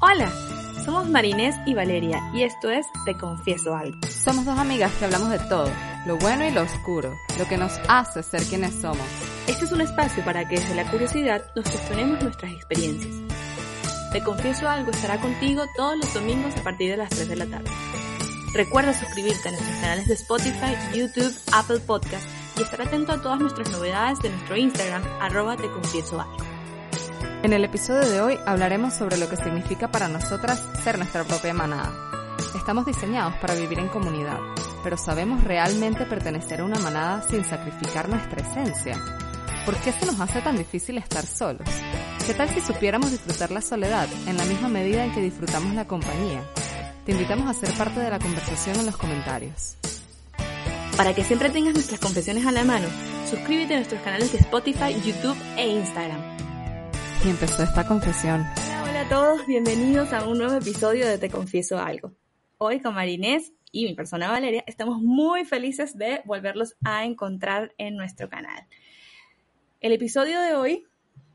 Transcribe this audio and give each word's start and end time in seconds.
Hola, 0.00 0.30
somos 0.84 1.08
Marinés 1.08 1.56
y 1.66 1.74
Valeria 1.74 2.30
y 2.32 2.44
esto 2.44 2.70
es 2.70 2.86
Te 3.04 3.16
Confieso 3.16 3.74
Algo. 3.74 3.98
Somos 4.08 4.44
dos 4.44 4.56
amigas 4.56 4.92
que 4.92 5.06
hablamos 5.06 5.28
de 5.30 5.40
todo, 5.40 5.68
lo 6.06 6.16
bueno 6.18 6.46
y 6.46 6.52
lo 6.52 6.62
oscuro, 6.62 7.16
lo 7.36 7.48
que 7.48 7.56
nos 7.56 7.72
hace 7.88 8.22
ser 8.22 8.44
quienes 8.44 8.74
somos. 8.80 9.02
Este 9.48 9.64
es 9.64 9.72
un 9.72 9.80
espacio 9.80 10.24
para 10.24 10.46
que 10.46 10.54
desde 10.54 10.76
la 10.76 10.88
curiosidad 10.88 11.42
nos 11.56 11.68
cuestionemos 11.68 12.22
nuestras 12.22 12.52
experiencias. 12.52 13.12
Te 14.12 14.22
Confieso 14.22 14.68
Algo 14.68 14.92
estará 14.92 15.20
contigo 15.20 15.64
todos 15.76 15.96
los 15.96 16.14
domingos 16.14 16.56
a 16.56 16.62
partir 16.62 16.92
de 16.92 16.96
las 16.96 17.08
3 17.08 17.28
de 17.30 17.36
la 17.36 17.46
tarde. 17.46 17.70
Recuerda 18.54 18.94
suscribirte 18.94 19.48
a 19.48 19.50
nuestros 19.50 19.76
canales 19.78 20.06
de 20.06 20.14
Spotify, 20.14 20.76
YouTube, 20.94 21.36
Apple 21.52 21.80
Podcast 21.80 22.24
y 22.56 22.62
estar 22.62 22.82
atento 22.82 23.10
a 23.10 23.20
todas 23.20 23.40
nuestras 23.40 23.68
novedades 23.72 24.20
de 24.20 24.30
nuestro 24.30 24.56
Instagram, 24.56 25.02
arroba 25.20 25.56
Te 25.56 25.68
Confieso 25.68 26.20
Algo. 26.20 26.47
En 27.40 27.52
el 27.52 27.64
episodio 27.64 28.08
de 28.08 28.20
hoy 28.20 28.38
hablaremos 28.46 28.94
sobre 28.94 29.16
lo 29.16 29.28
que 29.28 29.36
significa 29.36 29.88
para 29.88 30.08
nosotras 30.08 30.60
ser 30.82 30.98
nuestra 30.98 31.22
propia 31.22 31.54
manada. 31.54 31.92
Estamos 32.56 32.84
diseñados 32.84 33.34
para 33.36 33.54
vivir 33.54 33.78
en 33.78 33.88
comunidad, 33.88 34.40
pero 34.82 34.96
¿sabemos 34.96 35.44
realmente 35.44 36.04
pertenecer 36.04 36.60
a 36.60 36.64
una 36.64 36.80
manada 36.80 37.22
sin 37.22 37.44
sacrificar 37.44 38.08
nuestra 38.08 38.40
esencia? 38.40 39.00
¿Por 39.64 39.76
qué 39.76 39.92
se 39.92 40.06
nos 40.06 40.18
hace 40.18 40.40
tan 40.40 40.58
difícil 40.58 40.98
estar 40.98 41.24
solos? 41.24 41.68
¿Qué 42.26 42.34
tal 42.34 42.48
si 42.48 42.60
supiéramos 42.60 43.12
disfrutar 43.12 43.52
la 43.52 43.62
soledad 43.62 44.08
en 44.26 44.36
la 44.36 44.44
misma 44.44 44.68
medida 44.68 45.04
en 45.04 45.12
que 45.12 45.22
disfrutamos 45.22 45.74
la 45.74 45.86
compañía? 45.86 46.42
Te 47.06 47.12
invitamos 47.12 47.48
a 47.48 47.54
ser 47.54 47.72
parte 47.78 48.00
de 48.00 48.10
la 48.10 48.18
conversación 48.18 48.80
en 48.80 48.86
los 48.86 48.96
comentarios. 48.96 49.76
Para 50.96 51.14
que 51.14 51.22
siempre 51.22 51.50
tengas 51.50 51.74
nuestras 51.74 52.00
confesiones 52.00 52.44
a 52.46 52.50
la 52.50 52.64
mano, 52.64 52.88
suscríbete 53.30 53.74
a 53.74 53.76
nuestros 53.76 54.02
canales 54.02 54.32
de 54.32 54.38
Spotify, 54.38 55.00
YouTube 55.00 55.38
e 55.56 55.68
Instagram. 55.68 56.37
Y 57.24 57.30
empezó 57.30 57.64
esta 57.64 57.84
confesión. 57.84 58.46
Hola, 58.56 58.82
hola 58.82 59.00
a 59.00 59.08
todos, 59.08 59.46
bienvenidos 59.46 60.12
a 60.12 60.28
un 60.28 60.38
nuevo 60.38 60.54
episodio 60.54 61.04
de 61.04 61.18
Te 61.18 61.28
Confieso 61.28 61.76
Algo. 61.76 62.12
Hoy 62.58 62.80
con 62.80 62.94
Marinés 62.94 63.52
y 63.72 63.86
mi 63.86 63.94
persona 63.94 64.30
Valeria 64.30 64.62
estamos 64.68 65.02
muy 65.02 65.44
felices 65.44 65.98
de 65.98 66.22
volverlos 66.26 66.76
a 66.84 67.04
encontrar 67.04 67.74
en 67.76 67.96
nuestro 67.96 68.28
canal. 68.28 68.68
El 69.80 69.92
episodio 69.92 70.40
de 70.40 70.54
hoy 70.54 70.86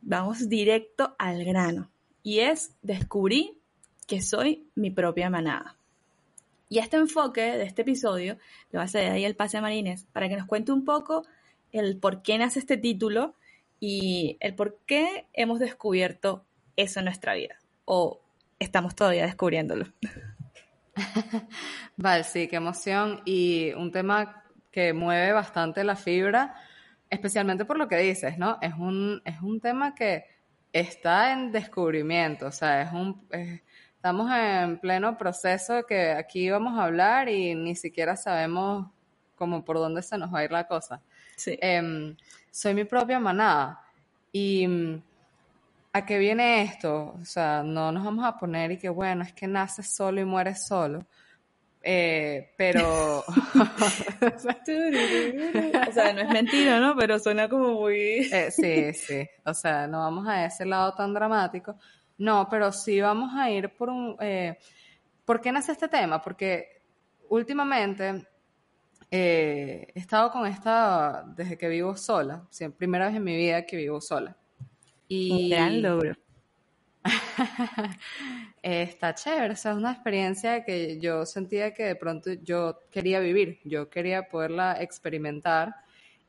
vamos 0.02 0.48
directo 0.48 1.18
al 1.20 1.44
grano 1.44 1.92
y 2.24 2.40
es 2.40 2.78
descubrí 2.82 3.60
que 4.08 4.22
soy 4.22 4.70
mi 4.76 4.90
propia 4.90 5.30
manada. 5.30 5.76
Y 6.70 6.80
este 6.80 6.96
enfoque 6.96 7.42
de 7.42 7.64
este 7.64 7.82
episodio 7.82 8.38
le 8.72 8.78
va 8.78 8.84
a 8.84 8.86
hacer 8.86 9.12
ahí 9.12 9.26
el 9.26 9.36
pase 9.36 9.58
a 9.58 9.62
Marinés 9.62 10.06
para 10.14 10.30
que 10.30 10.38
nos 10.38 10.48
cuente 10.48 10.72
un 10.72 10.86
poco 10.86 11.26
el 11.74 11.98
por 11.98 12.22
qué 12.22 12.38
nace 12.38 12.60
este 12.60 12.78
título 12.78 13.36
y 13.86 14.38
el 14.40 14.56
por 14.56 14.80
qué 14.86 15.28
hemos 15.34 15.60
descubierto 15.60 16.46
eso 16.78 17.00
en 17.00 17.06
nuestra 17.06 17.34
vida 17.34 17.58
o 17.84 18.22
estamos 18.58 18.96
todavía 18.96 19.26
descubriéndolo. 19.26 19.88
vale, 21.98 22.24
sí, 22.24 22.48
qué 22.48 22.56
emoción 22.56 23.22
y 23.26 23.74
un 23.74 23.92
tema 23.92 24.46
que 24.72 24.94
mueve 24.94 25.34
bastante 25.34 25.84
la 25.84 25.98
fibra, 25.98 26.56
especialmente 27.10 27.66
por 27.66 27.78
lo 27.78 27.90
que 27.90 27.98
dices, 27.98 28.38
¿no? 28.38 28.58
Es 28.62 28.74
un, 28.74 29.22
es 29.26 29.42
un 29.42 29.60
tema 29.60 29.94
que 29.94 30.28
está 30.72 31.34
en 31.34 31.52
descubrimiento, 31.52 32.46
o 32.48 32.52
sea, 32.54 32.84
es 32.84 32.94
un... 32.94 33.28
estamos 33.96 34.32
en 34.32 34.80
pleno 34.80 35.18
proceso 35.18 35.86
que 35.86 36.12
aquí 36.12 36.50
vamos 36.50 36.80
a 36.80 36.86
hablar 36.86 37.28
y 37.28 37.54
ni 37.54 37.76
siquiera 37.76 38.16
sabemos 38.16 38.88
como 39.36 39.66
por 39.66 39.76
dónde 39.76 40.04
se 40.04 40.18
nos 40.18 40.34
va 40.34 40.40
a 40.40 40.44
ir 40.46 40.54
la 40.54 40.68
cosa. 40.68 41.02
Sí. 41.36 41.58
Eh, 41.62 42.16
soy 42.52 42.74
mi 42.74 42.86
propia 42.86 43.20
manada. 43.20 43.84
Y 44.32 44.68
mm, 44.68 45.02
¿a 45.94 46.06
qué 46.06 46.18
viene 46.18 46.64
esto? 46.64 47.16
O 47.22 47.26
sea, 47.26 47.64
no 47.64 47.92
nos 47.92 48.04
vamos 48.04 48.26
a 48.26 48.38
poner 48.38 48.72
y 48.72 48.78
que 48.78 48.90
bueno, 48.90 49.24
es 49.24 49.34
que 49.34 49.48
naces 49.48 49.94
solo 49.94 50.22
y 50.22 50.26
mueres 50.26 50.66
solo. 50.66 51.06
Eh, 51.86 52.54
pero. 52.58 53.20
o 53.26 54.40
sea, 54.40 56.14
no 56.14 56.22
es 56.22 56.30
mentira, 56.30 56.80
¿no? 56.80 56.96
Pero 56.96 57.20
suena 57.20 57.50
como 57.50 57.74
muy. 57.74 58.30
eh, 58.32 58.52
sí, 58.52 58.94
sí. 58.94 59.28
O 59.44 59.54
sea, 59.54 59.86
no 59.88 60.00
vamos 60.00 60.28
a 60.28 60.46
ese 60.46 60.66
lado 60.66 60.94
tan 60.94 61.14
dramático. 61.14 61.76
No, 62.18 62.48
pero 62.50 62.72
sí 62.72 63.02
vamos 63.02 63.34
a 63.36 63.50
ir 63.50 63.70
por 63.70 63.90
un. 63.90 64.16
Eh, 64.22 64.58
¿Por 65.26 65.42
qué 65.42 65.52
nace 65.52 65.74
este 65.74 65.90
tema? 65.90 66.22
Porque 66.22 66.82
últimamente 67.30 68.28
eh, 69.16 69.92
he 69.94 70.00
estado 70.00 70.32
con 70.32 70.48
esta 70.48 71.24
desde 71.36 71.56
que 71.56 71.68
vivo 71.68 71.96
sola, 71.96 72.48
sí, 72.50 72.68
primera 72.70 73.06
vez 73.06 73.16
en 73.16 73.24
mi 73.24 73.38
vida 73.38 73.64
que 73.64 73.78
vivo 73.78 74.02
sola. 74.02 74.36
Y 75.08 75.32
Un 75.32 75.50
gran 75.52 75.82
logro. 75.84 76.16
está 78.64 79.14
chévere, 79.14 79.54
o 79.54 79.56
sea, 79.56 79.74
es 79.74 79.78
una 79.78 79.92
experiencia 79.92 80.64
que 80.64 81.00
yo 81.00 81.28
sentía 81.28 81.76
que 81.76 81.84
de 81.84 81.96
pronto 81.96 82.34
yo 82.34 82.80
quería 82.90 83.20
vivir, 83.20 83.60
yo 83.66 83.88
quería 83.88 84.30
poderla 84.30 84.82
experimentar 84.82 85.76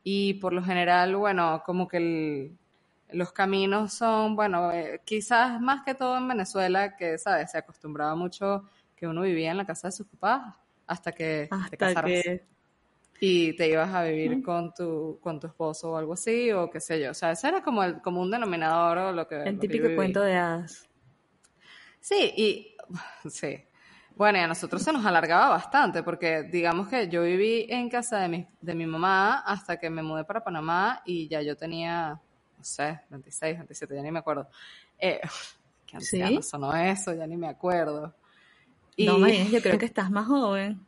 y 0.02 0.34
por 0.34 0.52
lo 0.52 0.62
general, 0.62 1.16
bueno, 1.16 1.62
como 1.64 1.88
que 1.88 1.96
el, 1.96 2.58
los 3.12 3.32
caminos 3.32 3.94
son, 3.94 4.36
bueno, 4.36 4.70
eh, 4.72 5.00
quizás 5.06 5.58
más 5.58 5.84
que 5.86 5.94
todo 5.94 6.18
en 6.18 6.28
Venezuela, 6.28 6.96
que, 6.96 7.16
¿sabes? 7.16 7.50
Se 7.50 7.56
acostumbraba 7.56 8.14
mucho 8.14 8.68
que 8.94 9.06
uno 9.06 9.22
vivía 9.22 9.52
en 9.52 9.56
la 9.56 9.64
casa 9.64 9.88
de 9.88 9.92
sus 9.92 10.06
papás 10.06 10.54
hasta 10.86 11.12
que 11.12 11.48
te 11.48 11.56
Hasta 11.56 11.76
casaras 11.78 12.10
que. 12.10 12.53
Y 13.20 13.54
te 13.56 13.68
ibas 13.68 13.92
a 13.94 14.02
vivir 14.04 14.42
con 14.42 14.72
tu, 14.74 15.18
con 15.22 15.40
tu 15.40 15.46
esposo 15.46 15.92
o 15.92 15.96
algo 15.96 16.14
así, 16.14 16.50
o 16.52 16.70
qué 16.70 16.80
sé 16.80 17.00
yo. 17.00 17.10
O 17.10 17.14
sea, 17.14 17.30
ese 17.30 17.48
era 17.48 17.62
como 17.62 17.82
el, 17.82 18.00
como 18.00 18.20
un 18.20 18.30
denominador 18.30 18.98
o 18.98 19.12
lo 19.12 19.26
que... 19.26 19.42
El 19.42 19.58
típico 19.58 19.88
cuento 19.94 20.20
de 20.20 20.34
hadas. 20.34 20.88
Sí, 22.00 22.32
y 22.36 22.76
sí. 23.30 23.64
Bueno, 24.16 24.38
y 24.38 24.42
a 24.42 24.46
nosotros 24.46 24.82
se 24.82 24.92
nos 24.92 25.04
alargaba 25.04 25.48
bastante, 25.48 26.02
porque 26.02 26.44
digamos 26.44 26.88
que 26.88 27.08
yo 27.08 27.22
viví 27.22 27.66
en 27.68 27.88
casa 27.88 28.18
de 28.20 28.28
mi, 28.28 28.46
de 28.60 28.74
mi 28.74 28.86
mamá 28.86 29.40
hasta 29.40 29.76
que 29.78 29.90
me 29.90 30.02
mudé 30.02 30.24
para 30.24 30.44
Panamá 30.44 31.02
y 31.04 31.26
ya 31.26 31.42
yo 31.42 31.56
tenía, 31.56 32.20
no 32.56 32.64
sé, 32.64 33.00
26, 33.10 33.56
27, 33.58 33.94
ya 33.94 34.02
ni 34.02 34.12
me 34.12 34.20
acuerdo. 34.20 34.48
Eh, 34.98 35.20
qué 35.86 36.00
¿Sí? 36.00 36.22
anciano 36.22 36.42
sonó 36.42 36.76
eso, 36.76 37.12
ya 37.12 37.26
ni 37.26 37.36
me 37.36 37.48
acuerdo. 37.48 38.14
Y, 38.96 39.06
No, 39.06 39.18
Marinés, 39.18 39.50
yo 39.50 39.60
creo 39.60 39.78
que 39.80 39.86
estás 39.86 40.10
más 40.10 40.26
joven. 40.26 40.86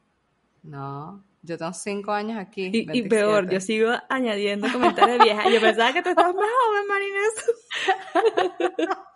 No, 0.63 1.25
yo 1.47 1.57
tengo 1.57 1.73
cinco 1.73 2.13
años 2.13 2.39
aquí. 2.39 2.65
Y, 2.65 2.79
y 2.79 2.87
27. 2.87 3.09
peor, 3.09 3.51
yo 3.51 3.61
sigo 3.61 3.93
añadiendo 4.09 4.71
comentarios 4.73 5.19
viejas. 5.23 5.47
Yo 5.53 5.61
pensaba 5.61 5.93
que 5.93 6.03
tú 6.03 6.11
estabas 6.11 6.35
más 6.35 6.47
joven, 6.67 6.87
Marinés. 6.89 7.35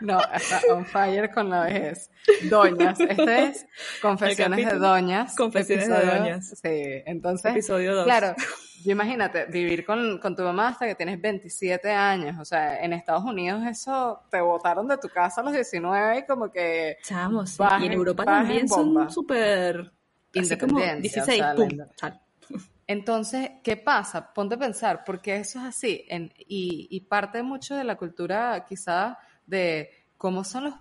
No, 0.00 0.18
está 0.34 0.60
on 0.70 0.84
fire 0.84 1.30
con 1.32 1.48
la 1.48 1.64
vejez. 1.64 2.10
Doñas, 2.50 3.00
este 3.00 3.44
es 3.44 3.66
Confesiones 4.00 4.70
de 4.70 4.78
Doñas. 4.78 5.34
Confesiones 5.36 5.88
de 5.88 6.06
Doñas. 6.06 6.48
Sí, 6.62 7.02
entonces, 7.06 7.52
Episodio 7.52 7.94
2. 7.94 8.04
claro, 8.04 8.34
yo 8.84 8.92
imagínate, 8.92 9.46
vivir 9.46 9.84
con, 9.84 10.18
con 10.18 10.34
tu 10.36 10.42
mamá 10.42 10.68
hasta 10.68 10.86
que 10.86 10.94
tienes 10.94 11.20
27 11.20 11.90
años, 11.90 12.36
o 12.40 12.44
sea, 12.44 12.82
en 12.82 12.92
Estados 12.92 13.24
Unidos 13.24 13.62
eso, 13.66 14.20
te 14.30 14.40
botaron 14.40 14.88
de 14.88 14.98
tu 14.98 15.08
casa 15.08 15.40
a 15.40 15.44
los 15.44 15.52
19 15.52 16.18
y 16.18 16.26
como 16.26 16.50
que 16.50 16.98
Chamos, 17.02 17.50
sí. 17.50 17.62
Y 17.80 17.86
en 17.86 17.92
Europa 17.92 18.24
también 18.24 18.68
son 18.68 19.10
súper... 19.10 19.92
Independencia, 20.40 20.96
16, 21.22 21.40
o 21.40 21.44
sea, 21.44 21.54
pum, 21.54 21.68
la- 21.76 21.86
tal. 21.88 22.20
Entonces, 22.86 23.50
¿qué 23.62 23.76
pasa? 23.76 24.32
Ponte 24.34 24.56
a 24.56 24.58
pensar, 24.58 25.04
porque 25.04 25.36
eso 25.36 25.58
es 25.60 25.64
así, 25.66 26.04
en- 26.08 26.32
y, 26.38 26.88
y 26.90 27.00
parte 27.00 27.42
mucho 27.42 27.74
de 27.74 27.84
la 27.84 27.96
cultura 27.96 28.64
quizá 28.68 29.18
de 29.46 29.90
cómo 30.18 30.44
son 30.44 30.64
los, 30.64 30.74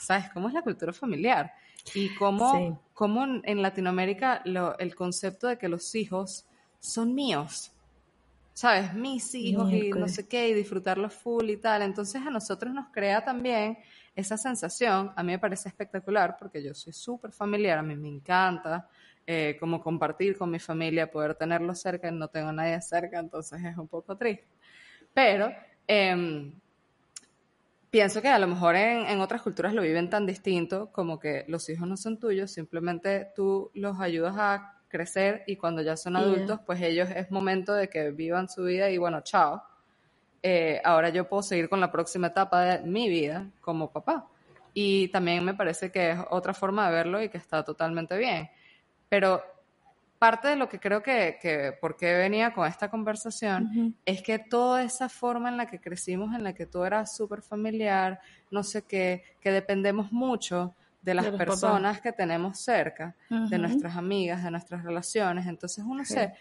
¿sabes? 0.00 0.30
¿Cómo 0.32 0.48
es 0.48 0.54
la 0.54 0.62
cultura 0.62 0.92
familiar? 0.92 1.52
Y 1.94 2.14
cómo, 2.14 2.52
Sí. 2.56 2.74
cómo 2.94 3.24
en 3.42 3.62
Latinoamérica 3.62 4.40
lo- 4.44 4.78
el 4.78 4.94
concepto 4.94 5.46
de 5.46 5.58
que 5.58 5.68
los 5.68 5.94
hijos 5.94 6.46
son 6.80 7.14
míos, 7.14 7.70
¿sabes? 8.54 8.94
Mis 8.94 9.34
hijos 9.34 9.72
y 9.72 9.90
no 9.90 10.08
sé 10.08 10.26
qué, 10.28 10.48
y 10.48 10.54
disfrutarlos 10.54 11.12
full 11.12 11.48
y 11.50 11.56
tal. 11.58 11.82
Entonces 11.82 12.22
a 12.26 12.30
nosotros 12.30 12.72
nos 12.74 12.88
crea 12.92 13.24
también 13.24 13.78
esa 14.14 14.36
sensación, 14.36 15.12
a 15.16 15.22
mí 15.22 15.32
me 15.32 15.38
parece 15.38 15.68
espectacular 15.68 16.36
porque 16.38 16.62
yo 16.62 16.74
soy 16.74 16.92
súper 16.92 17.32
familiar, 17.32 17.78
a 17.78 17.82
mí 17.82 17.96
me 17.96 18.08
encanta 18.08 18.88
eh, 19.26 19.56
como 19.58 19.80
compartir 19.80 20.36
con 20.36 20.50
mi 20.50 20.58
familia, 20.58 21.10
poder 21.10 21.34
tenerlos 21.34 21.80
cerca, 21.80 22.08
y 22.08 22.12
no 22.12 22.28
tengo 22.28 22.48
a 22.48 22.52
nadie 22.52 22.80
cerca, 22.82 23.18
entonces 23.18 23.62
es 23.64 23.76
un 23.76 23.88
poco 23.88 24.16
triste. 24.16 24.46
Pero 25.14 25.52
Em, 25.86 26.52
pienso 27.90 28.22
que 28.22 28.28
a 28.28 28.38
lo 28.38 28.46
mejor 28.46 28.76
en, 28.76 29.20
otras 29.20 29.42
culturas 29.42 29.74
lo 29.74 29.82
viven 29.82 30.08
tan 30.08 30.26
distinto 30.26 30.90
como 30.92 31.18
que 31.18 31.44
los 31.48 31.68
hijos 31.68 31.86
no 31.88 31.96
son 31.96 32.18
tuyos, 32.18 32.50
simplemente 32.50 33.28
tú 33.34 33.70
los 33.74 34.00
ayudas 34.00 34.34
a 34.38 34.80
crecer 34.88 35.42
y 35.46 35.56
cuando 35.56 35.82
ya 35.82 35.96
son 35.96 36.16
adultos, 36.16 36.60
pues 36.66 36.80
ellos 36.82 37.08
es 37.14 37.30
momento 37.30 37.74
de 37.74 37.88
que 37.88 38.10
vivan 38.10 38.48
su 38.48 38.64
vida 38.64 38.90
y 38.90 38.98
bueno, 38.98 39.22
chao. 39.22 39.62
Eh, 40.42 40.80
ahora 40.84 41.10
yo 41.10 41.28
puedo 41.28 41.42
seguir 41.42 41.68
con 41.68 41.80
la 41.80 41.92
próxima 41.92 42.28
etapa 42.28 42.62
de 42.62 42.78
mi 42.86 43.08
vida 43.08 43.46
como 43.60 43.90
papá. 43.90 44.26
Y 44.74 45.08
también 45.08 45.44
me 45.44 45.54
parece 45.54 45.92
que 45.92 46.12
es 46.12 46.18
otra 46.30 46.54
forma 46.54 46.86
de 46.86 46.94
verlo 46.94 47.22
y 47.22 47.28
que 47.28 47.38
está 47.38 47.62
totalmente 47.62 48.16
bien. 48.16 48.50
Pero 49.08 49.42
parte 50.18 50.48
de 50.48 50.56
lo 50.56 50.68
que 50.68 50.78
creo 50.78 51.02
que, 51.02 51.38
que 51.40 51.72
por 51.80 51.96
qué 51.96 52.14
venía 52.14 52.52
con 52.54 52.66
esta 52.66 52.88
conversación 52.88 53.96
es 54.06 54.22
que 54.22 54.38
toda 54.38 54.82
esa 54.82 55.08
forma 55.08 55.48
en 55.48 55.56
la 55.56 55.66
que 55.66 55.80
crecimos, 55.80 56.34
en 56.34 56.44
la 56.44 56.54
que 56.54 56.64
tú 56.64 56.84
eras 56.84 57.14
súper 57.14 57.42
familiar, 57.42 58.20
no 58.50 58.62
sé 58.62 58.82
qué, 58.82 59.24
que 59.40 59.50
dependemos 59.50 60.12
mucho 60.12 60.74
de 61.02 61.14
las 61.14 61.26
personas 61.26 62.00
que 62.00 62.12
tenemos 62.12 62.60
cerca, 62.60 63.16
de 63.28 63.58
nuestras 63.58 63.96
amigas, 63.96 64.44
de 64.44 64.50
nuestras 64.52 64.84
relaciones. 64.84 65.46
Entonces 65.46 65.84
uno 65.84 66.04
se, 66.04 66.32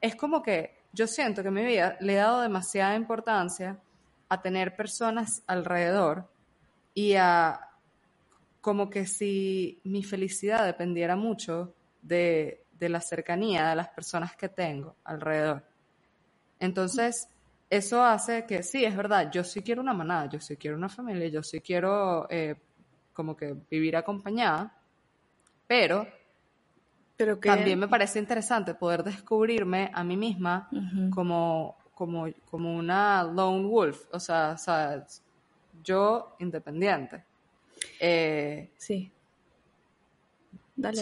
es 0.00 0.14
como 0.14 0.42
que 0.42 0.79
yo 0.92 1.06
siento 1.06 1.42
que 1.42 1.50
mi 1.50 1.64
vida 1.64 1.96
le 2.00 2.14
he 2.14 2.16
dado 2.16 2.40
demasiada 2.40 2.94
importancia 2.94 3.78
a 4.28 4.42
tener 4.42 4.76
personas 4.76 5.42
alrededor 5.46 6.28
y 6.94 7.14
a 7.14 7.60
como 8.60 8.90
que 8.90 9.06
si 9.06 9.80
mi 9.84 10.02
felicidad 10.02 10.66
dependiera 10.66 11.16
mucho 11.16 11.74
de 12.02 12.64
de 12.80 12.88
la 12.88 13.00
cercanía 13.00 13.68
de 13.68 13.76
las 13.76 13.88
personas 13.88 14.34
que 14.34 14.48
tengo 14.48 14.96
alrededor. 15.04 15.62
Entonces, 16.58 17.28
eso 17.68 18.02
hace 18.02 18.46
que 18.46 18.62
sí, 18.62 18.84
es 18.84 18.96
verdad, 18.96 19.30
yo 19.30 19.44
sí 19.44 19.62
quiero 19.62 19.82
una 19.82 19.92
manada, 19.92 20.28
yo 20.30 20.40
sí 20.40 20.56
quiero 20.56 20.76
una 20.78 20.88
familia, 20.88 21.28
yo 21.28 21.42
sí 21.42 21.60
quiero 21.60 22.26
eh, 22.30 22.56
como 23.12 23.36
que 23.36 23.54
vivir 23.70 23.96
acompañada, 23.96 24.74
pero, 25.66 26.08
pero 27.24 27.38
también 27.38 27.78
me 27.78 27.88
parece 27.88 28.18
interesante 28.18 28.74
poder 28.74 29.04
descubrirme 29.04 29.90
a 29.92 30.02
mí 30.02 30.16
misma 30.16 30.68
como, 31.10 31.76
como, 31.94 32.26
como 32.50 32.76
una 32.76 33.22
lone 33.24 33.66
wolf, 33.66 34.06
o 34.12 34.18
sea, 34.18 34.56
yo 35.82 36.36
independiente. 36.38 37.24
Eh, 37.98 38.70
sí 38.76 39.12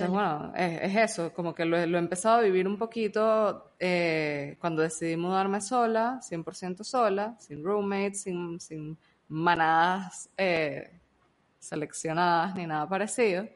bueno, 0.09 0.53
es, 0.57 0.97
eso, 0.97 1.33
como 1.33 1.55
que 1.55 1.65
lo, 1.65 1.77
he 1.77 1.99
empezado 1.99 2.39
a 2.39 2.43
vivir 2.43 2.67
un 2.67 2.77
poquito 2.77 3.73
eh, 3.79 4.57
cuando 4.61 4.83
decidí 4.83 5.17
mudarme 5.17 5.61
sola, 5.61 6.21
100% 6.21 6.83
sola, 6.83 7.37
sin 7.39 7.63
roommates, 7.63 8.23
sin, 8.23 8.61
sin 8.61 8.99
manadas 9.29 10.31
eh, 10.37 10.91
seleccionadas 11.59 12.55
ni 12.55 12.67
nada 12.67 12.89
parecido. 12.89 13.49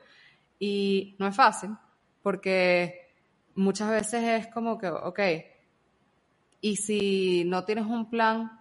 Y 0.59 1.17
no 1.19 1.27
es 1.27 1.35
fácil, 1.35 1.71
porque 2.23 3.09
muchas 3.55 3.91
veces 3.91 4.23
es 4.23 4.47
como 4.49 4.79
que, 4.79 4.89
ok, 4.89 5.21
y 6.61 6.77
si 6.77 7.45
no 7.45 7.65
tienes 7.65 7.87
un 7.87 8.09
plan, 8.09 8.61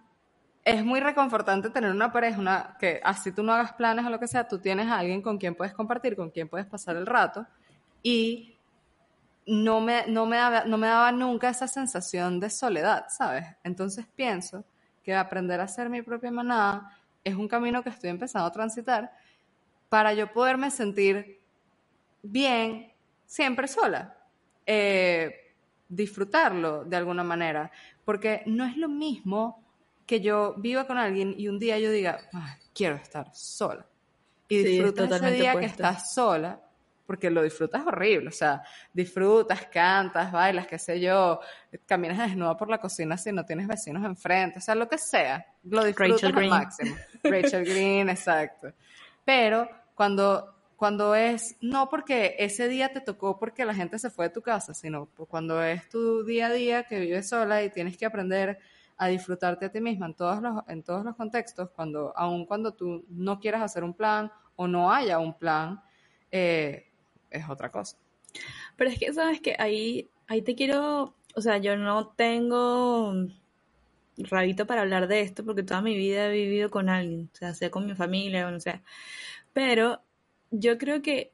es 0.64 0.84
muy 0.84 1.00
reconfortante 1.00 1.70
tener 1.70 1.90
una 1.90 2.12
pareja, 2.12 2.76
que 2.78 3.00
así 3.02 3.32
tú 3.32 3.42
no 3.42 3.52
hagas 3.52 3.72
planes 3.72 4.04
o 4.04 4.10
lo 4.10 4.18
que 4.18 4.28
sea, 4.28 4.46
tú 4.46 4.58
tienes 4.58 4.86
a 4.88 4.98
alguien 4.98 5.22
con 5.22 5.38
quien 5.38 5.54
puedes 5.54 5.74
compartir, 5.74 6.16
con 6.16 6.30
quien 6.30 6.48
puedes 6.48 6.66
pasar 6.66 6.96
el 6.96 7.06
rato 7.06 7.46
y 8.02 8.56
no 9.46 9.80
me, 9.80 10.06
no 10.06 10.26
me, 10.26 10.36
daba, 10.36 10.64
no 10.64 10.78
me 10.78 10.86
daba 10.86 11.10
nunca 11.10 11.48
esa 11.48 11.66
sensación 11.66 12.38
de 12.38 12.50
soledad, 12.50 13.06
¿sabes? 13.08 13.44
Entonces 13.64 14.06
pienso 14.14 14.64
que 15.02 15.14
aprender 15.14 15.60
a 15.60 15.66
ser 15.66 15.88
mi 15.88 16.02
propia 16.02 16.30
manada 16.30 16.96
es 17.24 17.34
un 17.34 17.48
camino 17.48 17.82
que 17.82 17.90
estoy 17.90 18.10
empezando 18.10 18.46
a 18.46 18.52
transitar 18.52 19.12
para 19.88 20.14
yo 20.14 20.32
poderme 20.32 20.70
sentir 20.70 21.40
bien 22.22 22.91
siempre 23.32 23.66
sola. 23.66 24.14
Eh, 24.66 25.54
disfrutarlo 25.88 26.84
de 26.84 26.96
alguna 26.96 27.24
manera, 27.24 27.70
porque 28.04 28.42
no 28.44 28.66
es 28.66 28.76
lo 28.76 28.88
mismo 28.88 29.64
que 30.06 30.20
yo 30.20 30.54
viva 30.58 30.86
con 30.86 30.98
alguien 30.98 31.34
y 31.38 31.48
un 31.48 31.58
día 31.58 31.78
yo 31.78 31.90
diga, 31.90 32.20
quiero 32.74 32.96
estar 32.96 33.34
sola. 33.34 33.86
Y 34.48 34.58
disfruto 34.62 35.04
ese 35.04 35.30
día 35.30 35.58
que 35.58 35.64
estás 35.64 36.12
sola 36.12 36.60
porque 37.06 37.30
lo 37.30 37.42
disfrutas 37.42 37.86
horrible, 37.86 38.28
o 38.28 38.32
sea, 38.32 38.62
disfrutas, 38.92 39.66
cantas, 39.66 40.30
bailas, 40.30 40.66
qué 40.66 40.78
sé 40.78 41.00
yo, 41.00 41.40
caminas 41.86 42.18
desnuda 42.18 42.56
por 42.56 42.68
la 42.68 42.78
cocina 42.78 43.16
si 43.16 43.32
no 43.32 43.44
tienes 43.44 43.66
vecinos 43.66 44.04
enfrente, 44.04 44.58
o 44.58 44.62
sea, 44.62 44.74
lo 44.74 44.88
que 44.88 44.98
sea, 44.98 45.44
lo 45.64 45.84
disfrutas 45.84 46.24
al 46.24 46.48
máximo. 46.48 46.96
Rachel 47.22 47.64
Green, 47.64 48.08
exacto. 48.10 48.72
Pero 49.24 49.68
cuando, 49.94 50.54
cuando 50.82 51.14
es, 51.14 51.56
no 51.60 51.88
porque 51.88 52.34
ese 52.40 52.66
día 52.66 52.92
te 52.92 53.00
tocó 53.00 53.38
porque 53.38 53.64
la 53.64 53.72
gente 53.72 54.00
se 54.00 54.10
fue 54.10 54.26
de 54.26 54.34
tu 54.34 54.42
casa, 54.42 54.74
sino 54.74 55.06
cuando 55.28 55.62
es 55.62 55.88
tu 55.88 56.24
día 56.24 56.48
a 56.48 56.52
día 56.52 56.82
que 56.82 56.98
vives 56.98 57.28
sola 57.28 57.62
y 57.62 57.70
tienes 57.70 57.96
que 57.96 58.04
aprender 58.04 58.58
a 58.96 59.06
disfrutarte 59.06 59.66
a 59.66 59.70
ti 59.70 59.80
misma 59.80 60.06
en 60.06 60.14
todos 60.14 60.42
los, 60.42 60.64
en 60.66 60.82
todos 60.82 61.04
los 61.04 61.14
contextos, 61.14 61.70
cuando, 61.70 62.12
aun 62.16 62.46
cuando 62.46 62.74
tú 62.74 63.04
no 63.10 63.38
quieras 63.38 63.62
hacer 63.62 63.84
un 63.84 63.94
plan 63.94 64.32
o 64.56 64.66
no 64.66 64.92
haya 64.92 65.20
un 65.20 65.38
plan, 65.38 65.80
eh, 66.32 66.90
es 67.30 67.48
otra 67.48 67.70
cosa. 67.70 67.96
Pero 68.76 68.90
es 68.90 68.98
que, 68.98 69.12
¿sabes 69.12 69.40
que 69.40 69.54
Ahí, 69.60 70.10
ahí 70.26 70.42
te 70.42 70.56
quiero, 70.56 71.14
o 71.36 71.40
sea, 71.40 71.58
yo 71.58 71.76
no 71.76 72.08
tengo 72.08 73.14
rabito 74.16 74.66
para 74.66 74.80
hablar 74.80 75.06
de 75.06 75.20
esto 75.20 75.44
porque 75.44 75.62
toda 75.62 75.80
mi 75.80 75.96
vida 75.96 76.26
he 76.26 76.32
vivido 76.32 76.72
con 76.72 76.88
alguien, 76.88 77.30
o 77.32 77.36
sea, 77.36 77.54
sea 77.54 77.70
con 77.70 77.86
mi 77.86 77.94
familia 77.94 78.48
o 78.48 78.50
no 78.50 78.58
sé. 78.58 78.82
Pero 79.52 80.02
yo 80.52 80.78
creo 80.78 81.02
que 81.02 81.32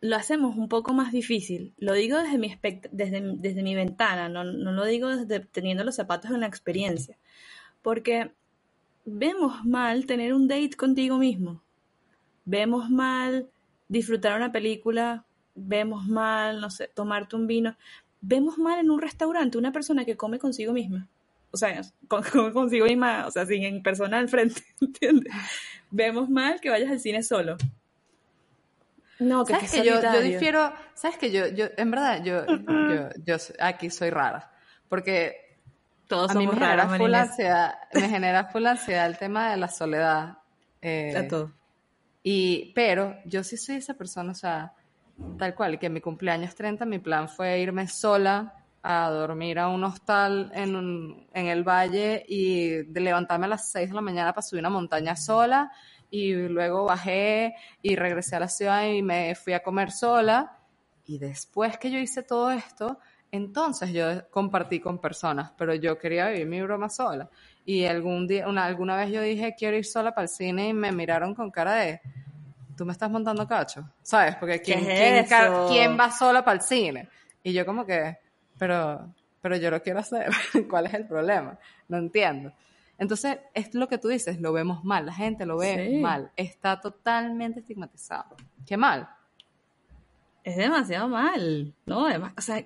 lo 0.00 0.16
hacemos 0.16 0.56
un 0.56 0.68
poco 0.68 0.92
más 0.94 1.12
difícil. 1.12 1.74
Lo 1.78 1.92
digo 1.92 2.18
desde 2.18 2.38
mi, 2.38 2.56
desde, 2.90 3.22
desde 3.36 3.62
mi 3.62 3.74
ventana, 3.74 4.28
no, 4.28 4.44
no 4.44 4.72
lo 4.72 4.84
digo 4.84 5.08
desde 5.08 5.40
teniendo 5.40 5.84
los 5.84 5.96
zapatos 5.96 6.30
en 6.30 6.40
la 6.40 6.46
experiencia. 6.46 7.16
Porque 7.82 8.32
vemos 9.04 9.64
mal 9.64 10.06
tener 10.06 10.34
un 10.34 10.48
date 10.48 10.76
contigo 10.76 11.18
mismo. 11.18 11.62
Vemos 12.44 12.90
mal 12.90 13.48
disfrutar 13.88 14.36
una 14.36 14.52
película, 14.52 15.24
vemos 15.54 16.06
mal, 16.06 16.60
no 16.60 16.70
sé, 16.70 16.88
tomarte 16.88 17.36
un 17.36 17.46
vino, 17.46 17.76
vemos 18.20 18.58
mal 18.58 18.80
en 18.80 18.90
un 18.90 19.00
restaurante 19.00 19.58
una 19.58 19.72
persona 19.72 20.04
que 20.04 20.16
come 20.16 20.38
consigo 20.38 20.72
misma. 20.72 21.08
O 21.50 21.56
sea, 21.56 21.80
come 22.08 22.22
consigo 22.52 22.86
misma, 22.86 23.26
o 23.26 23.30
sea, 23.30 23.46
sin 23.46 23.82
persona 23.82 24.18
al 24.18 24.28
frente, 24.28 24.62
¿entiendes? 24.80 25.32
Vemos 25.90 26.28
mal 26.28 26.60
que 26.60 26.70
vayas 26.70 26.90
al 26.90 27.00
cine 27.00 27.22
solo. 27.22 27.56
No, 29.18 29.44
que 29.44 29.54
¿Sabes 29.54 29.72
que 29.72 29.84
yo, 29.84 30.00
yo, 30.00 30.20
difiero, 30.20 30.72
sabes 30.94 31.18
que 31.18 31.32
yo, 31.32 31.48
yo, 31.48 31.66
en 31.76 31.90
verdad, 31.90 32.22
yo, 32.22 32.46
yo, 32.46 33.08
yo 33.24 33.36
aquí 33.58 33.90
soy 33.90 34.10
rara, 34.10 34.52
porque 34.88 35.56
todos 36.06 36.30
a 36.30 36.34
mí 36.34 36.46
me 36.46 36.54
genera, 36.54 36.88
full 36.88 37.14
ansiedad, 37.14 37.74
me 37.94 38.08
genera 38.08 38.44
full 38.44 38.64
ansiedad 38.64 39.06
el 39.06 39.18
tema 39.18 39.50
de 39.50 39.56
la 39.56 39.68
soledad. 39.68 40.38
Eh, 40.80 41.16
a 41.16 41.26
todo. 41.26 41.52
Y, 42.22 42.72
pero 42.74 43.16
yo 43.24 43.42
sí 43.42 43.56
soy 43.56 43.76
esa 43.76 43.94
persona, 43.94 44.32
o 44.32 44.34
sea, 44.34 44.72
tal 45.36 45.54
cual, 45.54 45.78
que 45.78 45.86
en 45.86 45.94
mi 45.94 46.00
cumpleaños 46.00 46.54
30 46.54 46.84
mi 46.84 46.98
plan 46.98 47.28
fue 47.28 47.58
irme 47.58 47.88
sola 47.88 48.54
a 48.90 49.10
dormir 49.10 49.58
a 49.58 49.68
un 49.68 49.84
hostal 49.84 50.50
en, 50.54 51.26
en 51.34 51.46
el 51.46 51.62
valle 51.62 52.24
y 52.26 52.84
de 52.84 53.00
levantarme 53.00 53.44
a 53.44 53.50
las 53.50 53.70
6 53.70 53.90
de 53.90 53.94
la 53.94 54.00
mañana 54.00 54.32
para 54.32 54.40
subir 54.40 54.60
una 54.60 54.70
montaña 54.70 55.14
sola 55.14 55.70
y 56.10 56.32
luego 56.32 56.84
bajé 56.84 57.54
y 57.82 57.96
regresé 57.96 58.36
a 58.36 58.40
la 58.40 58.48
ciudad 58.48 58.86
y 58.86 59.02
me 59.02 59.34
fui 59.34 59.52
a 59.52 59.62
comer 59.62 59.90
sola. 59.90 60.56
Y 61.04 61.18
después 61.18 61.76
que 61.76 61.90
yo 61.90 61.98
hice 61.98 62.22
todo 62.22 62.50
esto, 62.50 62.98
entonces 63.30 63.92
yo 63.92 64.26
compartí 64.30 64.80
con 64.80 64.98
personas, 64.98 65.52
pero 65.58 65.74
yo 65.74 65.98
quería 65.98 66.28
vivir 66.28 66.46
mi 66.46 66.62
broma 66.62 66.88
sola. 66.88 67.28
Y 67.66 67.84
algún 67.84 68.26
día, 68.26 68.48
una, 68.48 68.64
alguna 68.64 68.96
vez 68.96 69.10
yo 69.10 69.20
dije, 69.20 69.54
quiero 69.54 69.76
ir 69.76 69.84
sola 69.84 70.14
para 70.14 70.22
el 70.22 70.28
cine 70.30 70.68
y 70.68 70.72
me 70.72 70.92
miraron 70.92 71.34
con 71.34 71.50
cara 71.50 71.74
de, 71.74 72.00
tú 72.74 72.86
me 72.86 72.92
estás 72.92 73.10
montando 73.10 73.46
cacho, 73.46 73.86
¿sabes? 74.00 74.36
Porque 74.36 74.62
¿quién, 74.62 74.86
¿quién, 75.68 75.98
va 75.98 76.10
sola 76.10 76.42
para 76.42 76.54
el 76.54 76.62
cine? 76.62 77.08
Y 77.42 77.52
yo 77.52 77.66
como 77.66 77.84
que, 77.84 78.16
pero, 78.58 79.14
pero 79.40 79.56
yo 79.56 79.70
lo 79.70 79.82
quiero 79.82 80.00
hacer, 80.00 80.30
¿cuál 80.70 80.86
es 80.86 80.94
el 80.94 81.06
problema? 81.06 81.58
No 81.88 81.98
entiendo. 81.98 82.52
Entonces, 82.98 83.38
es 83.54 83.74
lo 83.74 83.88
que 83.88 83.98
tú 83.98 84.08
dices, 84.08 84.40
lo 84.40 84.52
vemos 84.52 84.84
mal, 84.84 85.06
la 85.06 85.14
gente 85.14 85.46
lo 85.46 85.58
ve 85.58 86.00
mal, 86.02 86.32
está 86.36 86.80
totalmente 86.80 87.60
estigmatizado. 87.60 88.36
Qué 88.66 88.76
mal. 88.76 89.08
Es 90.42 90.56
demasiado 90.56 91.08
mal, 91.08 91.74
¿no? 91.86 92.06
o 92.06 92.40
sea, 92.40 92.64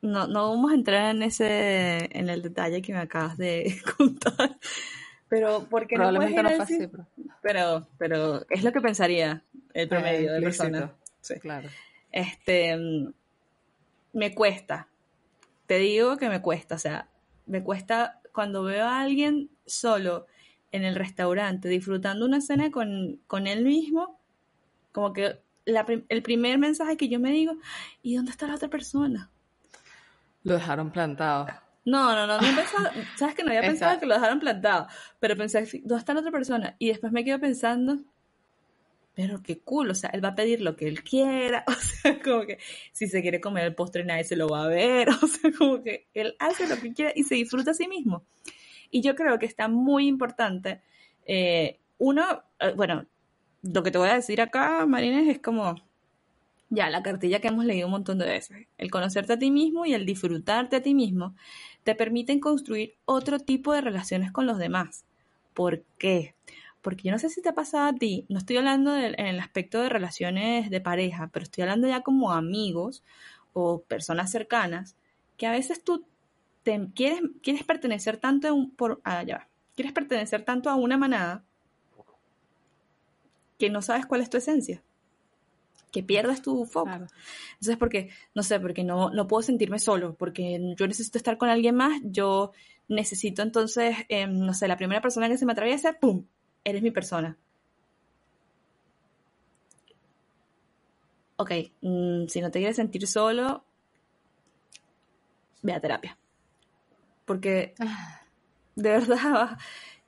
no, 0.00 0.28
no 0.28 0.50
vamos 0.50 0.70
a 0.70 0.74
entrar 0.74 1.14
en 1.14 1.22
ese, 1.22 2.08
en 2.16 2.28
el 2.28 2.42
detalle 2.42 2.82
que 2.82 2.92
me 2.92 3.00
acabas 3.00 3.36
de 3.36 3.80
contar. 3.96 4.58
Pero 5.28 5.66
porque 5.68 5.96
Probablemente 5.96 6.42
no, 6.42 6.50
no 6.50 7.06
pero, 7.42 7.88
pero 7.98 8.46
es 8.48 8.64
lo 8.64 8.72
que 8.72 8.80
pensaría 8.80 9.42
el 9.74 9.84
eh, 9.84 9.88
promedio 9.88 10.32
de 10.32 10.40
personas. 10.40 10.90
Sí. 11.20 11.34
Claro. 11.40 11.68
Este 12.10 12.76
me 14.12 14.34
cuesta. 14.34 14.88
Te 15.68 15.76
digo 15.78 16.16
que 16.16 16.30
me 16.30 16.40
cuesta, 16.40 16.76
o 16.76 16.78
sea, 16.78 17.10
me 17.44 17.62
cuesta 17.62 18.20
cuando 18.32 18.62
veo 18.62 18.86
a 18.86 19.00
alguien 19.00 19.50
solo 19.66 20.26
en 20.72 20.84
el 20.84 20.94
restaurante 20.94 21.68
disfrutando 21.68 22.24
una 22.24 22.40
cena 22.40 22.70
con, 22.70 23.20
con 23.26 23.46
él 23.46 23.64
mismo, 23.64 24.18
como 24.92 25.12
que 25.12 25.42
el 25.66 26.22
primer 26.22 26.56
mensaje 26.56 26.96
que 26.96 27.10
yo 27.10 27.20
me 27.20 27.30
digo, 27.32 27.52
¿y 28.02 28.16
dónde 28.16 28.30
está 28.30 28.46
la 28.46 28.54
otra 28.54 28.68
persona? 28.68 29.30
Lo 30.42 30.54
dejaron 30.54 30.90
plantado. 30.90 31.48
No, 31.84 32.14
no, 32.14 32.26
no, 32.26 32.40
no 32.40 32.56
pensaba, 32.56 32.90
sabes 33.16 33.34
que 33.34 33.42
no 33.42 33.50
había 33.50 33.60
pensado 33.68 34.00
que 34.00 34.06
lo 34.06 34.14
dejaron 34.14 34.40
plantado, 34.40 34.86
pero 35.20 35.36
pensé, 35.36 35.68
¿dónde 35.84 35.98
está 35.98 36.14
la 36.14 36.20
otra 36.20 36.32
persona? 36.32 36.76
Y 36.78 36.88
después 36.88 37.12
me 37.12 37.24
quedo 37.26 37.38
pensando, 37.38 37.98
pero 39.18 39.42
qué 39.42 39.58
cool, 39.58 39.90
o 39.90 39.96
sea, 39.96 40.10
él 40.10 40.24
va 40.24 40.28
a 40.28 40.34
pedir 40.36 40.60
lo 40.60 40.76
que 40.76 40.86
él 40.86 41.02
quiera, 41.02 41.64
o 41.66 41.72
sea, 41.72 42.22
como 42.22 42.46
que 42.46 42.58
si 42.92 43.08
se 43.08 43.20
quiere 43.20 43.40
comer 43.40 43.64
el 43.64 43.74
postre 43.74 44.04
nadie 44.04 44.22
se 44.22 44.36
lo 44.36 44.48
va 44.48 44.62
a 44.62 44.68
ver, 44.68 45.08
o 45.22 45.26
sea, 45.26 45.50
como 45.58 45.82
que 45.82 46.06
él 46.14 46.36
hace 46.38 46.68
lo 46.68 46.80
que 46.80 46.92
quiera 46.92 47.10
y 47.16 47.24
se 47.24 47.34
disfruta 47.34 47.72
a 47.72 47.74
sí 47.74 47.88
mismo. 47.88 48.22
Y 48.92 49.00
yo 49.00 49.16
creo 49.16 49.36
que 49.40 49.46
está 49.46 49.66
muy 49.66 50.06
importante, 50.06 50.82
eh, 51.26 51.80
uno, 51.98 52.44
eh, 52.60 52.74
bueno, 52.76 53.06
lo 53.62 53.82
que 53.82 53.90
te 53.90 53.98
voy 53.98 54.08
a 54.08 54.14
decir 54.14 54.40
acá, 54.40 54.86
Marines, 54.86 55.26
es 55.26 55.40
como 55.40 55.74
ya 56.70 56.88
la 56.88 57.02
cartilla 57.02 57.40
que 57.40 57.48
hemos 57.48 57.64
leído 57.64 57.88
un 57.88 57.92
montón 57.94 58.18
de 58.18 58.26
veces. 58.26 58.68
El 58.76 58.88
conocerte 58.88 59.32
a 59.32 59.38
ti 59.40 59.50
mismo 59.50 59.84
y 59.84 59.94
el 59.94 60.06
disfrutarte 60.06 60.76
a 60.76 60.82
ti 60.82 60.94
mismo 60.94 61.34
te 61.82 61.96
permiten 61.96 62.38
construir 62.38 62.94
otro 63.04 63.40
tipo 63.40 63.72
de 63.72 63.80
relaciones 63.80 64.30
con 64.30 64.46
los 64.46 64.58
demás. 64.58 65.04
¿Por 65.54 65.82
qué? 65.98 66.36
Porque 66.82 67.04
yo 67.04 67.12
no 67.12 67.18
sé 67.18 67.28
si 67.28 67.42
te 67.42 67.48
ha 67.48 67.54
pasado 67.54 67.88
a 67.88 67.92
ti, 67.92 68.24
no 68.28 68.38
estoy 68.38 68.56
hablando 68.56 68.96
en 68.96 69.18
el 69.18 69.40
aspecto 69.40 69.80
de 69.82 69.88
relaciones 69.88 70.70
de 70.70 70.80
pareja, 70.80 71.28
pero 71.32 71.42
estoy 71.42 71.62
hablando 71.62 71.88
ya 71.88 72.02
como 72.02 72.32
amigos 72.32 73.02
o 73.52 73.82
personas 73.82 74.30
cercanas, 74.30 74.96
que 75.36 75.46
a 75.46 75.52
veces 75.52 75.82
tú 75.82 76.06
te, 76.62 76.88
quieres, 76.94 77.22
quieres 77.42 77.64
pertenecer 77.64 78.18
tanto 78.18 78.48
a 78.48 78.52
un, 78.52 78.70
por, 78.70 79.00
ah, 79.04 79.24
quieres 79.74 79.92
pertenecer 79.92 80.44
tanto 80.44 80.70
a 80.70 80.74
una 80.76 80.96
manada 80.96 81.44
que 83.58 83.70
no 83.70 83.82
sabes 83.82 84.06
cuál 84.06 84.20
es 84.20 84.30
tu 84.30 84.36
esencia, 84.36 84.82
que 85.90 86.02
pierdes 86.02 86.42
tu 86.42 86.64
foco. 86.64 86.90
Entonces, 86.90 87.76
porque, 87.76 88.10
no 88.34 88.42
sé, 88.42 88.60
porque 88.60 88.84
no, 88.84 89.10
no 89.10 89.26
puedo 89.26 89.42
sentirme 89.42 89.78
solo, 89.78 90.14
porque 90.14 90.74
yo 90.76 90.86
necesito 90.86 91.18
estar 91.18 91.38
con 91.38 91.48
alguien 91.48 91.74
más, 91.74 92.00
yo 92.04 92.52
necesito 92.88 93.42
entonces, 93.42 93.96
em, 94.08 94.38
no 94.38 94.54
sé, 94.54 94.68
la 94.68 94.76
primera 94.76 95.00
persona 95.00 95.28
que 95.28 95.38
se 95.38 95.46
me 95.46 95.52
atraviesa, 95.52 95.94
¡pum! 95.94 96.24
Eres 96.64 96.82
mi 96.82 96.90
persona. 96.90 97.36
Ok, 101.36 101.52
mm, 101.82 102.26
si 102.26 102.40
no 102.40 102.50
te 102.50 102.58
quieres 102.58 102.76
sentir 102.76 103.06
solo, 103.06 103.64
ve 105.62 105.72
a 105.72 105.80
terapia. 105.80 106.18
Porque, 107.24 107.74
ah. 107.78 108.22
de 108.74 108.90
verdad, 108.98 109.58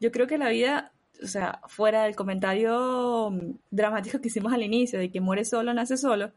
yo 0.00 0.10
creo 0.10 0.26
que 0.26 0.38
la 0.38 0.48
vida 0.48 0.92
o 1.22 1.26
sea, 1.26 1.60
fuera 1.68 2.04
del 2.04 2.16
comentario 2.16 3.30
dramático 3.70 4.20
que 4.20 4.28
hicimos 4.28 4.52
al 4.52 4.62
inicio 4.62 4.98
de 4.98 5.10
que 5.10 5.20
muere 5.20 5.44
solo, 5.44 5.74
nace 5.74 5.96
solo, 5.96 6.32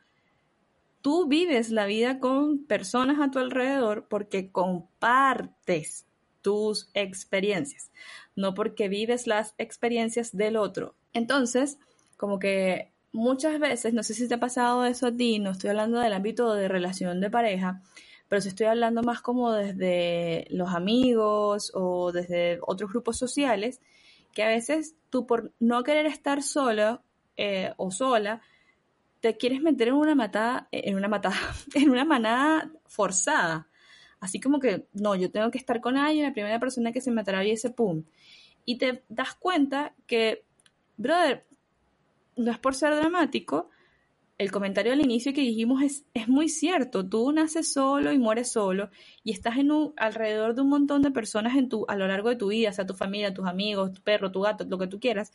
tú 1.01 1.27
vives 1.27 1.69
la 1.69 1.85
vida 1.85 2.19
con 2.19 2.65
personas 2.65 3.19
a 3.19 3.31
tu 3.31 3.39
alrededor 3.39 4.07
porque 4.07 4.51
compartes 4.51 6.05
tus 6.41 6.89
experiencias, 6.93 7.91
no 8.35 8.53
porque 8.53 8.89
vives 8.89 9.27
las 9.27 9.53
experiencias 9.57 10.35
del 10.35 10.57
otro. 10.57 10.95
Entonces, 11.13 11.77
como 12.17 12.39
que 12.39 12.91
muchas 13.11 13.59
veces, 13.59 13.93
no 13.93 14.03
sé 14.03 14.13
si 14.13 14.27
te 14.27 14.35
ha 14.35 14.39
pasado 14.39 14.85
eso 14.85 15.07
a 15.07 15.11
ti, 15.11 15.39
no 15.39 15.51
estoy 15.51 15.69
hablando 15.69 15.99
del 15.99 16.13
ámbito 16.13 16.53
de 16.53 16.67
relación 16.67 17.21
de 17.21 17.29
pareja, 17.29 17.81
pero 18.27 18.41
si 18.41 18.49
estoy 18.49 18.67
hablando 18.67 19.03
más 19.03 19.21
como 19.21 19.51
desde 19.51 20.47
los 20.49 20.69
amigos 20.73 21.71
o 21.75 22.11
desde 22.11 22.59
otros 22.61 22.91
grupos 22.91 23.17
sociales, 23.17 23.79
que 24.33 24.43
a 24.43 24.47
veces 24.47 24.95
tú 25.09 25.27
por 25.27 25.53
no 25.59 25.83
querer 25.83 26.07
estar 26.07 26.41
solo 26.41 27.03
eh, 27.37 27.73
o 27.77 27.91
sola, 27.91 28.41
te 29.19 29.37
quieres 29.37 29.61
meter 29.61 29.89
en 29.89 29.93
una 29.93 30.15
matada, 30.15 30.67
en 30.71 30.95
una 30.95 31.07
matada, 31.07 31.35
en 31.75 31.89
una 31.91 32.05
manada 32.05 32.71
forzada. 32.85 33.67
Así 34.19 34.39
como 34.39 34.59
que, 34.59 34.87
no, 34.93 35.15
yo 35.15 35.29
tengo 35.31 35.51
que 35.51 35.57
estar 35.57 35.81
con 35.81 35.97
alguien, 35.97 36.25
la 36.25 36.33
primera 36.33 36.59
persona 36.59 36.91
que 36.91 37.01
se 37.01 37.11
me 37.11 37.21
atraviese, 37.21 37.69
pum. 37.69 38.03
Y 38.65 38.77
te 38.77 39.03
das 39.09 39.35
cuenta 39.35 39.93
que, 40.07 40.45
brother, 40.97 41.45
no 42.35 42.51
es 42.51 42.59
por 42.59 42.75
ser 42.75 42.95
dramático, 42.95 43.69
el 44.37 44.51
comentario 44.51 44.93
al 44.93 45.01
inicio 45.01 45.33
que 45.33 45.41
dijimos 45.41 45.83
es, 45.83 46.05
es 46.13 46.27
muy 46.27 46.49
cierto. 46.49 47.07
Tú 47.07 47.31
naces 47.31 47.71
solo 47.71 48.11
y 48.11 48.17
mueres 48.17 48.51
solo 48.51 48.89
y 49.23 49.31
estás 49.31 49.57
en 49.57 49.71
un, 49.71 49.93
alrededor 49.95 50.55
de 50.55 50.61
un 50.61 50.69
montón 50.69 51.01
de 51.01 51.11
personas 51.11 51.55
en 51.55 51.69
tu, 51.69 51.85
a 51.87 51.95
lo 51.95 52.07
largo 52.07 52.29
de 52.29 52.35
tu 52.35 52.47
vida, 52.49 52.73
sea 52.73 52.85
tu 52.85 52.93
familia, 52.93 53.33
tus 53.33 53.45
amigos, 53.45 53.93
tu 53.93 54.01
perro, 54.01 54.31
tu 54.31 54.41
gato, 54.41 54.65
lo 54.65 54.77
que 54.77 54.87
tú 54.87 54.99
quieras. 54.99 55.31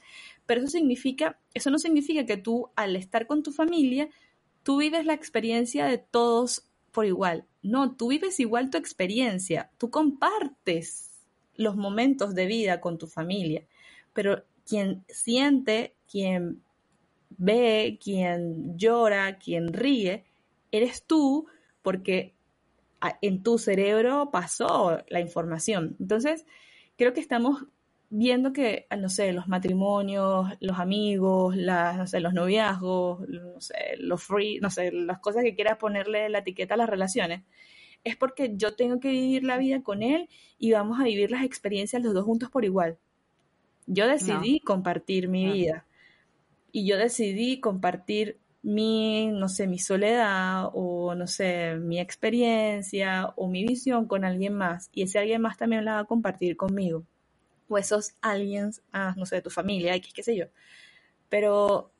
Pero 0.47 0.61
eso 0.61 0.71
significa, 0.71 1.39
eso 1.55 1.71
no 1.71 1.79
significa 1.79 2.27
que 2.27 2.37
tú, 2.37 2.71
al 2.77 2.97
estar 2.97 3.27
con 3.27 3.43
tu 3.43 3.53
familia, 3.53 4.09
tú 4.63 4.79
vives 4.79 5.07
la 5.07 5.15
experiencia 5.15 5.87
de 5.87 5.99
todos 5.99 6.65
por 6.93 7.07
igual. 7.07 7.47
No, 7.63 7.95
tú 7.95 8.09
vives 8.09 8.41
igual 8.41 8.71
tu 8.71 8.79
experiencia. 8.79 9.71
Tú 9.79 9.91
compartes 9.91 11.08
los 11.59 11.77
momentos 11.77 12.35
de 12.35 12.47
vida 12.47 12.81
con 12.81 12.97
tu 12.97 13.07
familia. 13.07 13.67
Pero 14.15 14.45
quien 14.67 15.05
siente, 15.09 15.95
quien 16.11 16.63
ve, 17.31 17.99
quien 18.03 18.79
llora, 18.79 19.39
quien 19.39 19.73
ríe, 19.75 20.25
eres 20.73 21.05
tú 21.05 21.47
porque 21.83 22.35
en 23.23 23.43
tu 23.43 23.59
cerebro 23.59 24.31
pasó 24.31 25.03
la 25.09 25.21
información. 25.21 25.97
Entonces, 26.01 26.47
creo 26.97 27.13
que 27.13 27.21
estamos 27.21 27.67
viendo 28.11 28.53
que, 28.53 28.87
no 28.99 29.09
sé, 29.09 29.33
los 29.33 29.49
matrimonios, 29.49 30.49
los 30.61 30.79
amigos, 30.79 31.57
las, 31.57 31.97
no 31.97 32.07
sé, 32.07 32.21
los 32.21 32.33
noviazgos, 32.33 33.29
no 33.29 33.61
sé, 33.61 33.97
los 33.99 34.23
free, 34.23 34.59
no 34.61 34.71
sé, 34.71 34.91
las 34.93 35.19
cosas 35.19 35.43
que 35.45 35.55
quieras 35.55 35.77
ponerle 35.79 36.29
la 36.29 36.39
etiqueta 36.39 36.75
a 36.75 36.79
las 36.79 36.89
relaciones, 36.89 37.43
es 38.09 38.17
porque 38.17 38.53
yo 38.57 38.75
tengo 38.75 39.01
que 39.01 39.11
vivir 39.11 39.45
la 39.45 39.59
vida 39.59 39.83
con 39.83 40.03
él 40.03 40.29
y 40.59 40.73
vamos 40.73 41.01
a 41.01 41.05
vivir 41.05 41.31
las 41.31 41.45
experiencias 41.45 42.03
los 42.03 42.15
dos 42.15 42.25
juntos 42.25 42.51
por 42.51 42.65
igual. 42.65 42.99
Yo 43.87 44.07
decidí 44.07 44.61
compartir 44.61 45.29
mi 45.29 45.51
vida 45.51 45.87
y 46.73 46.87
yo 46.87 46.99
decidí 46.99 47.61
compartir 47.61 48.39
mi, 48.63 49.29
no 49.29 49.49
sé, 49.49 49.67
mi 49.67 49.79
soledad 49.79 50.69
o, 50.75 51.15
no 51.15 51.27
sé, 51.27 51.77
mi 51.77 51.99
experiencia 51.99 53.33
o 53.37 53.49
mi 53.49 53.65
visión 53.65 54.07
con 54.07 54.25
alguien 54.25 54.55
más 54.55 54.91
y 54.93 55.03
ese 55.03 55.19
alguien 55.19 55.41
más 55.41 55.57
también 55.57 55.85
la 55.85 55.95
va 55.95 56.01
a 56.01 56.05
compartir 56.05 56.57
conmigo. 56.57 57.05
O 57.69 57.79
esos 57.79 58.15
aliens, 58.21 58.83
ah, 58.93 59.15
no 59.17 59.27
sé, 59.27 59.41
tu 59.43 59.51
familia, 59.51 59.95
X, 59.95 60.13
qué 60.13 60.23
sé 60.23 60.37
yo. 60.37 60.47
Pero 61.29 61.91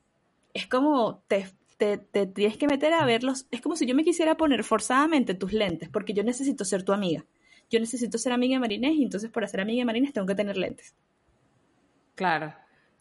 es 0.53 0.67
como 0.67 1.23
te, 1.27 1.47
te, 1.79 1.97
te, 1.97 2.27
tienes 2.27 2.57
que 2.57 2.67
meter 2.67 2.93
a 2.93 3.05
verlos. 3.05 3.47
Es 3.49 3.61
como 3.61 3.75
si 3.77 3.85
yo 3.85 3.95
me 3.95 4.03
quisiera 4.03 4.35
poner 4.35 4.63
forzadamente 4.63 5.33
tus 5.33 5.53
lentes, 5.53 5.89
porque 5.89 6.13
yo 6.13 6.23
necesito 6.23 6.65
ser 6.65 6.83
tu 6.83 6.91
amiga. 6.91 7.25
Yo 7.69 7.79
necesito 7.79 8.17
ser 8.17 8.33
amiga 8.33 8.55
de 8.55 8.59
Marines 8.59 8.95
y 8.95 9.03
entonces 9.03 9.31
para 9.31 9.47
ser 9.47 9.61
amiga 9.61 9.81
de 9.81 9.85
Marines 9.85 10.11
tengo 10.11 10.27
que 10.27 10.35
tener 10.35 10.57
lentes. 10.57 10.93
Claro. 12.15 12.53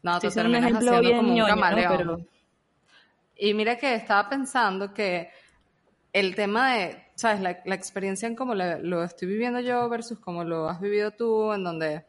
No, 0.02 0.20
te 0.20 0.30
terminas 0.30 0.62
haciendo 0.72 1.16
como 1.16 1.34
un 1.34 1.44
camaleón. 1.44 2.28
Y 3.36 3.52
mira 3.52 3.76
que 3.76 3.94
estaba 3.94 4.28
pensando 4.28 4.94
que 4.94 5.30
el 6.12 6.36
tema 6.36 6.74
de, 6.74 7.02
¿sabes? 7.16 7.40
La, 7.40 7.50
experiencia 7.74 8.28
en 8.28 8.36
cómo 8.36 8.54
lo, 8.54 9.02
estoy 9.02 9.26
viviendo 9.26 9.58
yo 9.58 9.88
versus 9.88 10.20
cómo 10.20 10.44
lo 10.44 10.68
has 10.68 10.80
vivido 10.80 11.10
tú, 11.10 11.52
en 11.52 11.64
donde 11.64 11.98
mm, 11.98 12.02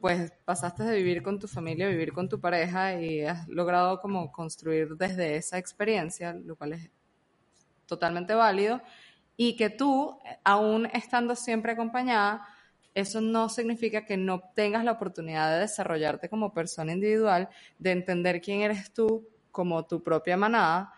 pues 0.00 0.32
pasaste 0.44 0.84
de 0.84 0.96
vivir 0.96 1.22
con 1.22 1.38
tu 1.38 1.48
familia 1.48 1.86
a 1.86 1.90
vivir 1.90 2.12
con 2.12 2.28
tu 2.28 2.40
pareja 2.40 3.00
y 3.00 3.20
has 3.20 3.46
logrado 3.48 4.00
como 4.00 4.32
construir 4.32 4.96
desde 4.96 5.36
esa 5.36 5.58
experiencia, 5.58 6.32
lo 6.32 6.56
cual 6.56 6.72
es 6.74 6.90
totalmente 7.86 8.34
válido, 8.34 8.80
y 9.36 9.56
que 9.56 9.70
tú, 9.70 10.18
aún 10.44 10.86
estando 10.86 11.36
siempre 11.36 11.72
acompañada, 11.72 12.46
eso 12.94 13.20
no 13.20 13.48
significa 13.48 14.04
que 14.04 14.16
no 14.16 14.40
tengas 14.54 14.84
la 14.84 14.92
oportunidad 14.92 15.52
de 15.52 15.60
desarrollarte 15.60 16.28
como 16.28 16.52
persona 16.52 16.92
individual, 16.92 17.48
de 17.78 17.92
entender 17.92 18.40
quién 18.40 18.62
eres 18.62 18.92
tú 18.92 19.28
como 19.52 19.86
tu 19.86 20.02
propia 20.02 20.36
manada 20.36 20.92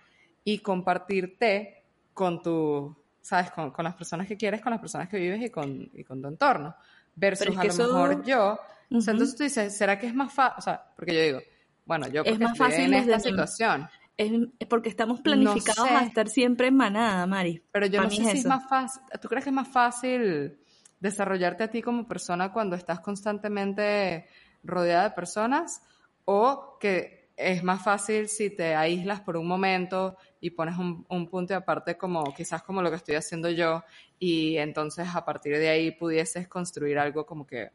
y 0.45 0.61
compartirte 0.61 1.85
con 2.15 2.43
tu, 2.43 2.97
¿sabes? 3.21 3.51
Con, 3.51 3.73
las 3.79 3.95
personas 3.95 4.27
que 4.27 4.37
quieres, 4.37 4.61
con 4.63 4.71
las 4.71 4.81
personas 4.81 5.09
que 5.09 5.19
vives 5.19 5.43
y 5.43 5.51
con 5.51 6.23
tu 6.23 6.29
entorno. 6.29 6.75
Versus 7.15 7.57
a 7.57 7.65
lo 7.65 7.75
mejor 7.75 8.25
yo. 8.25 8.59
o 8.91 9.01
sea, 9.01 9.13
entonces 9.13 9.37
tú 9.37 9.43
dices, 9.43 9.77
¿será 9.77 9.99
que 9.99 10.07
es 10.07 10.15
más 10.15 10.33
fácil? 10.33 10.55
O 10.59 10.63
sea, 10.63 10.85
porque 10.97 11.15
yo 11.15 11.23
digo, 11.23 11.41
bueno, 11.85 12.09
yo 12.09 12.23
es 12.23 12.39
más 12.39 12.57
fácil 12.57 12.85
en 12.85 12.95
esta 12.95 13.21
situación. 13.21 13.89
Es, 14.17 14.33
porque 14.69 14.91
estamos 14.91 15.21
planificados 15.23 15.91
a 15.91 16.03
estar 16.05 16.29
siempre 16.29 16.69
en 16.69 16.77
manada, 16.77 17.27
Mari. 17.27 17.63
Pero 17.73 17.87
yo 17.87 18.03
no 18.03 18.11
sé 18.11 18.23
si 18.25 18.39
es 18.39 18.47
más 18.47 18.69
fácil. 18.69 19.03
¿Tú 19.21 19.29
crees 19.29 19.45
que 19.45 19.51
es 19.51 19.57
más 19.57 19.69
fácil 19.69 20.59
desarrollarte 21.01 21.65
a 21.65 21.69
ti 21.69 21.83
como 21.83 22.07
persona 22.07 22.53
cuando 22.53 22.77
estás 22.77 23.01
constantemente 23.01 24.27
rodeada 24.63 25.05
de 25.05 25.11
personas 25.11 25.83
o 26.27 26.77
que 26.79 27.20
es 27.41 27.63
más 27.63 27.83
fácil 27.83 28.29
si 28.29 28.51
te 28.51 28.75
aíslas 28.75 29.21
por 29.21 29.37
un 29.37 29.47
momento 29.47 30.17
y 30.41 30.51
pones 30.51 30.77
un, 30.77 31.05
punto 31.29 31.55
de 31.55 31.55
aparte 31.55 31.97
como 31.97 32.25
quizás 32.35 32.63
como 32.63 32.83
lo 32.83 32.91
que 32.91 32.97
estoy 32.97 33.15
haciendo 33.15 33.51
yo 33.51 33.83
y 34.19 34.57
entonces 34.59 35.09
a 35.15 35.25
partir 35.25 35.57
de 35.59 35.69
ahí 35.69 35.91
pudieses 35.91 36.49
construir 36.49 36.99
algo 36.99 37.25
como 37.25 37.47
que 37.47 37.71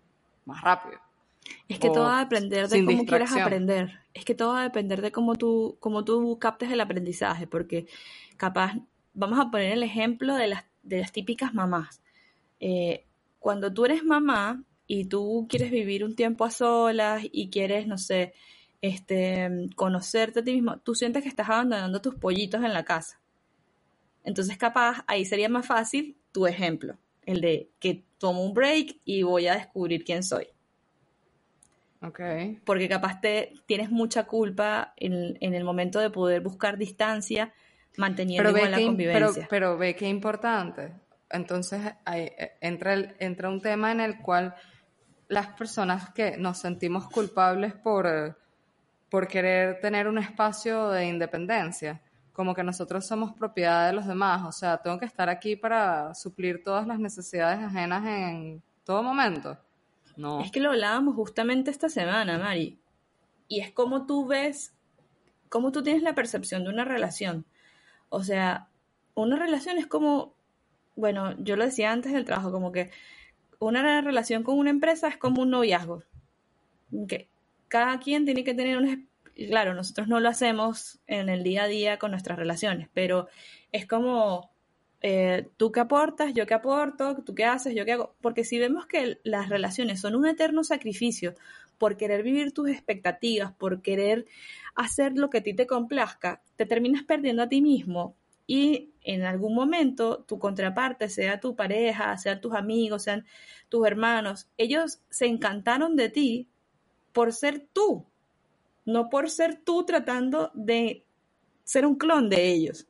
más 0.45 0.61
rápido. 0.61 0.99
Es 1.67 1.79
que 1.79 1.89
todo 1.89 2.05
va 2.05 2.19
a 2.19 2.25
depender 2.25 2.67
de 2.67 2.85
cómo 2.85 3.05
quieras 3.05 3.35
aprender. 3.35 3.99
Es 4.13 4.25
que 4.25 4.35
todo 4.35 4.53
va 4.53 4.61
a 4.61 4.63
depender 4.63 5.01
de 5.01 5.11
cómo 5.11 5.35
tú, 5.35 5.77
cómo 5.79 6.03
tú 6.03 6.37
captes 6.39 6.71
el 6.71 6.81
aprendizaje, 6.81 7.47
porque 7.47 7.87
capaz, 8.37 8.73
vamos 9.13 9.39
a 9.39 9.51
poner 9.51 9.73
el 9.73 9.83
ejemplo 9.83 10.35
de 10.35 10.47
las, 10.47 10.65
de 10.83 10.99
las 10.99 11.11
típicas 11.11 11.53
mamás. 11.53 12.01
Eh, 12.59 13.05
cuando 13.39 13.71
tú 13.71 13.85
eres 13.85 14.03
mamá 14.03 14.63
y 14.87 15.05
tú 15.05 15.45
quieres 15.49 15.71
vivir 15.71 16.03
un 16.03 16.15
tiempo 16.15 16.45
a 16.45 16.51
solas 16.51 17.23
y 17.31 17.49
quieres, 17.49 17.85
no 17.87 17.97
sé, 17.97 18.33
este, 18.85 19.49
conocerte 19.75 20.39
a 20.39 20.43
ti 20.43 20.53
mismo, 20.53 20.77
tú 20.77 20.93
sientes 20.93 21.23
que 21.23 21.29
estás 21.29 21.49
abandonando 21.49 22.01
tus 22.01 22.15
pollitos 22.15 22.63
en 22.63 22.73
la 22.73 22.83
casa. 22.83 23.19
Entonces, 24.23 24.57
capaz, 24.57 25.03
ahí 25.07 25.25
sería 25.25 25.49
más 25.49 25.65
fácil 25.65 26.17
tu 26.31 26.45
ejemplo, 26.45 26.97
el 27.25 27.41
de 27.41 27.69
que 27.79 28.03
tomo 28.17 28.43
un 28.43 28.53
break 28.53 28.97
y 29.03 29.23
voy 29.23 29.47
a 29.47 29.55
descubrir 29.55 30.03
quién 30.03 30.23
soy. 30.23 30.47
Ok. 32.01 32.19
Porque 32.63 32.87
capaz 32.87 33.21
te 33.21 33.53
tienes 33.65 33.89
mucha 33.89 34.25
culpa 34.25 34.93
en, 34.97 35.37
el 35.41 35.63
momento 35.63 35.99
de 35.99 36.11
poder 36.11 36.41
buscar 36.41 36.77
distancia 36.77 37.53
manteniendo 37.97 38.51
la 38.51 38.79
convivencia. 38.79 39.47
Pero, 39.49 39.77
ve 39.77 39.95
qué 39.95 40.07
importante. 40.07 40.93
Entonces 41.31 41.81
eh, 42.13 42.51
entra, 42.61 42.93
entra 43.17 43.49
un 43.49 43.61
tema 43.61 43.91
en 43.91 43.99
el 43.99 44.19
cual 44.19 44.53
las 45.27 45.47
personas 45.47 46.11
que 46.11 46.37
nos 46.37 46.59
sentimos 46.59 47.09
culpables 47.09 47.73
por, 47.73 48.37
por 49.15 49.29
querer 49.29 49.79
tener 49.79 50.09
un 50.09 50.17
espacio 50.17 50.89
de 50.89 51.05
independencia, 51.05 52.01
como 52.33 52.53
que 52.53 52.63
nosotros 52.63 53.07
somos 53.07 53.31
propiedad 53.31 53.87
de 53.87 53.93
los 53.93 54.05
demás, 54.05 54.43
o 54.43 54.51
sea, 54.51 54.79
tengo 54.79 54.99
que 54.99 55.05
estar 55.05 55.29
aquí 55.29 55.55
para 55.55 56.13
suplir 56.13 56.61
todas 56.61 56.85
las 56.85 56.99
necesidades 56.99 57.63
ajenas 57.63 58.05
en 58.05 58.61
todo 58.83 59.03
momento. 59.03 59.57
No. 60.17 60.41
Es 60.41 60.51
que 60.51 60.59
lo 60.59 60.71
hablábamos 60.71 61.15
justamente 61.15 61.71
esta 61.71 61.87
semana, 61.87 62.37
Mari. 62.37 62.77
Y 63.47 63.61
es 63.61 63.71
como 63.71 64.05
tú 64.05 64.27
ves, 64.27 64.73
cómo 65.47 65.71
tú 65.71 65.81
tienes 65.81 66.03
la 66.03 66.13
percepción 66.13 66.65
de 66.65 66.71
una 66.71 66.83
relación. 66.83 67.45
O 68.09 68.21
sea, 68.21 68.67
una 69.13 69.37
relación 69.37 69.77
es 69.77 69.87
como, 69.87 70.33
bueno, 70.97 71.37
yo 71.39 71.55
lo 71.55 71.63
decía 71.63 71.93
antes 71.93 72.11
del 72.11 72.25
trabajo, 72.25 72.51
como 72.51 72.73
que 72.73 72.91
una 73.59 74.01
relación 74.01 74.43
con 74.43 74.57
una 74.59 74.71
empresa 74.71 75.07
es 75.07 75.15
como 75.15 75.43
un 75.43 75.51
noviazgo. 75.51 76.03
Que 77.07 77.29
cada 77.75 77.99
quien 77.99 78.23
tiene 78.23 78.45
que 78.45 78.53
tener 78.53 78.77
un... 78.77 79.09
Claro, 79.49 79.73
nosotros 79.73 80.07
no 80.07 80.21
lo 80.21 80.29
hacemos 80.29 81.01
en 81.07 81.27
el 81.27 81.43
día 81.43 81.63
a 81.63 81.67
día 81.67 81.99
con 81.99 82.11
nuestras 82.11 82.39
relaciones, 82.39 82.87
pero 82.93 83.27
es 83.73 83.85
como 83.85 84.49
eh, 85.01 85.49
tú 85.57 85.73
qué 85.73 85.81
aportas, 85.81 86.33
yo 86.33 86.45
qué 86.47 86.53
aporto, 86.53 87.21
tú 87.25 87.35
qué 87.35 87.43
haces, 87.43 87.75
yo 87.75 87.83
qué 87.83 87.91
hago. 87.91 88.15
Porque 88.21 88.45
si 88.45 88.59
vemos 88.59 88.85
que 88.85 89.19
las 89.25 89.49
relaciones 89.49 89.99
son 89.99 90.15
un 90.15 90.25
eterno 90.25 90.63
sacrificio 90.63 91.35
por 91.77 91.97
querer 91.97 92.23
vivir 92.23 92.53
tus 92.53 92.69
expectativas, 92.69 93.51
por 93.51 93.81
querer 93.81 94.25
hacer 94.73 95.17
lo 95.17 95.29
que 95.29 95.39
a 95.39 95.43
ti 95.43 95.53
te 95.53 95.67
complazca, 95.67 96.41
te 96.55 96.65
terminas 96.65 97.03
perdiendo 97.03 97.43
a 97.43 97.49
ti 97.49 97.61
mismo 97.61 98.15
y 98.47 98.93
en 99.01 99.23
algún 99.23 99.53
momento 99.53 100.23
tu 100.23 100.39
contraparte, 100.39 101.09
sea 101.09 101.41
tu 101.41 101.57
pareja, 101.57 102.17
sean 102.17 102.39
tus 102.39 102.53
amigos, 102.53 103.03
sean 103.03 103.25
tus 103.67 103.85
hermanos, 103.85 104.47
ellos 104.57 105.01
se 105.09 105.25
encantaron 105.25 105.97
de 105.97 106.07
ti 106.07 106.47
por 107.15 107.31
ser 107.31 107.65
tú, 107.71 108.05
no 108.83 109.09
por 109.09 109.29
ser 109.29 109.55
tú 109.55 109.85
tratando 109.85 110.51
de 110.53 111.05
ser 111.63 111.85
un 111.85 111.95
clon 111.95 112.29
de 112.29 112.51
ellos 112.51 112.87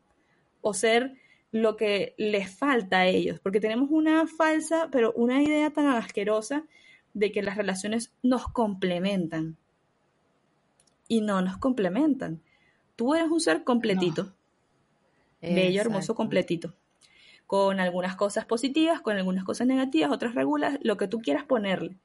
o 0.61 0.73
ser 0.73 1.13
lo 1.51 1.77
que 1.77 2.15
les 2.17 2.49
falta 2.49 3.01
a 3.01 3.05
ellos, 3.05 3.39
porque 3.39 3.59
tenemos 3.59 3.89
una 3.91 4.25
falsa, 4.25 4.89
pero 4.91 5.13
una 5.13 5.43
idea 5.43 5.69
tan 5.69 5.85
asquerosa 5.85 6.65
de 7.13 7.31
que 7.31 7.43
las 7.43 7.55
relaciones 7.55 8.13
nos 8.23 8.47
complementan. 8.47 9.57
Y 11.07 11.21
no 11.21 11.43
nos 11.43 11.57
complementan. 11.57 12.41
Tú 12.95 13.13
eres 13.13 13.29
un 13.29 13.39
ser 13.39 13.63
completito. 13.63 14.33
Bello, 15.39 15.81
hermoso, 15.81 16.15
completito. 16.15 16.73
Con 17.45 17.79
algunas 17.79 18.15
cosas 18.15 18.45
positivas, 18.45 19.01
con 19.01 19.17
algunas 19.17 19.43
cosas 19.43 19.67
negativas, 19.67 20.11
otras 20.11 20.33
regulas, 20.33 20.79
lo 20.81 20.97
que 20.97 21.07
tú 21.07 21.19
quieras 21.19 21.43
ponerle 21.43 21.99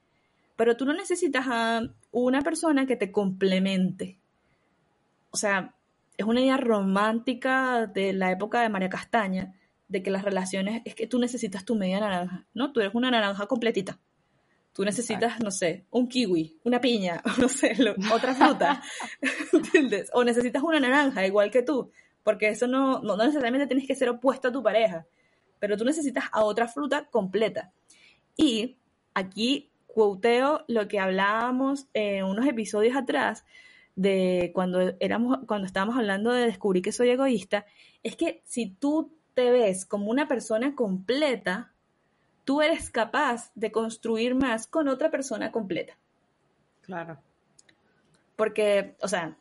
pero 0.60 0.76
tú 0.76 0.84
no 0.84 0.92
necesitas 0.92 1.46
a 1.48 1.80
una 2.10 2.42
persona 2.42 2.84
que 2.84 2.94
te 2.94 3.10
complemente. 3.10 4.18
O 5.30 5.38
sea, 5.38 5.74
es 6.18 6.26
una 6.26 6.42
idea 6.42 6.58
romántica 6.58 7.86
de 7.86 8.12
la 8.12 8.30
época 8.30 8.60
de 8.60 8.68
María 8.68 8.90
Castaña, 8.90 9.54
de 9.88 10.02
que 10.02 10.10
las 10.10 10.22
relaciones 10.22 10.82
es 10.84 10.94
que 10.94 11.06
tú 11.06 11.18
necesitas 11.18 11.64
tu 11.64 11.76
media 11.76 11.98
naranja, 11.98 12.46
¿no? 12.52 12.72
Tú 12.72 12.80
eres 12.80 12.94
una 12.94 13.10
naranja 13.10 13.46
completita. 13.46 13.98
Tú 14.74 14.84
necesitas, 14.84 15.40
no 15.40 15.50
sé, 15.50 15.86
un 15.92 16.08
kiwi, 16.08 16.58
una 16.64 16.78
piña, 16.78 17.22
no 17.40 17.48
sé, 17.48 17.74
otra 18.12 18.34
fruta, 18.34 18.82
¿entiendes? 19.54 20.10
O 20.12 20.24
necesitas 20.24 20.62
una 20.62 20.78
naranja, 20.78 21.26
igual 21.26 21.50
que 21.50 21.62
tú, 21.62 21.90
porque 22.22 22.50
eso 22.50 22.66
no, 22.66 23.00
no, 23.00 23.16
no 23.16 23.24
necesariamente 23.24 23.66
tienes 23.66 23.86
que 23.86 23.94
ser 23.94 24.10
opuesto 24.10 24.48
a 24.48 24.52
tu 24.52 24.62
pareja, 24.62 25.06
pero 25.58 25.78
tú 25.78 25.86
necesitas 25.86 26.24
a 26.30 26.44
otra 26.44 26.68
fruta 26.68 27.06
completa. 27.06 27.72
Y 28.36 28.76
aquí 29.14 29.69
quoteo 29.94 30.64
lo 30.68 30.88
que 30.88 31.00
hablábamos 31.00 31.88
en 31.94 32.24
unos 32.24 32.46
episodios 32.46 32.96
atrás 32.96 33.44
de 33.96 34.50
cuando 34.55 34.94
éramos, 35.00 35.38
cuando 35.46 35.66
estábamos 35.66 35.96
hablando 35.96 36.33
de 36.33 36.46
descubrir 36.46 36.83
que 36.83 36.92
soy 36.92 37.11
egoísta, 37.11 37.66
es 38.03 38.16
que 38.16 38.42
si 38.44 38.70
tú 38.70 39.12
te 39.35 39.50
ves 39.50 39.85
como 39.85 40.11
una 40.11 40.29
persona 40.29 40.74
completa, 40.74 41.72
tú 42.44 42.62
eres 42.62 42.90
capaz 42.90 43.53
de 43.55 43.70
construir 43.70 44.35
más 44.35 44.66
con 44.66 44.88
otra 44.88 45.11
persona 45.11 45.53
completa. 45.53 45.96
Claro. 46.83 47.18
Porque, 48.37 48.96
o 49.03 49.09
sea, 49.09 49.37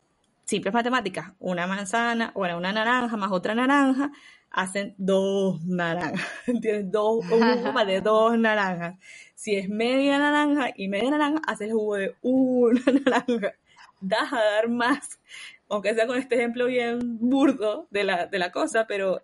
simples 0.50 0.74
matemáticas, 0.74 1.32
una 1.38 1.68
manzana, 1.68 2.32
bueno, 2.34 2.58
una 2.58 2.72
naranja 2.72 3.16
más 3.16 3.30
otra 3.30 3.54
naranja, 3.54 4.10
hacen 4.50 4.96
dos 4.98 5.64
naranjas, 5.64 6.26
¿entiendes? 6.48 6.90
Dos, 6.90 7.24
un 7.30 7.62
jugo 7.62 7.84
de 7.84 8.00
dos 8.00 8.36
naranjas. 8.36 8.98
Si 9.36 9.54
es 9.54 9.68
media 9.68 10.18
naranja 10.18 10.72
y 10.74 10.88
media 10.88 11.10
naranja, 11.10 11.40
haces 11.46 11.68
el 11.68 11.74
jugo 11.74 11.94
de 11.94 12.16
una 12.22 12.82
naranja. 13.04 13.54
Das 14.00 14.32
a 14.32 14.40
dar 14.40 14.68
más, 14.68 15.20
aunque 15.68 15.94
sea 15.94 16.08
con 16.08 16.18
este 16.18 16.34
ejemplo 16.34 16.66
bien 16.66 17.18
burdo 17.20 17.86
de 17.90 18.02
la, 18.02 18.26
de 18.26 18.38
la 18.40 18.50
cosa, 18.50 18.88
pero 18.88 19.22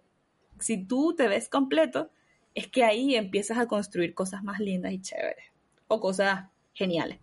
si 0.60 0.84
tú 0.84 1.16
te 1.16 1.26
ves 1.26 1.48
completo, 1.48 2.08
es 2.54 2.68
que 2.68 2.84
ahí 2.84 3.16
empiezas 3.16 3.58
a 3.58 3.66
construir 3.66 4.14
cosas 4.14 4.44
más 4.44 4.60
lindas 4.60 4.92
y 4.92 5.00
chéveres, 5.00 5.46
o 5.88 5.98
cosas 5.98 6.44
geniales. 6.72 7.18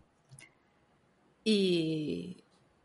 Y 1.46 2.43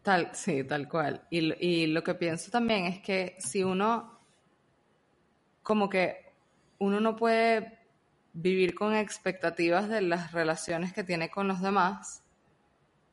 tal, 0.08 0.30
sí, 0.32 0.64
tal 0.64 0.88
cual. 0.88 1.26
Y, 1.28 1.52
y 1.62 1.86
lo 1.88 2.02
que 2.02 2.14
pienso 2.14 2.50
también 2.50 2.86
es 2.86 3.00
que 3.00 3.36
si 3.40 3.62
uno 3.62 4.18
como 5.62 5.90
que 5.90 6.32
uno 6.78 6.98
no 6.98 7.14
puede 7.14 7.78
vivir 8.32 8.74
con 8.74 8.94
expectativas 8.94 9.86
de 9.90 10.00
las 10.00 10.32
relaciones 10.32 10.94
que 10.94 11.04
tiene 11.04 11.28
con 11.28 11.46
los 11.46 11.60
demás, 11.60 12.22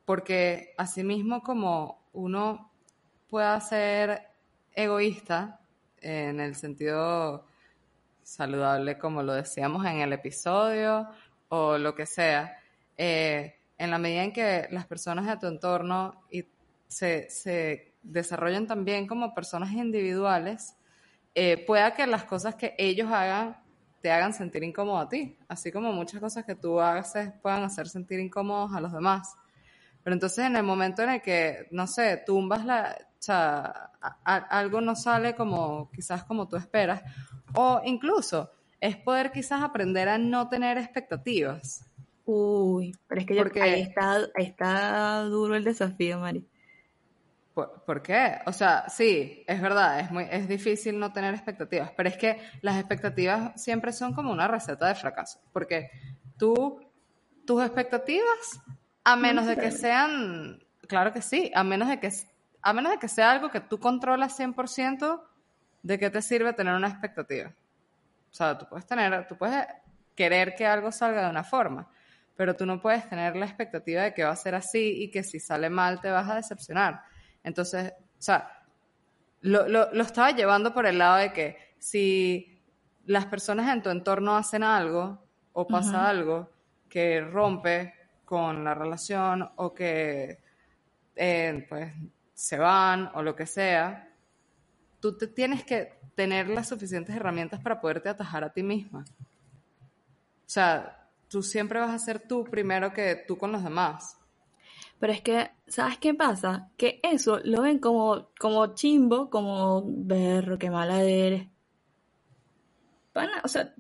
porque 0.06 0.74
asimismo 0.78 1.44
como 1.44 2.02
uno 2.14 2.72
pueda 3.30 3.60
ser 3.60 4.30
egoísta 4.74 5.60
en 6.00 6.40
el 6.40 6.56
sentido 6.56 7.46
saludable, 8.24 8.98
como 8.98 9.22
lo 9.22 9.34
decíamos 9.34 9.86
en 9.86 10.00
el 10.00 10.14
episodio, 10.14 11.10
o 11.50 11.78
lo 11.78 11.94
que 11.94 12.06
sea, 12.06 12.58
eh, 12.98 13.58
en 13.78 13.92
la 13.92 13.98
medida 13.98 14.24
en 14.24 14.32
que 14.32 14.70
las 14.72 14.86
personas 14.86 15.26
de 15.26 15.36
tu 15.36 15.48
entorno 15.48 16.24
se, 16.88 17.30
se 17.30 17.96
desarrollan 18.02 18.68
también 18.68 19.08
como 19.08 19.34
personas 19.34 19.72
individuales, 19.72 20.76
eh, 21.34 21.64
pueda 21.66 21.94
que 21.94 22.08
las 22.08 22.24
cosas 22.24 22.56
que 22.56 22.76
ellos 22.78 23.12
hagan 23.12 23.58
te 24.06 24.12
hagan 24.12 24.34
sentir 24.34 24.64
incómodo 24.64 25.00
a 25.00 25.10
ti, 25.10 25.36
así 25.48 25.72
como 25.72 25.92
muchas 25.92 26.20
cosas 26.20 26.46
que 26.46 26.54
tú 26.54 26.80
haces 26.80 27.34
puedan 27.42 27.64
hacer 27.64 27.90
sentir 27.90 28.20
incómodos 28.20 28.72
a 28.76 28.80
los 28.80 28.94
demás. 28.94 29.36
Pero 30.04 30.14
entonces 30.14 30.46
en 30.46 30.56
el 30.56 30.62
momento 30.62 31.02
en 31.02 31.10
el 31.10 31.22
que, 31.24 31.68
no 31.72 31.88
sé, 31.88 32.22
tumbas 32.24 32.64
la, 32.64 32.96
o 33.02 33.16
sea, 33.18 33.92
algo 34.24 34.80
no 34.80 34.96
sale 34.96 35.34
como 35.34 35.90
quizás 35.92 36.24
como 36.24 36.48
tú 36.48 36.56
esperas, 36.56 37.02
o 37.56 37.82
incluso 37.84 38.52
es 38.80 38.96
poder 38.96 39.32
quizás 39.32 39.64
aprender 39.64 40.08
a 40.08 40.20
no 40.20 40.48
tener 40.50 40.78
expectativas. 40.78 41.90
Uy, 42.26 42.96
pero 43.08 43.22
es 43.22 43.26
que 43.26 43.36
Porque, 43.36 43.62
ahí, 43.64 43.82
está, 43.82 44.18
ahí 44.36 44.46
está 44.46 45.22
duro 45.22 45.56
el 45.56 45.64
desafío, 45.64 46.20
Mari. 46.20 46.48
¿Por, 47.56 48.02
qué? 48.02 48.40
O 48.46 48.52
sea, 48.52 48.90
sí, 48.90 49.46
es 49.48 49.62
verdad, 49.62 50.02
es, 50.02 50.12
muy, 50.12 50.28
es 50.30 50.46
difícil 50.46 51.00
no 51.00 51.14
tener 51.14 51.34
expectativas, 51.34 51.90
pero 51.96 52.10
es 52.10 52.18
que 52.18 52.38
las 52.62 52.76
expectativas 52.78 53.62
siempre 53.62 53.94
son 53.94 54.14
como 54.14 54.30
una 54.30 54.46
receta 54.46 54.90
de 54.90 54.96
fracaso, 54.96 55.40
porque 55.54 55.90
tú, 56.38 56.82
tus 57.46 57.64
expectativas, 57.64 58.60
a 59.06 59.16
menos 59.16 59.46
de 59.46 59.56
que 59.56 59.72
sean, 59.72 60.62
claro 60.86 61.14
que 61.14 61.22
sí, 61.22 61.50
a 61.56 61.64
menos 61.64 61.88
de 61.88 61.98
que 62.02 62.12
a 62.62 62.74
menos 62.74 62.92
de 62.92 62.98
que 62.98 63.08
sea 63.08 63.32
algo 63.32 63.50
que 63.50 63.62
tú 63.62 63.80
controlas 63.80 64.38
100%, 64.38 65.22
¿de 65.82 66.00
qué 66.00 66.10
te 66.10 66.22
sirve 66.22 66.52
tener 66.52 66.74
una 66.74 66.90
expectativa? 66.90 67.54
O 68.32 68.34
sea, 68.34 68.58
tú 68.58 68.68
puedes 68.68 68.86
tener, 68.86 69.28
tú 69.28 69.38
puedes 69.38 69.66
querer 70.14 70.56
que 70.56 70.66
algo 70.66 70.92
salga 70.92 71.24
de 71.24 71.30
una 71.30 71.46
forma, 71.46 71.88
pero 72.36 72.54
tú 72.54 72.66
no 72.66 72.82
puedes 72.82 73.08
tener 73.08 73.38
la 73.38 73.46
expectativa 73.46 74.02
de 74.02 74.14
que 74.14 74.26
va 74.26 74.32
a 74.32 74.36
ser 74.36 74.56
así 74.56 75.04
y 75.04 75.10
que 75.10 75.24
si 75.24 75.40
sale 75.40 75.70
mal 75.70 76.02
te 76.02 76.12
vas 76.12 76.30
a 76.30 76.36
decepcionar. 76.36 77.15
Entonces, 77.46 77.94
o 77.94 78.22
sea, 78.22 78.64
lo, 79.42 79.68
lo, 79.68 79.94
lo 79.94 80.04
estaba 80.04 80.32
llevando 80.32 80.74
por 80.74 80.86
el 80.86 80.98
lado 80.98 81.18
de 81.18 81.32
que 81.32 81.76
si 81.78 82.62
las 83.06 83.28
personas 83.28 83.72
en 83.74 83.84
tu 83.84 83.90
entorno 83.90 84.36
hacen 84.36 84.64
algo 84.64 85.24
o 85.54 85.68
pasa 85.68 86.10
algo 86.10 86.50
que 86.90 87.22
rompe 87.22 87.94
con 88.26 88.64
la 88.64 88.74
relación 88.74 89.48
o 89.56 89.74
que 89.74 90.40
eh, 91.16 91.66
pues 91.70 91.94
se 92.34 92.58
van 92.58 93.12
o 93.14 93.22
lo 93.22 93.36
que 93.36 93.46
sea, 93.46 94.10
tú 95.00 95.18
te 95.18 95.28
tienes 95.28 95.64
que 95.64 95.94
tener 96.16 96.50
las 96.50 96.68
suficientes 96.68 97.16
herramientas 97.16 97.62
para 97.62 97.80
poderte 97.80 98.10
atajar 98.10 98.44
a 98.44 98.52
ti 98.52 98.64
misma. 98.64 99.06
O 99.10 100.48
sea, 100.48 101.08
tú 101.28 101.44
siempre 101.44 101.80
vas 101.80 101.92
a 101.92 102.00
ser 102.00 102.20
tú 102.20 102.44
primero 102.46 102.92
que 102.92 103.24
tú 103.28 103.38
con 103.38 103.52
los 103.52 103.64
demás. 103.64 104.18
Pero 105.00 105.14
es 105.14 105.22
que, 105.22 105.52
¿sabes 105.68 105.98
qué 105.98 106.14
pasa? 106.14 106.70
Que 106.78 107.00
eso 107.04 107.40
lo 107.44 107.62
ven 107.62 107.80
como, 107.80 108.30
como 108.40 108.74
chimbo, 108.76 109.30
como 109.30 109.84
berro, 109.86 110.58
qué 110.58 110.70
mala 110.70 111.04
eres. 111.04 111.48
o 113.44 113.48
sea, 113.48 113.74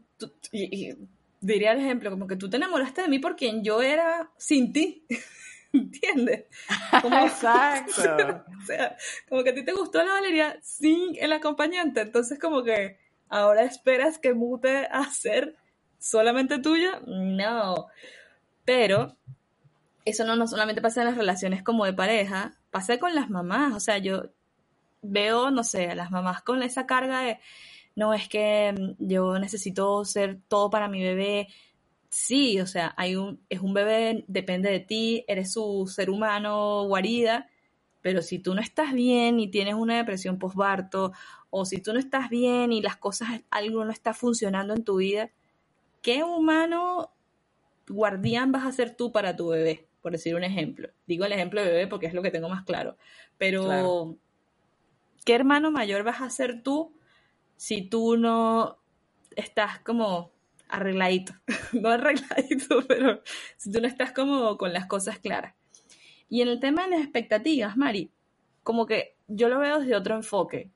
diría 1.41 1.71
el 1.71 1.79
ejemplo, 1.79 2.09
como 2.09 2.27
que 2.27 2.35
tú 2.35 2.49
te 2.49 2.57
enamoraste 2.57 3.03
de 3.03 3.07
mí 3.07 3.19
por 3.19 3.35
quien 3.35 3.63
yo 3.63 3.81
era 3.81 4.29
sin 4.37 4.73
ti. 4.73 5.05
¿Entiendes? 5.73 6.45
Exacto. 7.03 8.43
o 8.61 8.65
sea, 8.65 8.97
como 9.27 9.43
que 9.43 9.49
a 9.49 9.53
ti 9.53 9.63
te 9.63 9.73
gustó 9.73 10.03
la 10.03 10.13
Valeria 10.13 10.57
sin 10.61 11.15
el 11.19 11.33
acompañante, 11.33 12.01
entonces 12.01 12.39
como 12.39 12.63
que 12.63 12.97
ahora 13.29 13.63
esperas 13.63 14.17
que 14.17 14.33
mute 14.33 14.87
a 14.89 15.09
ser 15.11 15.55
solamente 15.99 16.59
tuya. 16.59 17.01
No. 17.05 17.87
Pero 18.63 19.17
eso 20.05 20.23
no, 20.25 20.35
no 20.35 20.47
solamente 20.47 20.81
pasa 20.81 21.01
en 21.01 21.07
las 21.07 21.17
relaciones 21.17 21.63
como 21.63 21.85
de 21.85 21.93
pareja, 21.93 22.57
pasa 22.71 22.99
con 22.99 23.15
las 23.15 23.29
mamás. 23.29 23.73
O 23.73 23.79
sea, 23.79 23.97
yo 23.97 24.31
veo, 25.01 25.51
no 25.51 25.63
sé, 25.63 25.89
a 25.89 25.95
las 25.95 26.11
mamás 26.11 26.41
con 26.43 26.63
esa 26.63 26.85
carga 26.85 27.21
de, 27.21 27.39
no, 27.95 28.13
es 28.13 28.29
que 28.29 28.73
mm, 28.73 29.07
yo 29.07 29.39
necesito 29.39 30.05
ser 30.05 30.39
todo 30.47 30.69
para 30.69 30.87
mi 30.87 31.01
bebé. 31.03 31.47
Sí, 32.09 32.59
o 32.61 32.67
sea, 32.67 32.93
hay 32.97 33.15
un, 33.15 33.41
es 33.49 33.59
un 33.61 33.73
bebé, 33.73 34.25
depende 34.27 34.71
de 34.71 34.79
ti, 34.79 35.25
eres 35.27 35.53
su 35.53 35.91
ser 35.93 36.09
humano 36.09 36.85
guarida, 36.87 37.49
pero 38.01 38.21
si 38.21 38.39
tú 38.39 38.53
no 38.55 38.61
estás 38.61 38.93
bien 38.93 39.39
y 39.39 39.49
tienes 39.49 39.75
una 39.75 39.97
depresión 39.97 40.39
postparto, 40.39 41.11
o 41.49 41.65
si 41.65 41.81
tú 41.81 41.93
no 41.93 41.99
estás 41.99 42.29
bien 42.29 42.71
y 42.73 42.81
las 42.81 42.97
cosas, 42.97 43.29
algo 43.49 43.85
no 43.85 43.91
está 43.91 44.13
funcionando 44.13 44.73
en 44.73 44.83
tu 44.83 44.97
vida, 44.97 45.31
¿qué 46.01 46.23
humano 46.23 47.11
guardián 47.87 48.51
vas 48.51 48.65
a 48.65 48.71
ser 48.71 48.95
tú 48.95 49.11
para 49.11 49.35
tu 49.35 49.49
bebé? 49.49 49.87
Por 50.05 50.11
decir 50.11 50.35
un 50.35 50.43
ejemplo. 50.43 50.87
Digo 51.07 51.25
el 51.25 51.31
ejemplo 51.31 51.63
de 51.63 51.71
bebé 51.71 51.87
porque 51.87 52.05
es 52.05 52.13
lo 52.13 52.21
que 52.21 52.29
tengo 52.29 52.47
más 52.47 52.63
claro. 52.63 52.95
Pero, 53.39 54.15
¿qué 55.25 55.33
hermano 55.33 55.71
mayor 55.71 56.03
vas 56.03 56.21
a 56.21 56.29
ser 56.29 56.61
tú 56.61 56.95
si 57.57 57.81
tú 57.81 58.15
no 58.15 58.77
estás 59.35 59.79
como 59.79 60.31
arregladito? 60.69 61.33
no 61.73 61.89
arregladito, 61.89 62.83
pero 62.87 63.23
si 63.57 63.71
tú 63.71 63.81
no 63.81 63.87
estás 63.87 64.11
como 64.11 64.59
con 64.59 64.73
las 64.73 64.85
cosas 64.85 65.17
claras. 65.17 65.55
Y 66.29 66.41
en 66.43 66.49
el 66.49 66.59
tema 66.59 66.83
de 66.83 66.91
las 66.91 67.01
expectativas, 67.01 67.75
Mari, 67.75 68.11
como 68.61 68.85
que 68.85 69.15
yo 69.27 69.49
lo 69.49 69.57
veo 69.57 69.79
desde 69.79 69.95
otro 69.95 70.13
enfoque. 70.13 70.69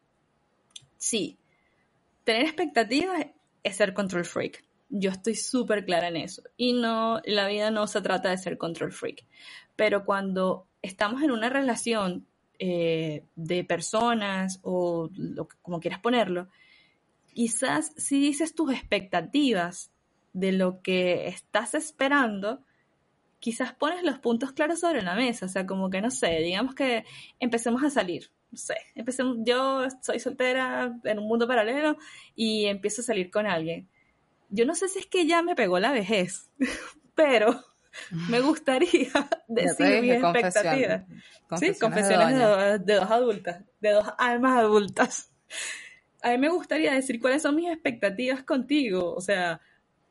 Sí, 0.97 1.37
tener 2.23 2.45
expectativas 2.45 3.27
es 3.61 3.75
ser 3.75 3.93
control 3.93 4.25
freak. 4.25 4.63
Yo 4.89 5.11
estoy 5.11 5.35
súper 5.35 5.85
clara 5.85 6.07
en 6.07 6.17
eso. 6.17 6.41
Y 6.57 6.73
no, 6.73 7.21
la 7.25 7.47
vida 7.47 7.71
no 7.71 7.87
se 7.87 8.01
trata 8.01 8.29
de 8.29 8.37
ser 8.37 8.57
control 8.57 8.91
freak. 8.91 9.25
Pero 9.75 10.03
cuando 10.03 10.67
estamos 10.81 11.21
en 11.21 11.31
una 11.31 11.49
relación 11.49 12.25
eh, 12.57 13.23
de 13.35 13.63
personas 13.63 14.59
o 14.63 15.09
como 15.61 15.79
quieras 15.79 15.99
ponerlo, 15.99 16.49
quizás 17.33 17.93
si 17.97 18.19
dices 18.19 18.55
tus 18.55 18.73
expectativas 18.73 19.91
de 20.33 20.51
lo 20.51 20.81
que 20.81 21.27
estás 21.27 21.75
esperando, 21.75 22.63
quizás 23.39 23.73
pones 23.73 24.03
los 24.03 24.19
puntos 24.19 24.51
claros 24.51 24.79
sobre 24.79 25.01
la 25.01 25.15
mesa. 25.15 25.45
O 25.45 25.49
sea, 25.49 25.65
como 25.65 25.89
que 25.89 26.01
no 26.01 26.11
sé, 26.11 26.39
digamos 26.39 26.75
que 26.75 27.05
empecemos 27.39 27.83
a 27.83 27.89
salir. 27.89 28.31
No 28.51 28.57
sé, 28.57 28.75
empecemos, 28.95 29.37
yo 29.45 29.83
soy 30.01 30.19
soltera 30.19 30.99
en 31.03 31.19
un 31.19 31.27
mundo 31.27 31.47
paralelo 31.47 31.97
y 32.35 32.65
empiezo 32.65 33.01
a 33.01 33.05
salir 33.05 33.29
con 33.29 33.45
alguien 33.45 33.87
yo 34.49 34.65
no 34.65 34.75
sé 34.75 34.87
si 34.87 34.99
es 34.99 35.05
que 35.05 35.25
ya 35.25 35.41
me 35.41 35.55
pegó 35.55 35.79
la 35.79 35.91
vejez, 35.91 36.49
pero 37.15 37.63
me 38.29 38.39
gustaría 38.41 39.11
decir 39.47 40.01
mis 40.01 40.13
expectativas. 40.13 41.03
sí, 41.59 41.73
confesiones 41.79 42.85
de, 42.85 42.95
dos 42.95 43.11
adultas, 43.11 43.63
de 43.79 43.91
dos 43.91 44.07
almas 44.17 44.57
adultas. 44.57 45.31
A 46.21 46.31
mí 46.31 46.37
me 46.37 46.49
gustaría 46.49 46.93
decir 46.93 47.19
cuáles 47.19 47.41
son 47.41 47.55
mis 47.55 47.69
expectativas 47.69 48.43
contigo. 48.43 49.13
O 49.13 49.21
sea, 49.21 49.61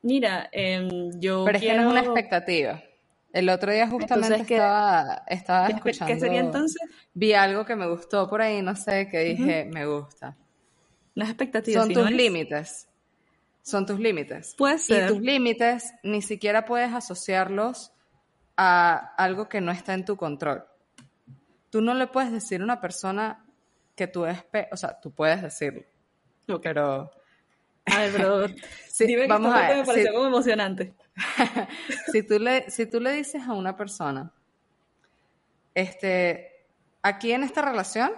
mira, 0.01 0.49
em, 0.51 1.11
yo. 1.19 1.45
Pero 1.45 1.57
es 1.57 1.63
que 1.63 1.73
no 1.73 1.81
es 1.81 1.87
una 1.87 1.99
expectativa. 2.01 2.83
El 3.31 3.47
otro 3.49 3.71
día 3.71 3.87
justamente 3.87 4.41
estaba, 4.41 5.23
estaba 5.27 5.67
escuchando. 5.67 6.11
¿Qué 6.11 6.19
sería 6.19 6.39
entonces? 6.39 6.81
Vi 7.13 7.33
algo 7.33 7.63
que 7.63 7.75
me 7.75 7.87
gustó 7.87 8.27
por 8.27 8.41
ahí, 8.41 8.63
no 8.63 8.75
sé, 8.75 9.07
que 9.07 9.19
dije, 9.19 9.69
me 9.71 9.85
gusta. 9.85 10.35
Las 11.13 11.29
expectativas. 11.29 11.85
Son 11.85 11.93
tus 11.93 12.09
límites 12.09 12.88
son 13.61 13.85
tus 13.85 13.99
límites. 13.99 14.55
Puede 14.57 14.77
ser. 14.77 15.05
Y 15.05 15.13
tus 15.13 15.21
límites 15.21 15.93
ni 16.03 16.21
siquiera 16.21 16.65
puedes 16.65 16.93
asociarlos 16.93 17.91
a 18.57 19.13
algo 19.17 19.47
que 19.47 19.61
no 19.61 19.71
está 19.71 19.93
en 19.93 20.05
tu 20.05 20.17
control. 20.17 20.65
Tú 21.69 21.81
no 21.81 21.93
le 21.93 22.07
puedes 22.07 22.31
decir 22.31 22.61
a 22.61 22.63
una 22.63 22.81
persona 22.81 23.45
que 23.95 24.07
tú 24.07 24.25
es, 24.25 24.43
o 24.71 24.77
sea, 24.77 24.99
tú 24.99 25.11
puedes 25.11 25.41
decirlo, 25.41 25.83
pero... 26.61 27.11
A 27.85 27.99
ver, 27.99 28.11
pero 28.11 28.47
dime 28.99 29.27
vamos 29.27 29.53
a 29.53 29.67
ver, 29.67 29.77
me 29.77 29.85
pareció 29.85 30.13
como 30.13 30.27
emocionante. 30.27 30.93
si, 32.11 32.23
tú 32.23 32.39
le, 32.39 32.69
si 32.69 32.85
tú 32.85 32.99
le 32.99 33.11
dices 33.13 33.43
a 33.47 33.53
una 33.53 33.75
persona, 33.75 34.31
este, 35.73 36.65
aquí 37.01 37.31
en 37.31 37.43
esta 37.43 37.61
relación, 37.61 38.11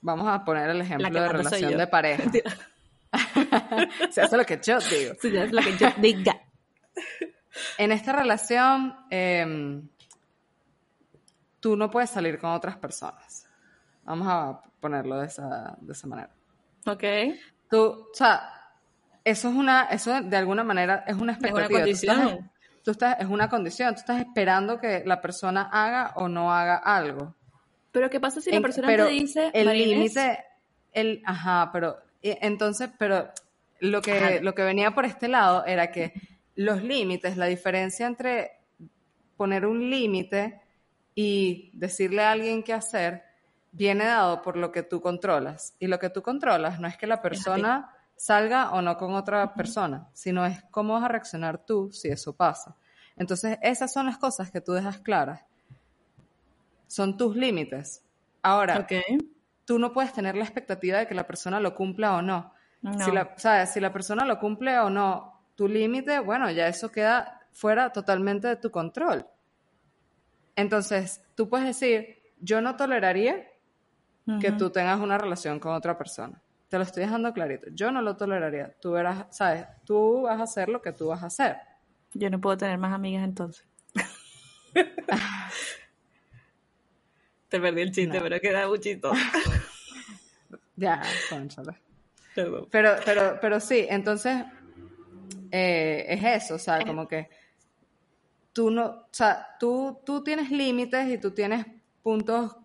vamos 0.00 0.28
a 0.28 0.44
poner 0.44 0.70
el 0.70 0.80
ejemplo 0.80 1.10
de 1.10 1.28
relación 1.28 1.76
de 1.76 1.86
pareja. 1.86 2.24
Se 4.10 4.20
hace 4.20 4.36
lo 4.36 4.44
que 4.44 4.60
yo 4.62 4.78
digo. 4.80 5.14
Se 5.20 5.40
hace 5.40 5.52
lo 5.52 5.62
que 5.62 5.76
yo 5.76 5.88
diga. 5.98 6.40
En 7.76 7.92
esta 7.92 8.12
relación, 8.12 8.96
em, 9.10 9.88
tú 11.60 11.76
no 11.76 11.90
puedes 11.90 12.10
salir 12.10 12.38
con 12.38 12.50
otras 12.50 12.76
personas. 12.76 13.46
Vamos 14.04 14.28
a 14.28 14.60
ponerlo 14.80 15.20
de 15.20 15.26
esa, 15.26 15.76
de 15.80 15.92
esa 15.92 16.06
manera. 16.06 16.30
Ok. 16.86 17.04
Tú, 17.68 18.06
o 18.10 18.14
sea, 18.14 18.58
eso 19.24 19.48
es 19.48 19.54
una, 19.54 19.84
eso 19.84 20.20
de 20.22 20.36
alguna 20.36 20.64
manera 20.64 21.04
es 21.06 21.16
una 21.16 21.32
expectativa. 21.32 21.80
Es 21.80 22.04
una 22.04 22.18
condición. 22.18 22.50
Tú 22.82 22.92
estás, 22.92 23.16
es 23.20 23.26
una 23.26 23.48
condición. 23.48 23.94
Tú 23.94 24.00
estás 24.00 24.20
esperando 24.20 24.78
que 24.78 25.02
la 25.04 25.20
persona 25.20 25.68
haga 25.70 26.12
o 26.16 26.28
no 26.28 26.52
haga 26.52 26.76
algo. 26.76 27.34
Pero 27.92 28.08
¿qué 28.08 28.20
pasa 28.20 28.40
si 28.40 28.50
la 28.50 28.60
persona 28.60 28.88
te 28.88 29.06
dice, 29.08 29.50
el 29.52 29.68
límite, 29.76 30.44
el, 30.92 31.22
ajá, 31.24 31.70
pero 31.72 31.98
entonces, 32.40 32.90
pero 32.98 33.30
lo 33.80 34.02
que, 34.02 34.40
lo 34.40 34.54
que 34.54 34.62
venía 34.62 34.94
por 34.94 35.04
este 35.04 35.28
lado 35.28 35.64
era 35.64 35.90
que 35.90 36.12
los 36.54 36.82
límites, 36.82 37.36
la 37.36 37.46
diferencia 37.46 38.06
entre 38.06 38.52
poner 39.36 39.64
un 39.64 39.88
límite 39.88 40.60
y 41.14 41.70
decirle 41.72 42.22
a 42.22 42.32
alguien 42.32 42.62
qué 42.62 42.72
hacer, 42.72 43.22
viene 43.72 44.04
dado 44.04 44.42
por 44.42 44.56
lo 44.56 44.72
que 44.72 44.82
tú 44.82 45.00
controlas. 45.00 45.74
Y 45.78 45.86
lo 45.86 45.98
que 45.98 46.10
tú 46.10 46.22
controlas 46.22 46.80
no 46.80 46.88
es 46.88 46.96
que 46.96 47.06
la 47.06 47.22
persona 47.22 47.94
salga 48.16 48.72
o 48.72 48.82
no 48.82 48.96
con 48.96 49.14
otra 49.14 49.54
persona, 49.54 50.08
sino 50.12 50.44
es 50.44 50.62
cómo 50.70 50.94
vas 50.94 51.04
a 51.04 51.08
reaccionar 51.08 51.64
tú 51.64 51.92
si 51.92 52.08
eso 52.08 52.32
pasa. 52.32 52.74
Entonces, 53.16 53.58
esas 53.62 53.92
son 53.92 54.06
las 54.06 54.18
cosas 54.18 54.50
que 54.50 54.60
tú 54.60 54.72
dejas 54.72 54.98
claras. 54.98 55.42
Son 56.88 57.16
tus 57.16 57.36
límites. 57.36 58.02
Ahora, 58.42 58.86
tú 59.68 59.78
no 59.78 59.92
puedes 59.92 60.14
tener 60.14 60.34
la 60.34 60.44
expectativa 60.44 60.96
de 60.96 61.06
que 61.06 61.14
la 61.14 61.26
persona 61.26 61.60
lo 61.60 61.74
cumpla 61.74 62.16
o 62.16 62.22
no. 62.22 62.54
Si, 63.04 63.12
la, 63.12 63.66
si 63.66 63.80
la 63.80 63.92
persona 63.92 64.24
lo 64.24 64.38
cumple 64.38 64.78
o 64.78 64.88
no, 64.88 65.42
tu 65.56 65.68
límite, 65.68 66.20
bueno, 66.20 66.50
ya 66.50 66.68
eso 66.68 66.90
queda 66.90 67.42
fuera 67.52 67.92
totalmente 67.92 68.48
de 68.48 68.56
tu 68.56 68.70
control. 68.70 69.26
Entonces, 70.56 71.22
tú 71.34 71.50
puedes 71.50 71.66
decir, 71.66 72.16
yo 72.40 72.62
no 72.62 72.76
toleraría 72.76 73.46
que 74.40 74.52
tú 74.52 74.70
tengas 74.70 75.00
una 75.00 75.18
relación 75.18 75.60
con 75.60 75.74
otra 75.74 75.98
persona. 75.98 76.40
Te 76.70 76.78
lo 76.78 76.84
estoy 76.84 77.02
dejando 77.02 77.34
clarito. 77.34 77.66
Yo 77.72 77.92
no 77.92 78.00
lo 78.00 78.16
toleraría. 78.16 78.74
Tú 78.80 78.92
verás, 78.92 79.26
sabes, 79.28 79.66
tú 79.84 80.22
vas 80.22 80.40
a 80.40 80.44
hacer 80.44 80.70
lo 80.70 80.80
que 80.80 80.92
tú 80.92 81.08
vas 81.08 81.22
a 81.22 81.26
hacer. 81.26 81.58
Yo 82.14 82.30
no 82.30 82.40
puedo 82.40 82.56
tener 82.56 82.78
más 82.78 82.94
amigas 82.94 83.22
entonces. 83.22 83.68
Te 87.48 87.60
perdí 87.60 87.82
el 87.82 87.92
chiste, 87.92 88.20
pero 88.20 88.40
queda 88.40 88.68
muy 88.68 88.80
chistoso. 88.80 89.20
ya, 90.76 91.02
conchale. 91.30 91.74
Pero, 92.34 92.68
pero, 93.04 93.38
pero 93.40 93.58
sí, 93.58 93.86
entonces 93.88 94.44
eh, 95.50 96.06
es 96.08 96.44
eso, 96.44 96.54
o 96.54 96.58
sea, 96.58 96.84
como 96.84 97.08
que 97.08 97.28
tú 98.52 98.70
no, 98.70 98.86
o 98.86 99.08
sea, 99.10 99.56
tú, 99.58 100.00
tú 100.04 100.22
tienes 100.22 100.50
límites 100.50 101.08
y 101.08 101.18
tú 101.18 101.32
tienes 101.32 101.66
puntos 102.02 102.56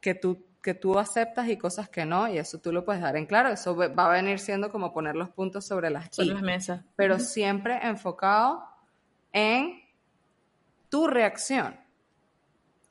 que 0.00 0.14
tú, 0.14 0.44
que 0.62 0.74
tú 0.74 0.98
aceptas 0.98 1.48
y 1.48 1.56
cosas 1.56 1.88
que 1.88 2.04
no, 2.04 2.28
y 2.28 2.38
eso 2.38 2.58
tú 2.58 2.72
lo 2.72 2.84
puedes 2.84 3.02
dar 3.02 3.16
en 3.16 3.26
claro, 3.26 3.50
eso 3.50 3.76
va 3.76 4.06
a 4.06 4.12
venir 4.12 4.38
siendo 4.38 4.70
como 4.70 4.92
poner 4.92 5.16
los 5.16 5.30
puntos 5.30 5.66
sobre 5.66 5.90
las, 5.90 6.14
sobre 6.14 6.34
las 6.34 6.42
mesas. 6.42 6.82
Pero 6.96 7.18
siempre 7.18 7.78
enfocado 7.82 8.64
en 9.32 9.82
tu 10.88 11.06
reacción. 11.06 11.81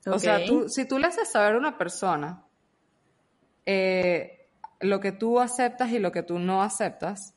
O 0.08 0.20
sea, 0.20 0.46
tú, 0.46 0.68
si 0.68 0.86
tú 0.86 0.98
le 0.98 1.08
haces 1.08 1.30
saber 1.30 1.56
a 1.56 1.58
una 1.58 1.78
persona 1.78 2.44
eh, 3.66 4.48
lo 4.80 5.00
que 5.00 5.12
tú 5.12 5.40
aceptas 5.40 5.92
y 5.92 6.00
lo 6.00 6.12
que 6.12 6.24
tú 6.24 6.40
no 6.40 6.64
aceptas, 6.64 7.36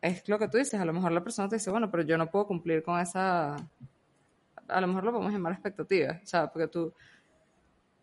es 0.00 0.26
lo 0.28 0.38
que 0.38 0.48
tú 0.48 0.58
dices. 0.58 0.80
A 0.80 0.84
lo 0.84 0.92
mejor 0.92 1.12
la 1.12 1.22
persona 1.22 1.48
te 1.48 1.56
dice, 1.56 1.70
bueno, 1.70 1.90
pero 1.90 2.02
yo 2.04 2.16
no 2.16 2.30
puedo 2.30 2.46
cumplir 2.46 2.82
con 2.82 2.98
esa. 2.98 3.56
A 4.68 4.80
lo 4.80 4.86
mejor 4.86 5.04
lo 5.04 5.12
podemos 5.12 5.32
llamar 5.32 5.52
expectativa, 5.52 6.20
o 6.22 6.26
sea, 6.26 6.50
porque 6.50 6.68
tú 6.68 6.92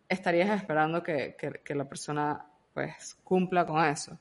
estarías 0.08 0.50
esperando 0.50 1.02
que, 1.02 1.36
la 1.68 1.84
persona 1.84 2.44
pues 2.74 3.16
cumpla 3.24 3.66
con 3.66 3.84
eso. 3.84 4.18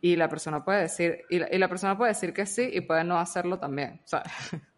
Y 0.00 0.16
la 0.16 0.28
persona 0.28 0.64
puede 0.64 0.82
decir, 0.82 1.22
y 1.30 1.38
la, 1.38 1.48
y 1.50 1.58
la 1.58 1.68
persona 1.68 1.96
puede 1.96 2.12
decir 2.12 2.34
que 2.34 2.46
sí 2.46 2.68
y 2.72 2.82
puede 2.82 3.04
no 3.04 3.18
hacerlo 3.18 3.58
también, 3.58 4.00
¿sabes? 4.04 4.32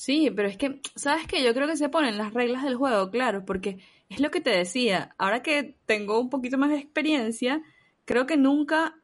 Sí, 0.00 0.32
pero 0.34 0.48
es 0.48 0.56
que, 0.56 0.80
¿sabes 0.94 1.26
qué? 1.26 1.44
Yo 1.44 1.52
creo 1.52 1.66
que 1.66 1.76
se 1.76 1.90
ponen 1.90 2.16
las 2.16 2.32
reglas 2.32 2.62
del 2.62 2.76
juego, 2.76 3.10
claro, 3.10 3.44
porque 3.44 3.80
es 4.08 4.18
lo 4.18 4.30
que 4.30 4.40
te 4.40 4.48
decía. 4.48 5.14
Ahora 5.18 5.42
que 5.42 5.76
tengo 5.84 6.18
un 6.18 6.30
poquito 6.30 6.56
más 6.56 6.70
de 6.70 6.78
experiencia, 6.78 7.60
creo 8.06 8.24
que 8.24 8.38
nunca 8.38 8.96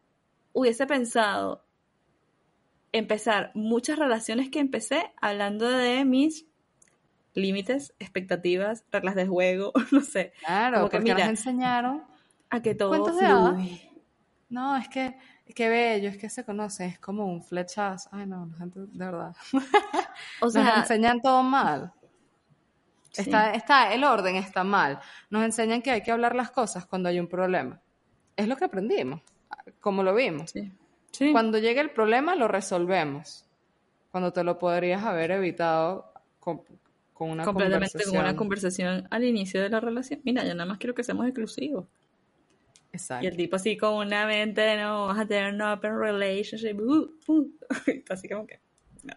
hubiese 0.54 0.86
pensado 0.86 1.66
empezar 2.92 3.50
muchas 3.52 3.98
relaciones 3.98 4.48
que 4.48 4.58
empecé 4.58 5.12
hablando 5.20 5.68
de 5.68 6.06
mis 6.06 6.46
límites, 7.34 7.92
expectativas, 7.98 8.86
reglas 8.90 9.16
de 9.16 9.26
juego, 9.26 9.74
no 9.92 10.00
sé. 10.00 10.32
Claro, 10.46 10.80
porque 10.80 11.00
mira, 11.00 11.18
nos 11.18 11.28
enseñaron 11.28 12.04
a 12.48 12.62
que 12.62 12.74
todo 12.74 12.92
No, 14.48 14.78
es 14.78 14.88
que 14.88 15.14
que 15.54 15.68
bello, 15.68 16.08
es 16.08 16.18
que 16.18 16.28
se 16.28 16.44
conoce, 16.44 16.86
es 16.86 16.98
como 16.98 17.26
un 17.26 17.42
flechazo. 17.42 18.08
Ay, 18.12 18.26
no, 18.26 18.46
la 18.46 18.58
gente, 18.58 18.80
de 18.80 19.04
verdad. 19.04 19.36
O 20.40 20.48
sea, 20.48 20.64
nos 20.64 20.76
enseñan 20.78 21.20
todo 21.20 21.42
mal. 21.42 21.92
Está, 23.14 23.52
está, 23.52 23.92
el 23.92 24.02
orden 24.04 24.36
está 24.36 24.64
mal. 24.64 24.98
Nos 25.30 25.44
enseñan 25.44 25.82
que 25.82 25.90
hay 25.90 26.02
que 26.02 26.10
hablar 26.10 26.34
las 26.34 26.50
cosas 26.50 26.86
cuando 26.86 27.08
hay 27.08 27.20
un 27.20 27.26
problema. 27.26 27.80
Es 28.34 28.48
lo 28.48 28.56
que 28.56 28.64
aprendimos, 28.64 29.20
como 29.80 30.02
lo 30.02 30.14
vimos. 30.14 30.50
Sí. 30.50 31.32
Cuando 31.32 31.58
llegue 31.58 31.80
el 31.80 31.90
problema, 31.90 32.34
lo 32.34 32.48
resolvemos. 32.48 33.46
Cuando 34.10 34.32
te 34.32 34.44
lo 34.44 34.58
podrías 34.58 35.04
haber 35.04 35.30
evitado 35.30 36.12
con, 36.40 36.62
una 37.18 37.44
Completamente 37.44 38.04
con 38.04 38.18
una 38.18 38.36
conversación 38.36 39.06
al 39.10 39.24
inicio 39.24 39.62
de 39.62 39.70
la 39.70 39.80
relación. 39.80 40.20
Mira, 40.24 40.44
yo 40.44 40.54
nada 40.54 40.66
más 40.66 40.78
quiero 40.78 40.94
que 40.94 41.02
seamos 41.02 41.26
exclusivos. 41.26 41.86
Exacto. 42.96 43.24
Y 43.24 43.28
el 43.28 43.36
tipo 43.36 43.56
así 43.56 43.76
con 43.76 43.94
una 43.94 44.26
mente, 44.26 44.76
no, 44.78 45.06
vas 45.06 45.18
a 45.18 45.26
tener 45.26 45.52
una 45.52 45.74
open 45.74 45.98
relationship. 45.98 46.78
Uh, 46.80 47.10
uh. 47.28 47.52
así 48.10 48.28
como 48.28 48.46
que, 48.46 48.60
no. 49.02 49.14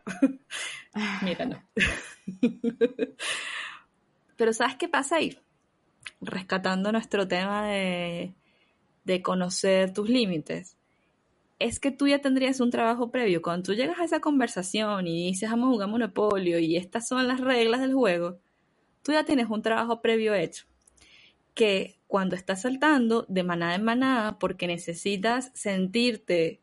Mira, 1.23 1.45
no. 1.45 1.63
Pero 4.37 4.53
¿sabes 4.53 4.75
qué 4.75 4.87
pasa 4.87 5.17
ahí? 5.17 5.37
Rescatando 6.21 6.91
nuestro 6.91 7.27
tema 7.27 7.67
de, 7.67 8.33
de 9.03 9.21
conocer 9.21 9.93
tus 9.93 10.09
límites. 10.09 10.77
Es 11.57 11.79
que 11.79 11.91
tú 11.91 12.07
ya 12.07 12.19
tendrías 12.19 12.59
un 12.61 12.71
trabajo 12.71 13.11
previo. 13.11 13.41
Cuando 13.41 13.63
tú 13.63 13.73
llegas 13.73 13.99
a 13.99 14.05
esa 14.05 14.21
conversación 14.21 15.07
y 15.07 15.27
dices, 15.27 15.49
vamos 15.49 15.67
a 15.67 15.71
jugar 15.71 15.89
Monopolio 15.89 16.59
y 16.59 16.77
estas 16.77 17.07
son 17.07 17.27
las 17.27 17.41
reglas 17.41 17.81
del 17.81 17.93
juego, 17.93 18.39
tú 19.03 19.11
ya 19.11 19.25
tienes 19.25 19.49
un 19.49 19.61
trabajo 19.61 20.01
previo 20.01 20.33
hecho. 20.33 20.65
Que 21.53 21.98
cuando 22.09 22.35
estás 22.35 22.63
saltando 22.63 23.27
de 23.29 23.43
manada 23.43 23.75
en 23.75 23.83
manada 23.83 24.39
porque 24.39 24.65
necesitas 24.65 25.51
sentirte 25.53 26.59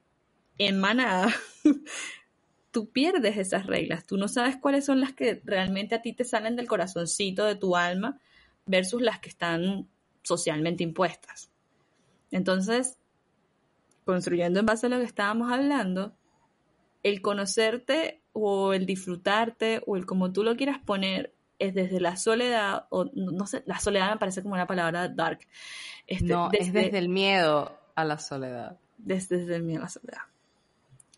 en 0.59 0.81
manada, 0.81 1.33
tú 2.73 2.91
pierdes 2.91 3.37
esas 3.37 3.65
reglas, 3.65 4.05
tú 4.05 4.17
no 4.17 4.27
sabes 4.27 4.57
cuáles 4.57 4.85
son 4.85 5.01
las 5.01 5.13
que 5.13 5.41
realmente 5.45 5.95
a 5.95 6.03
ti 6.03 6.13
te 6.13 6.25
salen 6.25 6.57
del 6.57 6.67
corazoncito 6.67 7.45
de 7.45 7.55
tu 7.55 7.77
alma 7.77 8.19
versus 8.67 9.01
las 9.01 9.21
que 9.21 9.29
están 9.29 9.89
socialmente 10.25 10.83
impuestas. 10.83 11.49
Entonces, 12.33 12.99
construyendo 14.05 14.59
en 14.59 14.67
base 14.67 14.87
a 14.87 14.89
lo 14.89 14.99
que 14.99 15.05
estábamos 15.05 15.53
hablando, 15.53 16.17
el 17.05 17.23
conocerte 17.23 18.21
o 18.33 18.73
el 18.73 18.85
disfrutarte 18.85 19.81
o 19.87 19.97
el 19.97 20.07
como 20.07 20.33
tú 20.33 20.43
lo 20.43 20.57
quieras 20.57 20.81
poner 20.85 21.36
es 21.59 21.75
desde 21.75 22.01
la 22.01 22.17
soledad, 22.17 22.87
o 22.91 23.07
no 23.15 23.47
sé, 23.47 23.63
la 23.67 23.79
soledad 23.79 24.11
me 24.11 24.19
parece 24.19 24.43
como 24.43 24.55
una 24.55 24.67
palabra 24.67 25.09
dark. 25.09 25.41
Este, 26.07 26.27
no, 26.27 26.51
es 26.53 26.73
desde 26.73 26.99
el 26.99 27.09
miedo 27.09 27.79
a 27.95 28.05
la 28.05 28.19
soledad. 28.19 28.79
Desde, 28.99 29.39
desde 29.39 29.57
el 29.57 29.63
miedo 29.63 29.81
a 29.81 29.85
la 29.85 29.89
soledad. 29.89 30.23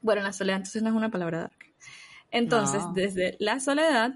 Bueno, 0.00 0.22
la 0.22 0.32
soledad 0.32 0.58
entonces 0.58 0.82
no 0.82 0.88
es 0.88 0.94
una 0.94 1.10
palabra 1.10 1.40
dark. 1.40 1.58
Entonces, 2.30 2.82
desde 2.94 3.36
la 3.40 3.58
soledad 3.58 4.14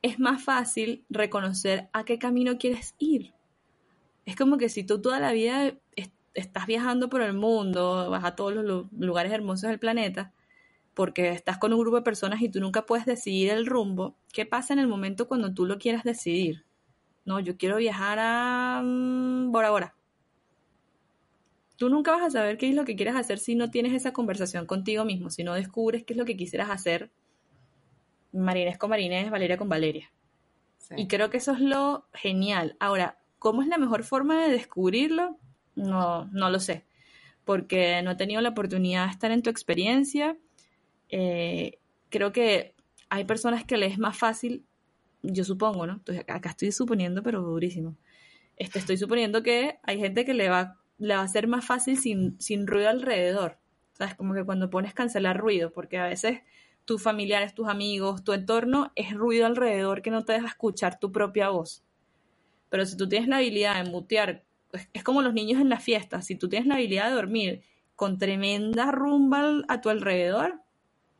es 0.00 0.18
más 0.18 0.42
fácil 0.42 1.04
reconocer 1.10 1.88
a 1.92 2.04
qué 2.04 2.18
camino 2.18 2.58
quieres 2.58 2.94
ir. 2.98 3.32
Es 4.24 4.36
como 4.36 4.56
que 4.56 4.68
si 4.68 4.84
tú 4.84 5.00
toda 5.00 5.20
la 5.20 5.32
vida 5.32 5.74
estás 6.34 6.66
viajando 6.66 7.08
por 7.08 7.22
el 7.22 7.34
mundo, 7.34 8.08
vas 8.10 8.24
a 8.24 8.34
todos 8.34 8.54
los 8.54 8.86
lugares 8.92 9.32
hermosos 9.32 9.68
del 9.68 9.78
planeta, 9.78 10.32
porque 10.94 11.30
estás 11.30 11.58
con 11.58 11.72
un 11.72 11.80
grupo 11.80 11.96
de 11.96 12.02
personas 12.02 12.42
y 12.42 12.48
tú 12.48 12.60
nunca 12.60 12.86
puedes 12.86 13.06
decidir 13.06 13.50
el 13.50 13.66
rumbo, 13.66 14.16
¿qué 14.32 14.46
pasa 14.46 14.72
en 14.72 14.78
el 14.78 14.88
momento 14.88 15.28
cuando 15.28 15.52
tú 15.54 15.66
lo 15.66 15.78
quieras 15.78 16.04
decidir? 16.04 16.64
No, 17.24 17.40
yo 17.40 17.56
quiero 17.56 17.76
viajar 17.76 18.18
a 18.20 18.82
mm, 18.82 19.52
Bora 19.52 19.70
Bora 19.70 19.94
tú 21.82 21.88
nunca 21.88 22.12
vas 22.12 22.22
a 22.22 22.30
saber 22.30 22.58
qué 22.58 22.68
es 22.68 22.76
lo 22.76 22.84
que 22.84 22.94
quieres 22.94 23.16
hacer 23.16 23.40
si 23.40 23.56
no 23.56 23.68
tienes 23.68 23.92
esa 23.92 24.12
conversación 24.12 24.66
contigo 24.66 25.04
mismo, 25.04 25.30
si 25.30 25.42
no 25.42 25.52
descubres 25.52 26.04
qué 26.04 26.12
es 26.12 26.16
lo 26.16 26.24
que 26.24 26.36
quisieras 26.36 26.70
hacer. 26.70 27.10
Marines 28.30 28.78
con 28.78 28.90
Marines, 28.90 29.32
Valeria 29.32 29.56
con 29.56 29.68
Valeria. 29.68 30.12
Y 30.96 31.08
creo 31.08 31.28
que 31.28 31.38
eso 31.38 31.50
es 31.50 31.58
lo 31.58 32.06
genial. 32.14 32.76
Ahora, 32.78 33.18
¿cómo 33.40 33.62
es 33.62 33.68
la 33.68 33.78
mejor 33.78 34.04
forma 34.04 34.44
de 34.44 34.52
descubrirlo? 34.52 35.38
No, 35.74 36.26
no 36.26 36.50
lo 36.50 36.60
sé, 36.60 36.84
porque 37.44 38.00
no 38.02 38.12
he 38.12 38.16
tenido 38.16 38.40
la 38.42 38.50
oportunidad 38.50 39.06
de 39.06 39.10
estar 39.10 39.32
en 39.32 39.42
tu 39.42 39.50
experiencia. 39.50 40.36
Eh, 41.12 41.78
creo 42.10 42.32
que 42.32 42.74
hay 43.08 43.24
personas 43.24 43.64
que 43.64 43.76
les 43.76 43.92
es 43.92 43.98
más 44.00 44.18
fácil, 44.18 44.64
yo 45.22 45.44
supongo, 45.44 45.86
¿no? 45.86 46.00
acá 46.26 46.50
estoy 46.50 46.72
suponiendo, 46.72 47.22
pero 47.22 47.40
durísimo. 47.42 47.96
Este, 48.56 48.80
estoy 48.80 48.96
suponiendo 48.96 49.44
que 49.44 49.78
hay 49.84 50.00
gente 50.00 50.24
que 50.24 50.34
le 50.34 50.48
va 50.48 50.82
le 51.02 51.16
va 51.16 51.22
a 51.22 51.28
ser 51.28 51.48
más 51.48 51.64
fácil 51.64 51.98
sin, 51.98 52.40
sin 52.40 52.66
ruido 52.66 52.88
alrededor. 52.88 53.58
¿Sabes? 53.92 54.14
Como 54.14 54.34
que 54.34 54.44
cuando 54.44 54.70
pones 54.70 54.94
cancelar 54.94 55.36
ruido, 55.36 55.72
porque 55.72 55.98
a 55.98 56.06
veces 56.06 56.40
tus 56.84 57.02
familiares, 57.02 57.54
tus 57.54 57.68
amigos, 57.68 58.24
tu 58.24 58.32
entorno 58.32 58.92
es 58.94 59.12
ruido 59.12 59.46
alrededor 59.46 60.00
que 60.00 60.10
no 60.10 60.24
te 60.24 60.32
deja 60.32 60.46
escuchar 60.46 60.98
tu 60.98 61.12
propia 61.12 61.50
voz. 61.50 61.84
Pero 62.70 62.86
si 62.86 62.96
tú 62.96 63.08
tienes 63.08 63.28
la 63.28 63.36
habilidad 63.36 63.82
de 63.82 63.90
mutear, 63.90 64.44
es, 64.92 65.04
como 65.04 65.22
los 65.22 65.34
niños 65.34 65.60
en 65.60 65.68
la 65.68 65.78
fiesta, 65.78 66.22
si 66.22 66.36
tú 66.36 66.48
tienes 66.48 66.66
la 66.66 66.76
habilidad 66.76 67.08
de 67.08 67.16
dormir 67.16 67.62
con 67.96 68.18
tremenda 68.18 68.90
rumba 68.90 69.62
a 69.68 69.80
tu 69.80 69.90
alrededor, 69.90 70.61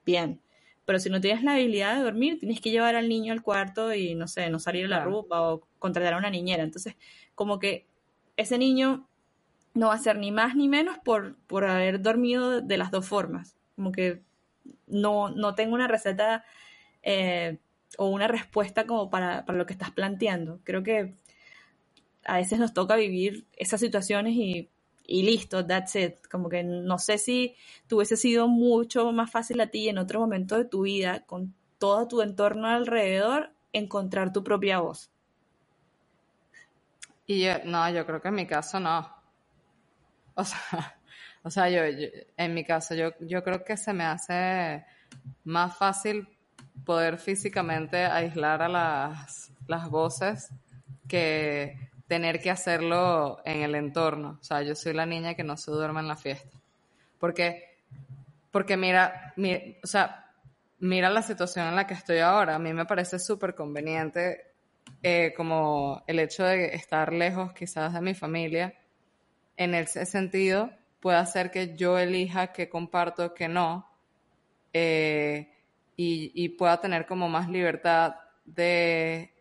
bien. 0.04 0.40
Pero 0.84 0.98
si 0.98 1.10
no 1.10 1.20
tienes 1.20 1.44
la 1.44 1.52
habilidad 1.54 1.96
de 1.96 2.02
dormir, 2.02 2.40
tienes 2.40 2.60
que 2.60 2.70
llevar 2.70 2.96
al 2.96 3.08
niño 3.08 3.32
al 3.32 3.42
cuarto 3.42 3.94
y, 3.94 4.14
no 4.14 4.26
sé, 4.26 4.50
no 4.50 4.58
salir 4.58 4.86
a 4.86 4.88
la 4.88 5.04
rumba 5.04 5.52
o 5.52 5.62
contratar 5.78 6.14
a 6.14 6.18
una 6.18 6.30
niñera. 6.30 6.64
Entonces, 6.64 6.96
como 7.34 7.58
que 7.58 7.86
ese 8.36 8.58
niño 8.58 9.06
no 9.74 9.88
va 9.88 9.94
a 9.94 9.98
ser 9.98 10.16
ni 10.18 10.32
más 10.32 10.56
ni 10.56 10.68
menos 10.68 10.98
por, 10.98 11.36
por 11.46 11.64
haber 11.64 12.02
dormido 12.02 12.60
de 12.60 12.76
las 12.76 12.90
dos 12.90 13.06
formas. 13.06 13.56
Como 13.76 13.92
que 13.92 14.22
no, 14.86 15.30
no 15.30 15.54
tengo 15.54 15.74
una 15.74 15.88
receta 15.88 16.44
eh, 17.02 17.58
o 17.96 18.08
una 18.08 18.28
respuesta 18.28 18.86
como 18.86 19.08
para, 19.08 19.44
para, 19.44 19.58
lo 19.58 19.66
que 19.66 19.72
estás 19.72 19.92
planteando. 19.92 20.60
Creo 20.64 20.82
que 20.82 21.14
a 22.24 22.36
veces 22.36 22.58
nos 22.58 22.74
toca 22.74 22.96
vivir 22.96 23.46
esas 23.56 23.80
situaciones 23.80 24.34
y, 24.34 24.68
y 25.06 25.22
listo, 25.22 25.66
that's 25.66 25.96
it. 25.96 26.26
Como 26.30 26.48
que 26.48 26.62
no 26.62 26.98
sé 26.98 27.18
si 27.18 27.56
tuviese 27.86 28.16
sido 28.16 28.48
mucho 28.48 29.10
más 29.12 29.30
fácil 29.30 29.60
a 29.60 29.68
ti 29.68 29.88
en 29.88 29.98
otro 29.98 30.20
momento 30.20 30.56
de 30.56 30.64
tu 30.64 30.82
vida, 30.82 31.24
con 31.26 31.54
todo 31.78 32.06
tu 32.08 32.22
entorno 32.22 32.68
alrededor, 32.68 33.52
encontrar 33.72 34.32
tu 34.32 34.44
propia 34.44 34.80
voz. 34.80 35.10
Y 37.26 37.44
yo, 37.44 37.52
no, 37.64 37.88
yo 37.90 38.04
creo 38.06 38.20
que 38.20 38.28
en 38.28 38.34
mi 38.34 38.46
caso 38.46 38.80
no. 38.80 39.08
O 40.34 40.44
sea, 40.44 40.96
o 41.42 41.50
sea 41.50 41.68
yo, 41.68 41.82
en 42.36 42.54
mi 42.54 42.64
caso, 42.64 42.94
yo, 42.94 43.10
yo 43.20 43.42
creo 43.42 43.64
que 43.64 43.76
se 43.76 43.92
me 43.92 44.04
hace 44.04 44.84
más 45.44 45.76
fácil 45.76 46.28
poder 46.84 47.18
físicamente 47.18 48.04
aislar 48.04 48.62
a 48.62 48.68
las, 48.68 49.52
las 49.66 49.88
voces 49.88 50.50
que 51.08 51.90
tener 52.12 52.40
que 52.40 52.50
hacerlo 52.50 53.40
en 53.42 53.62
el 53.62 53.74
entorno. 53.74 54.36
O 54.38 54.44
sea, 54.44 54.60
yo 54.60 54.74
soy 54.74 54.92
la 54.92 55.06
niña 55.06 55.32
que 55.32 55.44
no 55.44 55.56
se 55.56 55.70
duerme 55.70 56.00
en 56.00 56.08
la 56.08 56.16
fiesta. 56.16 56.58
Porque, 57.18 57.78
porque 58.50 58.76
mira, 58.76 59.32
o 59.82 59.86
sea, 59.86 60.30
mira 60.78 61.08
la 61.08 61.22
situación 61.22 61.68
en 61.68 61.74
la 61.74 61.86
que 61.86 61.94
estoy 61.94 62.18
ahora. 62.18 62.56
A 62.56 62.58
mí 62.58 62.74
me 62.74 62.84
parece 62.84 63.18
súper 63.18 63.54
conveniente 63.54 64.52
eh, 65.02 65.32
como 65.34 66.04
el 66.06 66.18
hecho 66.18 66.44
de 66.44 66.74
estar 66.74 67.14
lejos 67.14 67.54
quizás 67.54 67.94
de 67.94 68.02
mi 68.02 68.12
familia. 68.12 68.74
En 69.56 69.74
ese 69.74 70.04
sentido, 70.04 70.70
puede 71.00 71.16
hacer 71.16 71.50
que 71.50 71.74
yo 71.74 71.98
elija 71.98 72.52
qué 72.52 72.68
comparto, 72.68 73.32
qué 73.32 73.48
no. 73.48 73.88
Eh, 74.74 75.48
y, 75.96 76.46
pueda 76.58 76.78
tener 76.78 77.06
como 77.06 77.30
más 77.30 77.48
libertad 77.48 78.16
de, 78.44 79.31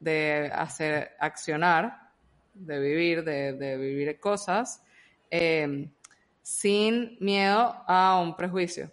de 0.00 0.50
hacer, 0.54 1.12
accionar, 1.18 2.10
de 2.54 2.78
vivir, 2.78 3.24
de, 3.24 3.76
vivir 3.76 4.18
cosas, 4.18 4.82
eh, 5.30 5.88
sin 6.42 7.16
miedo 7.20 7.74
a 7.86 8.20
un 8.20 8.36
prejuicio, 8.36 8.90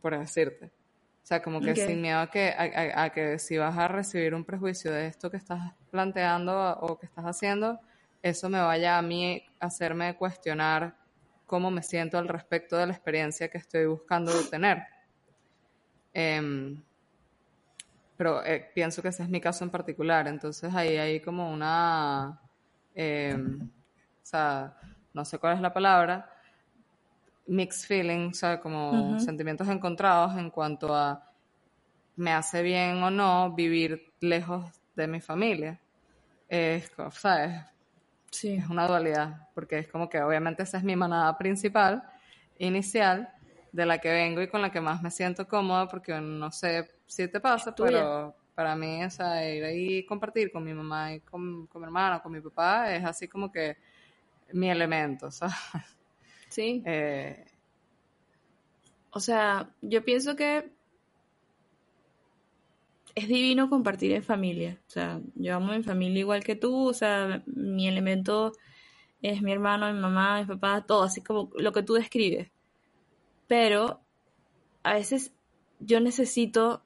por 0.00 0.18
decirte. 0.18 0.66
O 0.66 1.28
sea, 1.28 1.42
como 1.42 1.60
que 1.60 1.74
sin 1.74 2.00
miedo 2.00 2.20
a 2.20 2.30
que, 2.30 2.54
a, 2.56 3.10
que 3.10 3.40
si 3.40 3.58
vas 3.58 3.76
a 3.76 3.88
recibir 3.88 4.32
un 4.32 4.44
prejuicio 4.44 4.92
de 4.92 5.08
esto 5.08 5.28
que 5.28 5.36
estás 5.36 5.72
planteando 5.90 6.78
o 6.80 6.96
que 6.98 7.06
estás 7.06 7.24
haciendo, 7.24 7.80
eso 8.22 8.48
me 8.48 8.60
vaya 8.60 8.96
a 8.96 9.02
mí 9.02 9.44
a 9.58 9.66
hacerme 9.66 10.16
cuestionar 10.16 10.96
cómo 11.44 11.70
me 11.70 11.82
siento 11.82 12.16
al 12.18 12.28
respecto 12.28 12.76
de 12.76 12.86
la 12.86 12.92
experiencia 12.92 13.48
que 13.48 13.58
estoy 13.58 13.86
buscando 13.86 14.32
tener. 14.48 14.84
Em, 16.14 16.80
pero 18.16 18.44
eh, 18.44 18.70
pienso 18.74 19.02
que 19.02 19.08
ese 19.08 19.22
es 19.22 19.28
mi 19.28 19.40
caso 19.40 19.64
en 19.64 19.70
particular, 19.70 20.26
entonces 20.28 20.74
ahí 20.74 20.96
hay 20.96 21.20
como 21.20 21.52
una, 21.52 22.40
em, 22.94 23.60
o 23.62 24.26
sea, 24.26 24.76
no 25.12 25.24
sé 25.24 25.38
cuál 25.38 25.56
es 25.56 25.60
la 25.60 25.72
palabra, 25.72 26.30
mixed 27.46 27.86
feelings, 27.86 28.36
o 28.36 28.40
sea, 28.40 28.60
como 28.60 29.18
sentimientos 29.20 29.68
encontrados 29.68 30.36
en 30.36 30.50
cuanto 30.50 30.94
a 30.94 31.22
me 32.16 32.32
hace 32.32 32.62
bien 32.62 33.02
o 33.02 33.10
no 33.10 33.52
vivir 33.52 34.12
lejos 34.20 34.64
de 34.94 35.06
mi 35.06 35.20
familia. 35.20 35.78
Es, 36.48 36.90
¿sabes? 37.12 37.60
Sí. 38.30 38.54
Es 38.54 38.68
una 38.68 38.86
dualidad, 38.86 39.48
porque 39.54 39.78
es 39.78 39.88
como 39.88 40.08
que 40.08 40.20
obviamente 40.20 40.62
esa 40.62 40.78
es 40.78 40.84
mi 40.84 40.96
manada 40.96 41.36
principal, 41.38 42.02
inicial, 42.58 43.30
de 43.72 43.86
la 43.86 43.98
que 43.98 44.10
vengo 44.10 44.40
y 44.40 44.48
con 44.48 44.62
la 44.62 44.70
que 44.70 44.80
más 44.80 45.02
me 45.02 45.10
siento 45.10 45.46
cómoda, 45.46 45.86
porque 45.88 46.18
no 46.20 46.50
sé 46.50 46.90
si 47.06 47.28
te 47.28 47.40
pasa, 47.40 47.74
pero 47.74 48.34
para 48.54 48.74
mí, 48.76 49.04
o 49.04 49.10
sea, 49.10 49.52
ir 49.52 49.64
ahí 49.64 49.98
y 49.98 50.06
compartir 50.06 50.50
con 50.50 50.64
mi 50.64 50.74
mamá 50.74 51.14
y 51.14 51.20
con, 51.20 51.66
con 51.66 51.80
mi 51.80 51.86
hermana, 51.86 52.20
con 52.20 52.32
mi 52.32 52.40
papá, 52.40 52.94
es 52.94 53.04
así 53.04 53.28
como 53.28 53.50
que 53.50 53.76
mi 54.52 54.70
elemento, 54.70 55.30
¿sabes? 55.30 55.54
Sí. 56.48 56.82
Eh, 56.84 57.44
o 59.10 59.20
sea, 59.20 59.70
yo 59.80 60.04
pienso 60.04 60.36
que 60.36 60.70
es 63.16 63.28
divino 63.28 63.70
compartir 63.70 64.12
en 64.12 64.22
familia. 64.22 64.78
O 64.86 64.90
sea, 64.90 65.20
yo 65.34 65.56
amo 65.56 65.72
mi 65.72 65.82
familia 65.82 66.20
igual 66.20 66.44
que 66.44 66.54
tú. 66.54 66.88
O 66.88 66.92
sea, 66.92 67.42
mi 67.46 67.88
elemento 67.88 68.52
es 69.22 69.40
mi 69.42 69.52
hermano, 69.52 69.92
mi 69.92 69.98
mamá, 69.98 70.40
mi 70.40 70.46
papá, 70.46 70.84
todo, 70.86 71.02
así 71.02 71.22
como 71.22 71.50
lo 71.56 71.72
que 71.72 71.82
tú 71.82 71.94
describes. 71.94 72.50
Pero 73.48 74.00
a 74.82 74.94
veces 74.94 75.32
yo 75.80 76.00
necesito, 76.00 76.84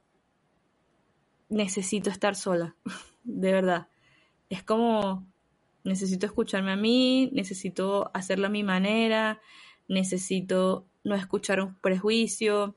necesito 1.50 2.08
estar 2.08 2.34
sola, 2.34 2.74
de 3.24 3.52
verdad. 3.52 3.88
Es 4.48 4.62
como, 4.62 5.26
necesito 5.84 6.26
escucharme 6.26 6.72
a 6.72 6.76
mí, 6.76 7.30
necesito 7.32 8.10
hacerlo 8.14 8.46
a 8.46 8.50
mi 8.50 8.62
manera, 8.62 9.40
necesito 9.88 10.86
no 11.04 11.14
escuchar 11.14 11.60
un 11.60 11.74
prejuicio, 11.76 12.74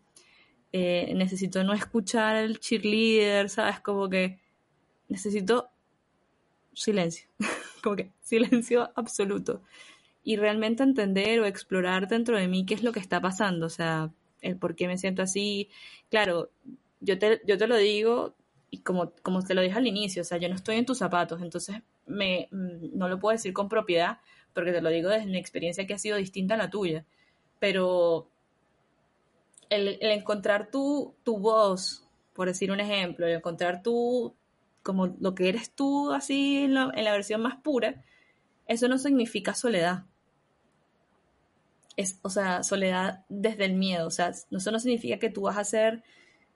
eh, 0.71 1.13
necesito 1.15 1.63
no 1.63 1.73
escuchar 1.73 2.35
al 2.35 2.59
cheerleader, 2.59 3.49
¿sabes? 3.49 3.79
Como 3.79 4.09
que 4.09 4.39
necesito 5.07 5.69
silencio, 6.73 7.27
como 7.83 7.95
que 7.95 8.11
silencio 8.21 8.91
absoluto. 8.95 9.61
Y 10.23 10.37
realmente 10.37 10.83
entender 10.83 11.39
o 11.41 11.45
explorar 11.45 12.07
dentro 12.07 12.37
de 12.37 12.47
mí 12.47 12.65
qué 12.65 12.73
es 12.75 12.83
lo 12.83 12.93
que 12.93 12.99
está 12.99 13.21
pasando, 13.21 13.65
o 13.65 13.69
sea, 13.69 14.11
el 14.41 14.57
por 14.57 14.75
qué 14.75 14.87
me 14.87 14.97
siento 14.97 15.21
así. 15.21 15.69
Claro, 16.09 16.49
yo 17.01 17.19
te, 17.19 17.41
yo 17.45 17.57
te 17.57 17.67
lo 17.67 17.75
digo 17.77 18.33
y 18.73 18.79
como, 18.79 19.13
como 19.21 19.43
te 19.43 19.53
lo 19.53 19.61
dije 19.61 19.77
al 19.77 19.85
inicio, 19.85 20.23
o 20.23 20.25
sea, 20.25 20.39
yo 20.39 20.49
no 20.49 20.55
estoy 20.55 20.77
en 20.77 20.85
tus 20.87 20.97
zapatos, 20.97 21.43
entonces 21.43 21.77
me, 22.07 22.47
mm, 22.49 22.97
no 22.97 23.07
lo 23.07 23.19
puedo 23.19 23.33
decir 23.33 23.53
con 23.53 23.69
propiedad 23.69 24.17
porque 24.53 24.71
te 24.71 24.81
lo 24.81 24.89
digo 24.89 25.09
desde 25.09 25.27
mi 25.27 25.37
experiencia 25.37 25.85
que 25.85 25.93
ha 25.93 25.99
sido 25.99 26.17
distinta 26.17 26.55
a 26.55 26.57
la 26.57 26.71
tuya 26.71 27.05
pero 27.63 28.27
el, 29.69 29.97
encontrar 30.01 30.69
tu, 30.69 31.15
tu 31.23 31.37
voz, 31.37 32.05
por 32.33 32.47
decir 32.47 32.71
un 32.71 32.81
ejemplo, 32.81 33.25
el 33.25 33.35
encontrar 33.35 33.83
tú 33.83 34.35
como 34.81 35.15
lo 35.19 35.33
que 35.33 35.47
eres 35.47 35.71
tú 35.71 36.11
así 36.11 36.57
en 36.63 36.73
la, 36.73 36.91
versión 36.91 37.41
más 37.41 37.55
pura, 37.55 38.03
eso 38.67 38.89
no 38.89 38.97
significa 38.97 39.53
soledad. 39.53 40.03
Es, 41.95 42.19
o 42.23 42.29
sea, 42.29 42.63
soledad 42.63 43.23
desde 43.29 43.63
el 43.63 43.75
miedo. 43.75 44.07
O 44.07 44.11
sea, 44.11 44.29
eso 44.29 44.71
no 44.71 44.79
significa 44.79 45.17
que 45.17 45.29
tú 45.29 45.43
vas 45.43 45.57
a 45.57 45.63
ser 45.63 46.03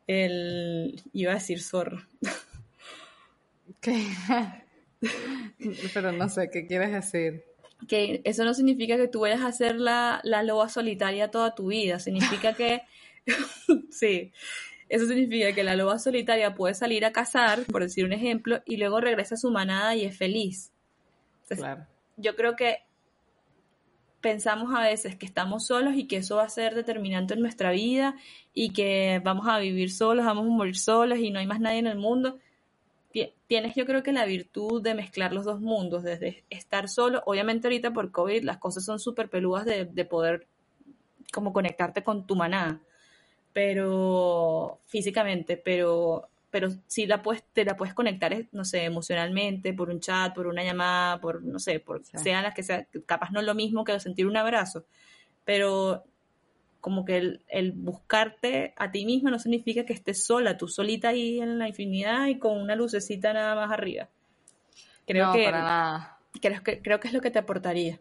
el. 0.08 1.02
iba 1.14 1.32
a 1.32 1.36
decir 1.36 1.62
zorro. 1.62 2.02
¿Qué? 3.82 4.04
Pero 5.94 6.12
no 6.12 6.28
sé, 6.30 6.50
¿qué 6.50 6.66
quieres 6.66 6.92
decir? 6.92 7.44
que 7.88 8.22
eso 8.24 8.44
no 8.44 8.54
significa 8.54 8.98
que 8.98 9.08
tú 9.08 9.22
vayas 9.22 9.42
a 9.42 9.52
ser 9.52 9.76
la, 9.76 10.20
la 10.24 10.42
loba 10.42 10.70
solitaria 10.70 11.30
toda 11.30 11.54
tu 11.54 11.68
vida, 11.68 12.00
significa 12.00 12.54
que, 12.54 12.82
sí, 13.92 14.32
eso 14.90 15.06
significa 15.06 15.54
que 15.54 15.64
la 15.64 15.76
loba 15.76 16.00
solitaria 16.00 16.56
puede 16.56 16.74
salir 16.74 17.06
a 17.06 17.12
cazar, 17.12 17.64
por 17.66 17.84
decir 17.84 18.06
un 18.06 18.14
ejemplo, 18.14 18.62
y 18.66 18.78
luego 18.78 19.02
regresa 19.02 19.36
a 19.36 19.38
su 19.38 19.52
manada 19.52 19.96
y 19.96 20.06
es 20.06 20.18
feliz. 20.18 20.72
claro. 21.50 21.86
Yo 22.20 22.36
creo 22.36 22.56
que 22.56 22.80
pensamos 24.22 24.74
a 24.76 24.82
veces 24.82 25.16
que 25.16 25.26
estamos 25.26 25.68
solos 25.68 25.96
y 25.96 26.08
que 26.08 26.18
eso 26.18 26.38
va 26.38 26.44
a 26.44 26.50
ser 26.50 26.76
determinante 26.76 27.34
en 27.34 27.42
nuestra 27.42 27.72
vida 27.72 28.16
y 28.54 28.72
que 28.74 29.22
vamos 29.24 29.48
a 29.48 29.60
vivir 29.60 29.92
solos, 29.92 30.26
vamos 30.26 30.46
a 30.46 30.50
morir 30.50 30.78
solos 30.78 31.20
y 31.20 31.32
no 31.32 31.40
hay 31.40 31.48
más 31.48 31.60
nadie 31.60 31.80
en 31.80 31.88
el 31.88 31.98
mundo 31.98 32.38
tienes 33.48 33.76
yo 33.76 33.86
creo 33.86 34.04
que 34.04 34.12
la 34.12 34.26
virtud 34.26 34.82
de 34.82 34.94
mezclar 34.94 35.34
los 35.34 35.46
dos 35.46 35.60
mundos, 35.60 36.04
desde 36.04 36.44
estar 36.50 36.90
solo, 36.90 37.24
obviamente 37.26 37.68
ahorita 37.68 37.92
por 37.92 38.12
COVID 38.12 38.44
las 38.44 38.58
cosas 38.58 38.86
son 38.86 39.00
súper 39.00 39.30
peludas 39.30 39.66
de, 39.66 40.06
poder 40.06 40.48
como 41.34 41.54
conectarte 41.54 42.04
con 42.04 42.28
tu 42.28 42.36
maná, 42.36 42.82
pero 43.54 44.80
físicamente, 44.86 45.58
pero 45.58 46.30
pero 46.50 46.70
si 46.88 47.06
la 47.06 47.22
puedes, 47.22 47.44
te 47.54 47.66
la 47.66 47.76
puedes 47.76 47.94
conectar, 47.94 48.34
no 48.52 48.64
sé, 48.64 48.86
emocionalmente, 48.86 49.74
por 49.74 49.90
un 49.90 50.00
chat, 50.00 50.34
por 50.34 50.48
una 50.48 50.64
llamada, 50.64 51.20
por, 51.20 51.44
no 51.44 51.60
sé, 51.60 51.80
por 51.80 52.04
sean 52.06 52.44
las 52.44 52.54
que 52.54 52.64
sea, 52.64 52.88
capaz 53.06 53.32
no 53.32 53.40
es 53.40 53.46
lo 53.46 53.56
mismo 53.56 53.84
que 53.84 54.00
sentir 54.00 54.26
un 54.28 54.38
abrazo, 54.38 54.86
pero 55.44 56.06
como 56.80 57.04
que 57.04 57.40
el, 57.48 57.72
buscarte 57.74 58.74
a 58.78 58.92
ti 58.92 59.06
misma 59.06 59.30
no 59.30 59.40
significa 59.40 59.86
que 59.86 59.94
estés 59.94 60.26
sola, 60.26 60.58
tú 60.58 60.68
solita 60.68 61.10
ahí 61.10 61.40
en 61.42 61.60
la 61.60 61.68
infinidad 61.68 62.28
y 62.28 62.40
con 62.40 62.58
una 62.58 62.76
lucecita 62.76 63.34
nada 63.34 63.56
más 63.56 63.72
arriba. 63.72 64.08
Creo 65.06 65.34
que, 65.34 65.44
para 65.46 65.62
nada. 65.62 66.20
Creo 66.42 66.64
que, 66.64 66.82
creo 66.82 67.00
que 67.00 67.08
es 67.08 67.14
lo 67.14 67.22
que 67.22 67.32
te 67.32 67.40
aportaría. 67.40 68.00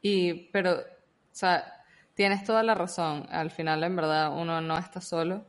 Y, 0.00 0.48
pero, 0.50 0.72
o 0.72 0.82
sea, 1.30 1.84
tienes 2.14 2.44
toda 2.44 2.62
la 2.62 2.74
razón. 2.74 3.26
Al 3.30 3.50
final, 3.50 3.82
en 3.84 3.96
verdad, 3.96 4.32
uno 4.36 4.60
no 4.60 4.78
está 4.78 5.00
solo. 5.00 5.46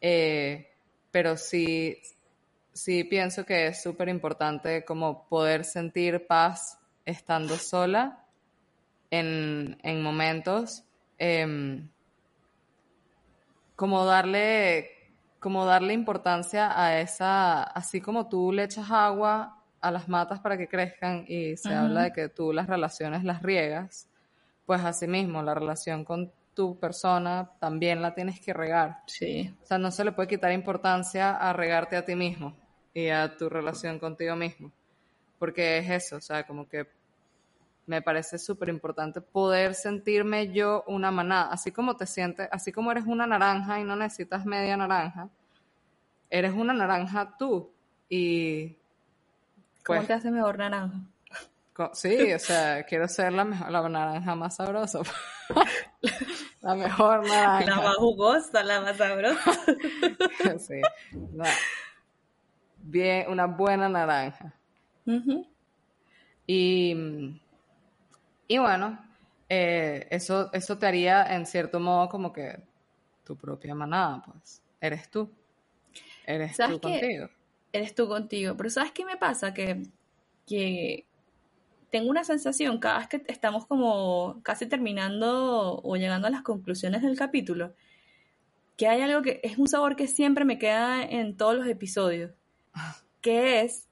Eh, 0.00 0.73
pero 1.14 1.38
sí, 1.38 1.96
sí 2.74 3.04
pienso 3.04 3.46
que 3.46 3.68
es 3.68 3.80
súper 3.80 4.10
importante 4.10 4.84
como 4.84 5.28
poder 5.28 5.64
sentir 5.64 6.26
paz 6.26 6.76
estando 7.06 7.56
sola 7.56 8.26
en, 9.10 9.78
en 9.82 10.02
momentos 10.02 10.84
Em, 11.18 11.88
como 13.76 14.04
darle 14.04 14.90
como 15.40 15.66
darle 15.66 15.92
importancia 15.92 16.72
a 16.80 17.00
esa, 17.00 17.62
así 17.62 18.00
como 18.00 18.28
tú 18.28 18.50
le 18.50 18.64
echas 18.64 18.90
agua 18.90 19.62
a 19.80 19.90
las 19.90 20.08
matas 20.08 20.40
para 20.40 20.56
que 20.56 20.68
crezcan 20.68 21.26
y 21.28 21.58
se 21.58 21.74
habla 21.74 22.04
de 22.04 22.12
que 22.12 22.28
tú 22.30 22.52
las 22.52 22.66
relaciones 22.66 23.24
las 23.24 23.42
riegas, 23.42 24.08
pues 24.64 24.82
así 24.82 25.06
mismo 25.06 25.42
la 25.42 25.54
relación 25.54 26.04
con 26.04 26.32
tu 26.54 26.78
persona 26.78 27.50
también 27.58 28.00
la 28.00 28.14
tienes 28.14 28.40
que 28.40 28.52
regar. 28.52 29.02
Sí. 29.06 29.54
O 29.62 29.66
sea, 29.66 29.78
no 29.78 29.90
se 29.90 30.04
le 30.04 30.12
puede 30.12 30.28
quitar 30.28 30.52
importancia 30.52 31.32
a 31.36 31.52
regarte 31.52 31.96
a 31.96 32.04
ti 32.04 32.14
mismo 32.14 32.56
y 32.92 33.08
a 33.08 33.36
tu 33.36 33.48
relación 33.48 33.98
contigo 33.98 34.36
mismo, 34.36 34.70
porque 35.38 35.78
es 35.78 35.90
eso, 35.90 36.16
o 36.16 36.20
sea, 36.20 36.46
como 36.46 36.68
que 36.68 36.86
me 37.86 38.00
parece 38.00 38.38
súper 38.38 38.68
importante 38.68 39.20
poder 39.20 39.74
sentirme 39.74 40.52
yo 40.52 40.84
una 40.86 41.10
manada, 41.10 41.50
así 41.50 41.70
como 41.72 41.96
te 41.96 42.06
sientes, 42.06 42.48
así 42.50 42.72
como 42.72 42.90
eres 42.92 43.04
una 43.04 43.26
naranja 43.26 43.80
y 43.80 43.84
no 43.84 43.96
necesitas 43.96 44.46
media 44.46 44.76
naranja, 44.76 45.28
eres 46.30 46.52
una 46.52 46.72
naranja 46.72 47.36
tú 47.36 47.70
y 48.08 48.76
¿Cómo 49.84 49.98
Pues- 49.98 50.06
te 50.06 50.12
hace 50.14 50.30
mejor 50.30 50.58
naranja? 50.58 50.98
Sí, 51.92 52.32
o 52.32 52.38
sea, 52.38 52.84
quiero 52.84 53.06
ser 53.08 53.32
la, 53.32 53.44
mejor, 53.44 53.70
la 53.70 53.88
naranja 53.88 54.34
más 54.34 54.56
sabrosa. 54.56 55.00
la 56.60 56.74
mejor 56.74 57.26
naranja. 57.26 57.66
La 57.66 57.76
más 57.76 57.96
jugosa, 57.96 58.62
la 58.62 58.80
más 58.80 58.96
sabrosa. 58.96 59.40
Sí, 60.58 60.80
la- 61.34 61.52
bien, 62.78 63.30
una 63.30 63.46
buena 63.46 63.88
naranja. 63.88 64.54
Y, 66.46 66.94
y 68.48 68.58
bueno, 68.58 68.98
eh, 69.48 70.06
eso, 70.10 70.50
eso 70.52 70.78
te 70.78 70.86
haría 70.86 71.34
en 71.34 71.46
cierto 71.46 71.80
modo 71.80 72.08
como 72.08 72.32
que 72.32 72.58
tu 73.24 73.36
propia 73.36 73.74
manada, 73.74 74.22
pues. 74.24 74.62
Eres 74.80 75.10
tú. 75.10 75.30
Eres 76.26 76.56
¿Sabes 76.56 76.76
tú 76.76 76.88
contigo. 76.88 77.28
Eres 77.72 77.94
tú 77.94 78.06
contigo. 78.08 78.54
Pero 78.56 78.70
¿sabes 78.70 78.92
qué 78.92 79.04
me 79.04 79.16
pasa? 79.16 79.54
Que, 79.54 79.82
que 80.46 81.06
tengo 81.94 82.10
una 82.10 82.24
sensación 82.24 82.78
cada 82.78 82.98
vez 82.98 83.06
que 83.06 83.22
estamos 83.28 83.66
como 83.66 84.40
casi 84.42 84.66
terminando 84.66 85.80
o 85.80 85.94
llegando 85.94 86.26
a 86.26 86.30
las 86.30 86.42
conclusiones 86.42 87.02
del 87.02 87.16
capítulo, 87.16 87.72
que 88.76 88.88
hay 88.88 89.00
algo 89.00 89.22
que 89.22 89.38
es 89.44 89.58
un 89.58 89.68
sabor 89.68 89.94
que 89.94 90.08
siempre 90.08 90.44
me 90.44 90.58
queda 90.58 91.04
en 91.04 91.36
todos 91.36 91.54
los 91.54 91.68
episodios, 91.68 92.32
que 93.20 93.60
es 93.60 93.88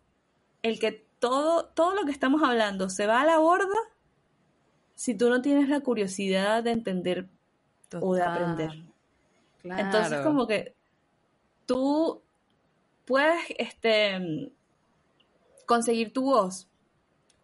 el 0.64 0.80
que 0.80 1.06
todo, 1.20 1.66
todo 1.66 1.94
lo 1.94 2.04
que 2.04 2.10
estamos 2.10 2.42
hablando 2.42 2.90
se 2.90 3.06
va 3.06 3.20
a 3.20 3.24
la 3.24 3.38
borda 3.38 3.78
si 4.96 5.14
tú 5.14 5.30
no 5.30 5.40
tienes 5.40 5.68
la 5.68 5.78
curiosidad 5.78 6.64
de 6.64 6.72
entender 6.72 7.28
o 8.00 8.16
de 8.16 8.22
aprender. 8.22 8.82
Claro. 9.58 9.80
Entonces, 9.80 10.20
como 10.22 10.48
que 10.48 10.74
tú 11.66 12.20
puedes 13.04 13.38
este, 13.58 14.50
conseguir 15.66 16.12
tu 16.12 16.24
voz 16.24 16.68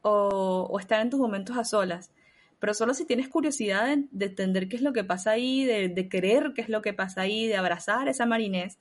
o, 0.03 0.79
estar 0.81 1.01
en 1.01 1.11
tus 1.11 1.21
momentos 1.21 1.57
a 1.57 1.65
solas, 1.65 2.13
pero 2.59 2.75
solo 2.75 2.95
si 2.95 3.05
tienes 3.07 3.29
curiosidad 3.29 3.87
de, 3.87 4.07
de 4.11 4.27
entender 4.27 4.69
qué 4.69 4.77
es 4.77 4.83
lo 4.83 4.93
que 4.93 5.05
pasa 5.05 5.33
ahí, 5.33 5.65
de, 5.65 5.89
de 5.89 6.09
querer 6.09 6.53
qué 6.55 6.63
es 6.63 6.69
lo 6.69 6.83
que 6.83 6.93
pasa 6.93 7.23
ahí, 7.23 7.47
de 7.47 7.57
abrazar 7.57 8.09
esa 8.09 8.27
marinés, 8.27 8.79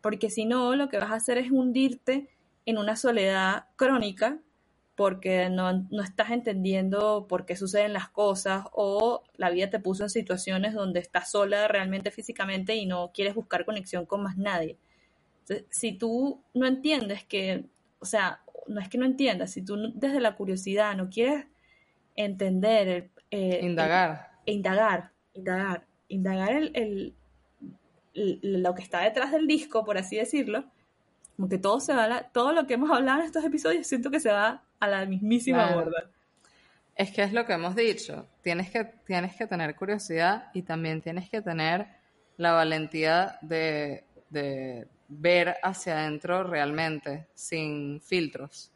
porque 0.00 0.30
si 0.30 0.44
no, 0.44 0.76
lo 0.76 0.88
que 0.88 0.98
vas 0.98 1.10
a 1.10 1.16
hacer 1.16 1.38
es 1.38 1.50
hundirte 1.50 2.28
en 2.66 2.78
una 2.78 2.96
soledad 2.96 3.66
crónica 3.76 4.40
porque 4.98 5.48
no, 5.48 5.86
no 5.90 6.02
estás 6.02 6.32
entendiendo 6.32 7.26
por 7.28 7.46
qué 7.46 7.54
suceden 7.54 7.92
las 7.92 8.08
cosas 8.08 8.64
o 8.72 9.22
la 9.36 9.48
vida 9.48 9.70
te 9.70 9.78
puso 9.78 10.02
en 10.02 10.10
situaciones 10.10 10.74
donde 10.74 10.98
estás 10.98 11.30
sola 11.30 11.68
realmente 11.68 12.10
físicamente 12.10 12.74
y 12.74 12.84
no 12.84 13.12
quieres 13.14 13.36
buscar 13.36 13.64
conexión 13.64 14.06
con 14.06 14.24
más 14.24 14.36
nadie. 14.36 14.76
Entonces, 15.42 15.66
si 15.70 15.92
tú 15.92 16.42
no 16.52 16.66
entiendes 16.66 17.24
que, 17.24 17.66
o 18.00 18.04
sea, 18.04 18.40
no 18.66 18.80
es 18.80 18.88
que 18.88 18.98
no 18.98 19.06
entiendas, 19.06 19.52
si 19.52 19.62
tú 19.62 19.76
desde 19.94 20.20
la 20.20 20.34
curiosidad 20.36 20.94
no 20.96 21.08
quieres 21.10 21.46
entender, 22.16 23.10
eh, 23.30 23.60
Indagar. 23.62 24.30
el- 24.46 24.54
indagar, 24.54 25.10
indagar, 25.34 25.84
indagar 26.08 26.52
el, 26.52 26.70
el- 26.74 27.14
el- 28.14 28.62
lo 28.62 28.74
que 28.74 28.82
está 28.82 29.00
detrás 29.02 29.30
del 29.32 29.46
disco, 29.46 29.84
por 29.84 29.98
así 29.98 30.16
decirlo, 30.16 30.64
como 31.36 31.48
que 31.48 31.58
todo 31.58 31.78
se 31.80 31.94
va 31.94 32.04
a 32.04 32.08
la- 32.08 32.22
todo 32.30 32.52
lo 32.52 32.66
que 32.66 32.74
hemos 32.74 32.90
hablado 32.90 33.20
en 33.20 33.26
estos 33.26 33.44
episodios 33.44 33.86
siento 33.86 34.10
que 34.10 34.20
se 34.20 34.32
va 34.32 34.62
a 34.80 34.86
la 34.88 35.06
mismísima 35.06 35.68
Claro. 35.68 35.84
borda. 35.84 36.10
Es 36.96 37.12
que 37.12 37.22
es 37.22 37.32
lo 37.32 37.46
que 37.46 37.52
hemos 37.52 37.76
dicho. 37.76 38.26
Tienes 38.42 38.70
que, 38.70 38.84
tienes 39.06 39.36
que 39.36 39.46
tener 39.46 39.76
curiosidad 39.76 40.50
y 40.52 40.62
también 40.62 41.00
tienes 41.00 41.30
que 41.30 41.40
tener 41.40 41.86
la 42.36 42.52
valentía 42.52 43.38
de, 43.40 44.02
de 44.30 44.88
ver 45.08 45.56
hacia 45.62 45.98
adentro 45.98 46.44
realmente, 46.44 47.28
sin 47.34 48.00
filtros. 48.00 48.70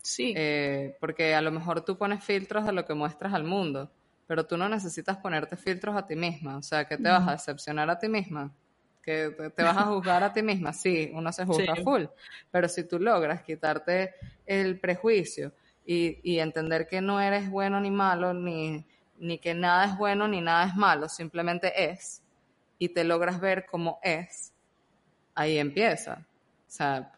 Sí. 0.00 0.32
Eh, 0.36 0.96
porque 1.00 1.34
a 1.34 1.40
lo 1.40 1.50
mejor 1.50 1.84
tú 1.84 1.98
pones 1.98 2.22
filtros 2.22 2.64
de 2.64 2.72
lo 2.72 2.84
que 2.84 2.94
muestras 2.94 3.34
al 3.34 3.44
mundo, 3.44 3.90
pero 4.26 4.46
tú 4.46 4.56
no 4.56 4.68
necesitas 4.68 5.16
ponerte 5.18 5.56
filtros 5.56 5.96
a 5.96 6.06
ti 6.06 6.16
misma. 6.16 6.56
O 6.56 6.62
sea, 6.62 6.84
que 6.86 6.96
te 6.96 7.08
vas 7.08 7.26
a 7.26 7.32
decepcionar 7.32 7.90
a 7.90 7.98
ti 7.98 8.08
misma, 8.08 8.54
que 9.02 9.30
te, 9.54 9.62
vas 9.62 9.76
a 9.76 9.86
juzgar 9.86 10.22
a 10.22 10.32
ti 10.32 10.42
misma. 10.42 10.72
Sí, 10.72 11.10
uno 11.12 11.32
se 11.32 11.44
juzga 11.44 11.74
Sí. 11.76 11.82
full, 11.82 12.04
pero 12.50 12.68
si 12.68 12.84
tú 12.84 12.98
logras 12.98 13.42
quitarte 13.42 14.14
el 14.46 14.80
prejuicio 14.80 15.52
y, 15.84 16.20
y 16.22 16.38
entender 16.38 16.86
que 16.86 17.00
no 17.00 17.20
eres 17.20 17.50
bueno 17.50 17.80
ni 17.80 17.90
malo, 17.90 18.32
ni, 18.32 18.86
ni 19.18 19.38
que 19.38 19.54
nada 19.54 19.86
es 19.86 19.98
bueno 19.98 20.28
ni 20.28 20.40
nada 20.40 20.66
es 20.66 20.74
malo, 20.74 21.08
simplemente 21.08 21.90
es, 21.90 22.22
y 22.78 22.88
te 22.90 23.04
logras 23.04 23.40
ver 23.40 23.66
como 23.66 23.98
es, 24.02 24.53
ahí 25.34 25.58
empieza. 25.58 26.26
O 26.66 26.70
sea, 26.70 27.12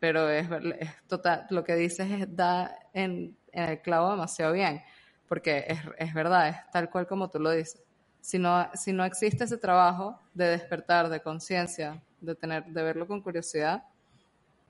pero 0.00 0.28
es, 0.28 0.46
es 0.80 0.90
total, 1.06 1.46
lo 1.50 1.64
que 1.64 1.74
dices 1.76 2.10
es, 2.10 2.34
da 2.36 2.76
en, 2.92 3.36
en 3.52 3.68
el 3.70 3.80
clavo 3.80 4.10
demasiado 4.10 4.52
bien, 4.52 4.82
porque 5.28 5.64
es, 5.68 5.78
es 5.98 6.12
verdad, 6.14 6.48
es 6.48 6.56
tal 6.70 6.90
cual 6.90 7.06
como 7.06 7.30
tú 7.30 7.38
lo 7.38 7.50
dices. 7.50 7.82
Si 8.20 8.38
no, 8.38 8.68
si 8.74 8.92
no 8.92 9.04
existe 9.04 9.44
ese 9.44 9.56
trabajo 9.58 10.18
de 10.32 10.46
despertar, 10.46 11.08
de 11.08 11.20
conciencia, 11.20 12.02
de 12.20 12.34
tener, 12.34 12.64
de 12.64 12.82
verlo 12.82 13.06
con 13.06 13.20
curiosidad, 13.20 13.84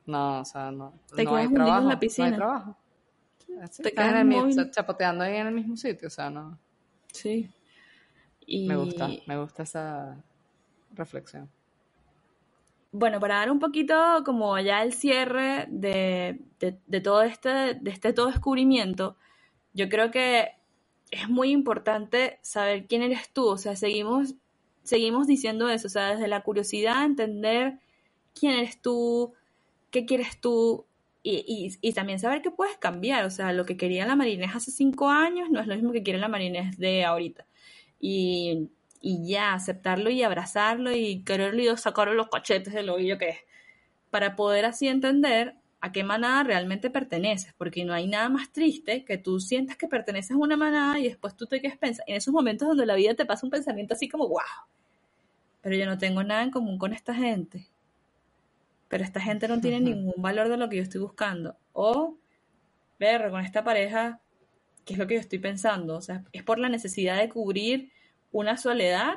no, 0.06 0.40
o 0.40 0.44
sea, 0.44 0.70
no, 0.70 0.92
Te 1.14 1.24
no 1.24 1.34
hay 1.36 1.46
hundido 1.46 1.62
en 1.62 1.66
trabajo, 1.66 1.88
la 1.88 1.94
no 1.94 2.00
piscina. 2.00 2.28
hay 2.28 2.34
trabajo. 2.34 2.76
Así, 3.62 3.82
Te 3.82 3.88
estás 3.90 4.04
en 4.06 4.10
quedas 4.10 4.20
el 4.20 4.26
mismo- 4.26 4.70
chapoteando 4.70 5.24
ahí 5.24 5.36
en 5.36 5.46
el 5.46 5.54
mismo 5.54 5.76
sitio, 5.76 6.08
o 6.08 6.10
sea, 6.10 6.30
no, 6.30 6.58
Sí. 7.12 7.48
Y 8.46 8.66
me 8.68 8.76
gusta, 8.76 9.08
me 9.26 9.38
gusta 9.38 9.62
esa 9.62 10.16
reflexión. 10.92 11.48
Bueno, 12.96 13.18
para 13.18 13.36
dar 13.38 13.50
un 13.50 13.58
poquito 13.58 14.22
como 14.24 14.56
ya 14.60 14.82
el 14.84 14.92
cierre 14.92 15.66
de, 15.68 16.38
de- 16.60 17.00
todo 17.00 17.22
este, 17.22 17.48
de 17.74 17.90
este 17.90 18.12
todo 18.12 18.26
descubrimiento, 18.28 19.16
yo 19.72 19.88
creo 19.88 20.12
que 20.12 20.50
es 21.10 21.28
muy 21.28 21.50
importante 21.50 22.38
saber 22.42 22.86
quién 22.86 23.02
eres 23.02 23.32
tú. 23.32 23.48
O 23.48 23.58
sea, 23.58 23.74
seguimos, 23.74 24.34
seguimos 24.84 25.26
diciendo 25.26 25.68
eso, 25.68 25.88
o 25.88 25.90
sea, 25.90 26.10
desde 26.14 26.28
la 26.28 26.42
curiosidad, 26.42 27.04
entender 27.04 27.80
quién 28.38 28.52
eres 28.52 28.80
tú, 28.80 29.34
qué 29.90 30.06
quieres 30.06 30.40
tú, 30.40 30.86
y, 31.24 31.44
y- 31.48 31.88
y 31.88 31.92
también 31.94 32.20
saber 32.20 32.42
que 32.42 32.52
puedes 32.52 32.76
cambiar. 32.78 33.24
O 33.24 33.30
sea, 33.30 33.52
lo 33.52 33.64
que 33.66 33.76
quería 33.76 34.06
la 34.06 34.14
Marinés 34.16 34.54
hace 34.54 34.70
cinco 34.70 35.08
años 35.10 35.50
no 35.50 35.60
es 35.60 35.66
lo 35.66 35.74
mismo 35.74 35.90
que 35.92 36.02
quiere 36.04 36.20
la 36.20 36.28
Marinés 36.28 36.78
de 36.78 37.04
ahorita. 37.04 37.44
Y, 38.00 38.68
y 39.06 39.28
ya, 39.28 39.52
aceptarlo 39.52 40.08
y 40.08 40.22
abrazarlo 40.22 40.90
y 40.90 41.22
quererlo 41.24 41.60
y 41.60 41.76
sacarle 41.76 42.14
los 42.14 42.30
cachetes 42.30 42.72
del 42.72 42.88
oído 42.88 43.18
que 43.18 43.28
es. 43.28 43.38
Para 44.08 44.34
poder 44.34 44.64
así 44.64 44.88
entender 44.88 45.56
a 45.82 45.92
qué 45.92 46.02
manada 46.04 46.42
realmente 46.42 46.88
perteneces, 46.88 47.52
porque 47.58 47.84
no 47.84 47.92
hay 47.92 48.06
nada 48.06 48.30
más 48.30 48.50
triste 48.50 49.04
que 49.04 49.18
tú 49.18 49.40
sientas 49.40 49.76
que 49.76 49.88
perteneces 49.88 50.30
a 50.30 50.38
una 50.38 50.56
manada 50.56 50.98
y 50.98 51.04
después 51.04 51.36
tú 51.36 51.44
te 51.44 51.60
quedes 51.60 51.76
pensando, 51.76 52.04
en 52.06 52.16
esos 52.16 52.32
momentos 52.32 52.66
donde 52.66 52.86
la 52.86 52.94
vida 52.94 53.12
te 53.12 53.26
pasa 53.26 53.44
un 53.44 53.50
pensamiento 53.50 53.92
así 53.92 54.08
como, 54.08 54.26
wow, 54.26 54.40
pero 55.60 55.76
yo 55.76 55.84
no 55.84 55.98
tengo 55.98 56.24
nada 56.24 56.42
en 56.42 56.50
común 56.50 56.78
con 56.78 56.94
esta 56.94 57.12
gente, 57.12 57.68
pero 58.88 59.04
esta 59.04 59.20
gente 59.20 59.48
no 59.48 59.60
tiene 59.60 59.80
ningún 59.80 60.22
valor 60.22 60.48
de 60.48 60.56
lo 60.56 60.70
que 60.70 60.76
yo 60.76 60.82
estoy 60.82 61.02
buscando, 61.02 61.58
o, 61.74 62.16
ver, 62.98 63.28
con 63.28 63.44
esta 63.44 63.62
pareja, 63.62 64.22
¿qué 64.86 64.94
es 64.94 64.98
lo 64.98 65.06
que 65.06 65.14
yo 65.14 65.20
estoy 65.20 65.40
pensando? 65.40 65.94
O 65.94 66.00
sea, 66.00 66.24
es 66.32 66.42
por 66.42 66.58
la 66.58 66.70
necesidad 66.70 67.18
de 67.18 67.28
cubrir 67.28 67.92
una 68.34 68.56
soledad 68.56 69.14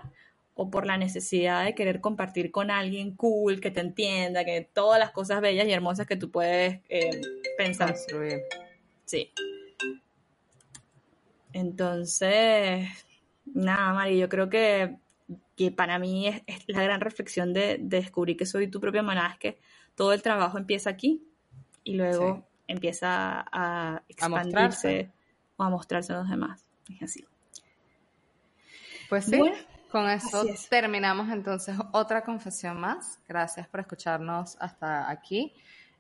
o 0.54 0.70
por 0.70 0.86
la 0.86 0.98
necesidad 0.98 1.66
de 1.66 1.76
querer 1.76 2.02
compartir 2.02 2.52
con 2.52 2.72
alguien 2.72 3.16
cool, 3.16 3.60
que 3.60 3.72
te 3.72 3.80
entienda, 3.82 4.46
que 4.46 4.62
todas 4.62 5.00
las 5.00 5.12
cosas 5.12 5.42
bellas 5.42 5.68
y 5.68 5.72
hermosas 5.72 6.08
que 6.08 6.16
tú 6.16 6.30
puedes 6.32 6.82
eh, 6.90 7.22
pensar. 7.58 7.90
Construir. 7.90 8.42
Sí. 9.06 9.32
Entonces, 11.54 12.88
nada, 13.46 13.94
Mari, 13.94 14.18
yo 14.20 14.30
creo 14.30 14.50
que, 14.50 14.96
que 15.56 15.72
para 15.72 15.98
mí 16.00 16.28
es, 16.28 16.42
es 16.46 16.64
la 16.68 16.84
gran 16.84 17.02
reflexión 17.02 17.54
de, 17.54 17.78
de 17.80 18.02
descubrir 18.02 18.38
que 18.38 18.46
soy 18.46 18.68
tu 18.68 18.80
propia 18.80 19.02
manada, 19.02 19.32
es 19.34 19.40
que 19.40 19.60
todo 19.96 20.14
el 20.14 20.22
trabajo 20.22 20.58
empieza 20.58 20.90
aquí 20.90 21.24
y 21.84 21.96
luego 21.96 22.36
Sí. 22.38 22.44
empieza 22.68 23.46
a 23.52 24.04
expandirse 24.10 24.60
mostrarse. 24.60 25.12
o 25.58 25.64
a 25.64 25.70
mostrarse 25.70 26.14
a 26.14 26.18
los 26.18 26.30
demás. 26.30 26.66
Es 26.94 27.02
así. 27.04 27.26
Pues 29.10 29.26
sí, 29.26 29.38
Bueno, 29.38 29.56
con 29.92 30.10
eso 30.10 30.44
es. 30.48 30.68
terminamos 30.70 31.30
entonces 31.30 31.76
otra 31.94 32.22
confesión 32.24 32.80
más. 32.80 33.20
Gracias 33.28 33.68
por 33.68 33.80
escucharnos 33.82 34.58
hasta 34.60 35.10
aquí. 35.10 35.54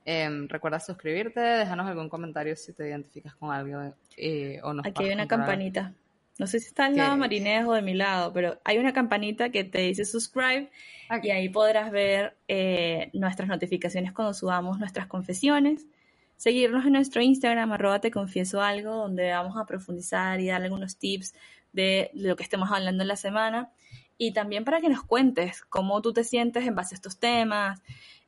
Em, 0.05 0.47
recuerda 0.47 0.79
suscribirte, 0.79 1.39
déjanos 1.39 1.85
algún 1.87 2.07
comentario 2.09 2.55
si 2.55 2.71
te 2.73 2.87
identificas 2.87 3.35
con 3.35 3.51
algo 3.51 3.93
eh, 4.15 4.59
o 4.63 4.73
nos 4.73 4.85
Aquí 4.85 5.03
hay 5.03 5.11
una 5.13 5.23
algo. 5.23 5.29
campanita. 5.29 5.93
No 6.39 6.45
sé 6.47 6.59
si 6.59 6.67
está 6.67 6.85
al 6.85 6.95
lado 6.95 7.11
de 7.13 7.17
Marinés 7.17 7.65
o 7.65 7.73
de 7.73 7.81
mi 7.81 7.93
lado, 7.95 8.31
pero 8.31 8.59
hay 8.63 8.77
una 8.77 8.93
campanita 8.93 9.49
que 9.49 9.63
te 9.63 9.79
dice 9.81 10.05
subscribe 10.05 10.69
Aquí. 11.09 11.29
y 11.29 11.31
ahí 11.31 11.49
podrás 11.49 11.91
ver 11.91 12.37
eh, 12.47 13.09
nuestras 13.13 13.49
notificaciones 13.49 14.13
cuando 14.13 14.33
subamos 14.35 14.77
nuestras 14.79 15.07
confesiones. 15.07 15.87
Seguirnos 16.35 16.85
en 16.85 16.93
nuestro 16.93 17.23
Instagram, 17.23 17.71
arroba 17.71 17.99
te 17.99 18.11
confieso 18.11 18.61
algo, 18.61 18.95
donde 18.95 19.31
vamos 19.31 19.57
a 19.57 19.65
profundizar 19.65 20.39
y 20.39 20.47
darle 20.47 20.65
algunos 20.67 20.97
tips 20.97 21.33
de 21.77 22.09
lo 22.15 22.35
que 22.35 22.43
estemos 22.43 22.71
hablando 22.71 23.03
en 23.03 23.07
la 23.07 23.15
semana. 23.15 23.71
Y 24.17 24.33
también 24.33 24.65
para 24.65 24.81
que 24.81 24.89
nos 24.89 25.03
cuentes 25.03 25.61
cómo 25.69 26.01
tú 26.01 26.11
te 26.11 26.23
sientes 26.23 26.65
en 26.65 26.73
base 26.73 26.95
a 26.95 26.97
estos 26.97 27.19
temas. 27.19 27.81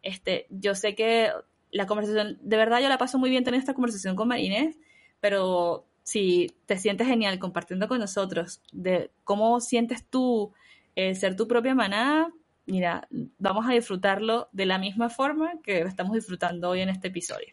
Este, 0.04 0.46
yo 0.52 0.76
sé 0.76 0.94
que 0.94 1.32
la 1.72 1.88
conversación, 1.88 2.38
de 2.42 2.58
verdad 2.58 2.80
yo 2.80 2.90
la 2.90 3.00
paso 3.00 3.18
muy 3.18 3.32
bien 3.32 3.44
tener 3.44 3.60
esta 3.60 3.74
conversación 3.74 4.16
con 4.16 4.28
Marinés, 4.28 4.78
pero 5.20 5.88
si 6.04 6.56
te 6.68 6.78
sientes 6.78 7.08
genial 7.08 7.40
compartiendo 7.40 7.88
con 7.88 8.00
nosotros 8.00 8.62
de 8.72 9.12
cómo 9.24 9.60
sientes 9.60 10.06
tú 10.06 10.54
eh, 10.96 11.16
ser 11.16 11.36
tu 11.36 11.48
propia 11.48 11.74
manada, 11.74 12.32
mira, 12.68 13.08
vamos 13.40 13.66
a 13.68 13.74
disfrutarlo 13.74 14.48
de 14.52 14.68
la 14.68 14.78
misma 14.78 15.10
forma 15.10 15.54
que 15.64 15.82
estamos 15.82 16.14
disfrutando 16.14 16.70
hoy 16.70 16.82
en 16.82 16.90
este 16.90 17.08
episodio. 17.08 17.50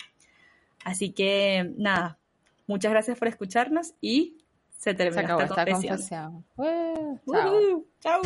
Así 0.85 1.13
que 1.13 1.73
nada, 1.79 2.19
muchas 2.67 2.93
gracias 2.93 3.19
por 3.19 3.29
escucharnos 3.29 3.95
y 4.03 4.36
se 4.77 4.95
terminó 4.95 5.41
esta, 5.41 5.65
confesión. 5.67 6.45
chao. 8.01 8.23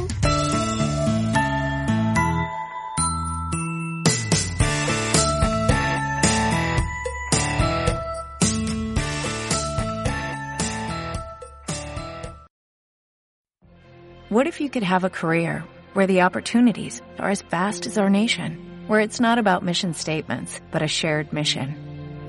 What 14.31 14.47
if 14.47 14.61
you 14.61 14.71
could 14.71 14.85
have 14.85 15.03
a 15.03 15.11
career 15.11 15.65
where 15.93 16.07
the 16.07 16.21
opportunities 16.21 17.03
are 17.19 17.31
as 17.31 17.43
vast 17.43 17.87
as 17.87 17.99
our 17.99 18.09
nation, 18.09 18.85
where 18.87 19.01
it's 19.01 19.19
not 19.19 19.39
about 19.39 19.65
mission 19.65 19.93
statements, 19.93 20.61
but 20.71 20.83
a 20.83 20.87
shared 20.87 21.33
mission? 21.33 21.90